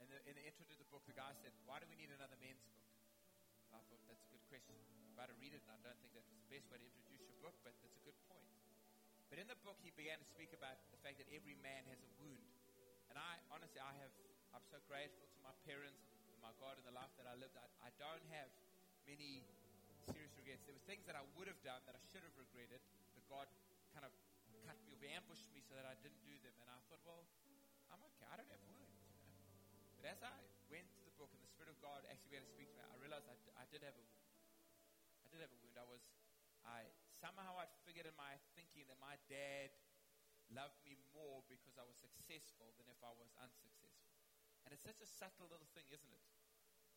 in, 0.00 0.08
the, 0.08 0.16
in 0.24 0.32
the 0.40 0.44
intro 0.48 0.64
to 0.64 0.76
the 0.80 0.88
book, 0.88 1.04
the 1.04 1.12
guy 1.12 1.28
said, 1.44 1.52
"Why 1.68 1.76
do 1.76 1.84
we 1.92 1.96
need 2.00 2.08
another 2.08 2.40
men's 2.40 2.64
book?" 2.72 2.88
I 3.68 3.84
thought 3.84 4.00
that's 4.08 4.24
a 4.24 4.32
good 4.32 4.40
question. 4.48 4.80
I'm 4.80 5.12
about 5.12 5.28
to 5.28 5.36
read 5.36 5.52
it, 5.52 5.60
and 5.60 5.76
I 5.76 5.78
don't 5.84 6.00
think 6.00 6.16
that 6.16 6.24
was 6.24 6.32
the 6.32 6.48
best 6.48 6.72
way 6.72 6.80
to 6.80 6.88
introduce 6.88 7.20
your 7.20 7.36
book, 7.44 7.60
but 7.60 7.76
it's 7.76 8.00
a 8.00 8.04
good 8.08 8.16
point. 8.24 8.48
But 9.28 9.44
in 9.44 9.44
the 9.44 9.60
book, 9.60 9.76
he 9.84 9.92
began 9.92 10.24
to 10.24 10.28
speak 10.32 10.56
about 10.56 10.80
the 10.88 11.00
fact 11.04 11.20
that 11.20 11.28
every 11.36 11.60
man 11.60 11.84
has 11.92 12.00
a 12.00 12.10
wound. 12.16 12.48
And 13.12 13.20
I, 13.20 13.44
honestly, 13.52 13.76
I 13.76 13.92
have, 14.00 14.10
I'm 14.56 14.64
so 14.72 14.80
grateful 14.88 15.28
to 15.36 15.38
my 15.44 15.52
parents 15.68 16.00
and 16.32 16.40
my 16.40 16.56
God 16.56 16.80
in 16.80 16.84
the 16.88 16.96
life 16.96 17.12
that 17.20 17.28
I 17.28 17.36
lived. 17.36 17.60
I, 17.60 17.68
I 17.84 17.90
don't 18.00 18.24
have 18.32 18.48
many 19.04 19.44
serious 20.10 20.34
regrets. 20.36 20.62
There 20.66 20.74
were 20.74 20.86
things 20.86 21.06
that 21.06 21.14
I 21.14 21.24
would 21.38 21.46
have 21.46 21.60
done 21.62 21.80
that 21.86 21.94
I 21.94 22.02
should 22.10 22.22
have 22.26 22.34
regretted, 22.34 22.82
but 23.14 23.22
God 23.30 23.46
kind 23.94 24.06
of 24.06 24.12
cut 24.66 24.78
me 24.86 24.94
or 24.94 25.00
ambushed 25.14 25.48
me 25.54 25.62
so 25.62 25.78
that 25.78 25.86
I 25.86 25.94
didn't 26.02 26.22
do 26.26 26.34
them. 26.42 26.54
And 26.62 26.68
I 26.70 26.78
thought, 26.90 27.02
well, 27.06 27.26
I'm 27.90 28.02
okay. 28.14 28.26
I 28.26 28.38
don't 28.38 28.50
have 28.50 28.62
wounds. 28.66 28.98
You 28.98 29.78
know? 29.78 29.94
But 29.98 30.06
as 30.10 30.20
I 30.22 30.34
went 30.70 30.86
to 30.98 31.02
the 31.06 31.14
book 31.18 31.30
and 31.34 31.42
the 31.42 31.50
Spirit 31.50 31.70
of 31.70 31.78
God 31.82 32.02
actually 32.10 32.38
began 32.38 32.46
to 32.46 32.52
speak 32.54 32.70
to 32.70 32.76
me, 32.78 32.82
I 32.86 32.98
realized 32.98 33.26
I, 33.26 33.36
d- 33.42 33.54
I 33.58 33.64
did 33.70 33.82
have 33.86 33.94
a 33.94 34.04
wound. 34.04 34.34
I 35.22 35.26
did 35.30 35.40
have 35.42 35.52
a 35.54 35.58
wound. 35.62 35.76
I 35.78 35.86
was, 35.86 36.02
I 36.66 36.86
somehow 37.18 37.58
I 37.58 37.66
figured 37.86 38.06
in 38.06 38.16
my 38.16 38.38
thinking 38.54 38.86
that 38.90 38.98
my 38.98 39.18
dad 39.30 39.74
loved 40.50 40.78
me 40.82 40.98
more 41.14 41.46
because 41.46 41.78
I 41.78 41.86
was 41.86 41.94
successful 41.98 42.74
than 42.78 42.90
if 42.90 42.98
I 43.02 43.14
was 43.14 43.30
unsuccessful. 43.38 44.18
And 44.66 44.74
it's 44.74 44.82
such 44.82 44.98
a 45.02 45.08
subtle 45.08 45.46
little 45.46 45.68
thing, 45.72 45.86
isn't 45.90 46.10
it? 46.14 46.24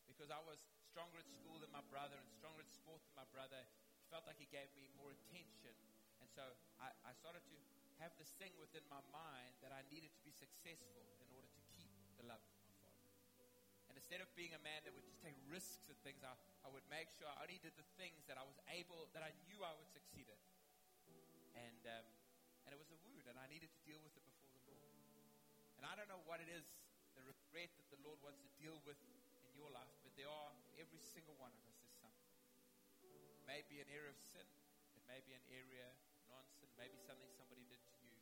Because 0.09 0.34
I 0.34 0.41
was 0.41 0.66
stronger 0.94 1.18
at 1.18 1.26
school 1.26 1.58
than 1.58 1.74
my 1.74 1.82
brother 1.89 2.14
and 2.22 2.30
stronger 2.38 2.62
at 2.62 2.70
sport 2.70 3.02
than 3.02 3.18
my 3.18 3.26
brother. 3.34 3.66
He 3.98 4.06
felt 4.14 4.30
like 4.30 4.38
he 4.38 4.46
gave 4.54 4.70
me 4.78 4.86
more 4.94 5.10
attention. 5.10 5.74
And 6.22 6.30
so 6.30 6.46
I, 6.78 6.94
I 7.02 7.18
started 7.18 7.41
to 7.50 7.58
have 7.98 8.14
this 8.22 8.30
thing 8.38 8.54
within 8.62 8.86
my 8.94 9.02
mind 9.10 9.58
that 9.66 9.74
I 9.74 9.82
needed 9.89 10.14
to 10.14 10.22
be 10.22 10.30
successful 10.30 11.02
in 11.18 11.26
order 11.34 11.50
to 11.50 11.62
keep 11.74 11.89
the 12.22 12.30
love 12.30 12.46
of 12.46 12.54
my 12.62 12.70
father. 12.78 13.10
And 13.89 13.98
instead 13.98 14.22
of 14.22 14.30
being 14.38 14.54
a 14.54 14.62
man 14.62 14.86
that 14.86 14.94
would 14.94 15.02
just 15.02 15.18
take 15.26 15.34
risks 15.50 15.89
at 15.89 15.98
things, 16.06 16.22
I, 16.22 16.38
I 16.62 16.70
would 16.70 16.86
make 16.94 17.10
sure 17.18 17.26
I 17.26 17.41
only 17.41 17.58
did 17.58 17.74
the 17.74 17.89
things 17.98 18.30
that 18.30 18.38
I 18.38 18.46
was 18.46 18.62
able, 18.70 19.10
that 19.18 19.26
I 19.26 19.34
knew 19.50 19.66
I 19.66 19.74
would 19.74 19.89
succeed 19.89 20.30
at. 20.30 20.41
And, 21.58 21.82
um, 21.89 22.06
and 22.70 22.78
it 22.78 22.78
was 22.78 22.94
a 22.94 23.00
wound, 23.02 23.26
and 23.26 23.41
I 23.41 23.50
needed 23.50 23.74
to 23.74 23.82
deal 23.82 23.98
with 24.06 24.14
it 24.14 24.22
before 24.30 24.54
the 24.54 24.62
Lord. 24.78 24.94
And 25.82 25.89
I 25.89 25.98
don't 25.98 26.10
know 26.10 26.22
what 26.30 26.38
it 26.38 26.54
is, 26.54 26.66
the 27.18 27.26
regret 27.26 27.74
that 27.82 27.89
the 27.89 28.02
Lord 28.06 28.22
wants 28.22 28.46
to 28.46 28.50
deal 28.62 28.78
with 28.86 28.98
in 29.02 29.54
your 29.58 29.74
life, 29.74 29.89
but 30.02 30.14
there 30.18 30.30
are, 30.30 30.54
every 30.84 31.00
single 31.00 31.40
one 31.40 31.56
of 31.56 31.64
us, 31.64 31.80
is 31.80 31.96
something. 31.96 32.36
It 33.08 33.48
may 33.48 33.64
be 33.72 33.80
an 33.80 33.88
area 33.88 34.12
of 34.12 34.20
sin, 34.20 34.44
it 35.00 35.04
may 35.08 35.24
be 35.24 35.32
an 35.32 35.46
area 35.48 35.88
of 36.12 36.20
non 36.28 36.44
sin, 36.52 36.68
maybe 36.76 37.00
something 37.00 37.32
somebody 37.32 37.64
did 37.72 37.80
to 37.80 37.96
you. 38.04 38.20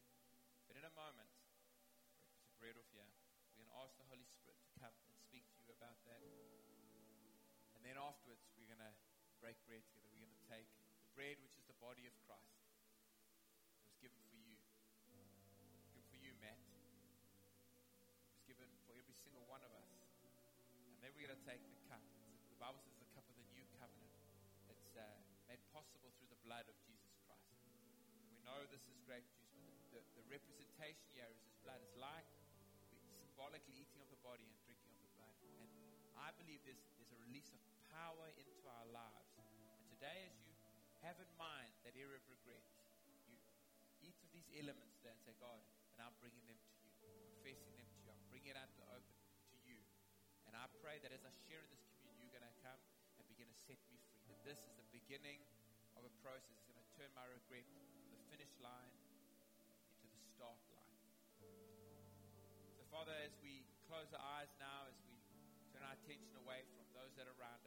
But 0.69 0.77
in 0.77 0.85
a 0.85 0.93
moment, 0.93 1.33
the 2.45 2.53
bread 2.61 2.77
off 2.77 2.85
here, 2.93 3.09
we're 3.57 3.65
going 3.65 3.73
to 3.73 3.81
ask 3.81 3.97
the 3.97 4.05
Holy 4.05 4.29
Spirit 4.29 4.61
to 4.61 4.69
come 4.77 4.93
and 4.93 5.17
speak 5.17 5.41
to 5.57 5.59
you 5.65 5.73
about 5.73 5.97
that. 6.05 6.21
And 7.73 7.81
then 7.81 7.97
afterwards, 7.97 8.45
we're 8.53 8.69
going 8.69 8.85
to 8.85 8.93
break 9.41 9.57
bread 9.65 9.81
together. 9.89 10.05
We're 10.13 10.29
going 10.29 10.37
to 10.37 10.45
take 10.45 10.69
the 11.01 11.09
bread, 11.17 11.41
which 11.41 11.57
is 11.57 11.65
the 11.65 11.77
body 11.81 12.05
of 12.05 12.13
Christ. 12.29 12.61
It 12.61 13.89
was 13.89 13.97
given 13.97 14.21
for 14.29 14.37
you. 14.37 14.61
Given 15.89 16.05
for 16.13 16.19
you, 16.21 16.37
Matt. 16.37 16.61
It 16.61 18.29
was 18.29 18.45
given 18.45 18.69
for 18.85 18.93
every 18.93 19.17
single 19.17 19.49
one 19.49 19.65
of 19.65 19.73
us. 19.73 19.89
And 21.01 21.01
then 21.01 21.17
we're 21.17 21.25
going 21.25 21.33
to 21.33 21.49
take 21.49 21.65
the 21.65 21.80
grape 29.11 29.27
juice, 29.51 29.83
the, 29.91 29.99
the, 30.15 30.23
representation 30.31 31.03
here 31.11 31.27
is 31.27 31.35
his 31.43 31.51
blood. 31.67 31.83
It's 31.83 31.99
like 31.99 32.23
symbolically 33.19 33.75
eating 33.75 33.99
of 33.99 34.07
the 34.07 34.15
body 34.23 34.47
and 34.47 34.55
drinking 34.63 34.87
of 34.87 35.03
the 35.03 35.11
blood. 35.19 35.35
And 35.59 35.67
I 36.15 36.31
believe 36.39 36.63
there's, 36.63 36.79
there's 36.95 37.11
a 37.11 37.19
release 37.19 37.51
of 37.51 37.59
power 37.91 38.31
into 38.39 38.63
our 38.71 38.87
lives. 38.95 39.35
And 39.35 39.51
today, 39.91 40.31
as 40.31 40.39
you 40.47 40.55
have 41.03 41.19
in 41.19 41.27
mind 41.35 41.75
that 41.83 41.91
area 41.99 42.15
of 42.15 42.23
regret, 42.31 42.63
you 43.19 43.35
eat 43.99 44.15
of 44.23 44.31
these 44.31 44.47
elements 44.55 45.03
there 45.03 45.11
and 45.11 45.19
say, 45.27 45.35
God, 45.43 45.59
and 45.59 46.07
I'm 46.07 46.15
bringing 46.23 46.47
them 46.47 46.55
to 46.55 46.71
you. 46.79 46.95
I'm 46.95 47.19
confessing 47.35 47.75
them 47.75 47.91
to 47.91 47.99
you. 48.07 48.15
I'm 48.15 48.23
bringing 48.31 48.55
it 48.55 48.57
out 48.63 48.71
to 48.79 48.83
open 48.95 49.11
to 49.11 49.57
you. 49.67 49.83
And 50.47 50.55
I 50.55 50.71
pray 50.79 51.03
that 51.03 51.11
as 51.11 51.27
I 51.27 51.35
share 51.51 51.59
in 51.59 51.67
this 51.67 51.83
communion, 51.99 52.31
you're 52.31 52.39
going 52.39 52.47
to 52.47 52.59
come 52.63 52.79
and 53.19 53.27
begin 53.27 53.51
to 53.51 53.59
set 53.59 53.75
me 53.91 53.99
free. 54.15 54.31
That 54.31 54.39
this 54.47 54.63
is 54.63 54.71
the 54.79 54.87
beginning 54.95 55.43
of 55.99 56.07
a 56.07 56.13
process. 56.23 56.63
It's 56.63 56.71
going 56.71 56.79
to 56.79 56.87
turn 56.95 57.11
my 57.11 57.27
regret 57.27 57.67
from 57.75 57.83
the 58.15 58.23
finish 58.31 58.55
line 58.63 59.00
eyes 64.19 64.51
now, 64.59 64.91
as 64.91 64.97
we 65.07 65.15
turn 65.71 65.87
our 65.87 65.95
attention 65.95 66.35
away 66.43 66.67
from 66.75 66.83
those 66.91 67.15
that 67.15 67.31
are 67.31 67.37
around 67.39 67.60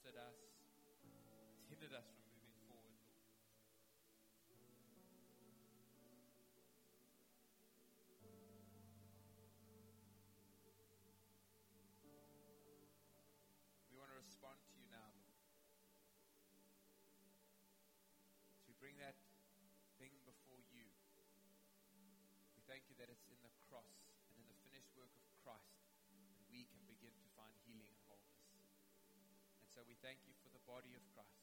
exhausted 0.00 0.16
us, 0.16 0.32
it's 1.52 1.68
hindered 1.68 1.92
us 1.92 2.08
from 2.08 2.24
moving 2.32 2.56
forward, 2.64 2.96
We 13.92 14.00
want 14.00 14.08
to 14.08 14.16
respond 14.16 14.56
to 14.64 14.72
you 14.72 14.88
now, 14.88 15.04
Lord. 15.20 15.36
As 18.56 18.72
bring 18.80 18.96
that 19.04 19.20
thing 20.00 20.16
before 20.24 20.64
you, 20.72 20.88
we 22.56 22.64
thank 22.64 22.88
you 22.88 22.96
that 22.96 23.12
it's 23.12 23.28
in 23.28 23.39
we 29.88 29.96
thank 30.04 30.20
you 30.28 30.34
for 30.44 30.52
the 30.52 30.60
body 30.68 30.92
of 30.92 31.00
Christ, 31.16 31.39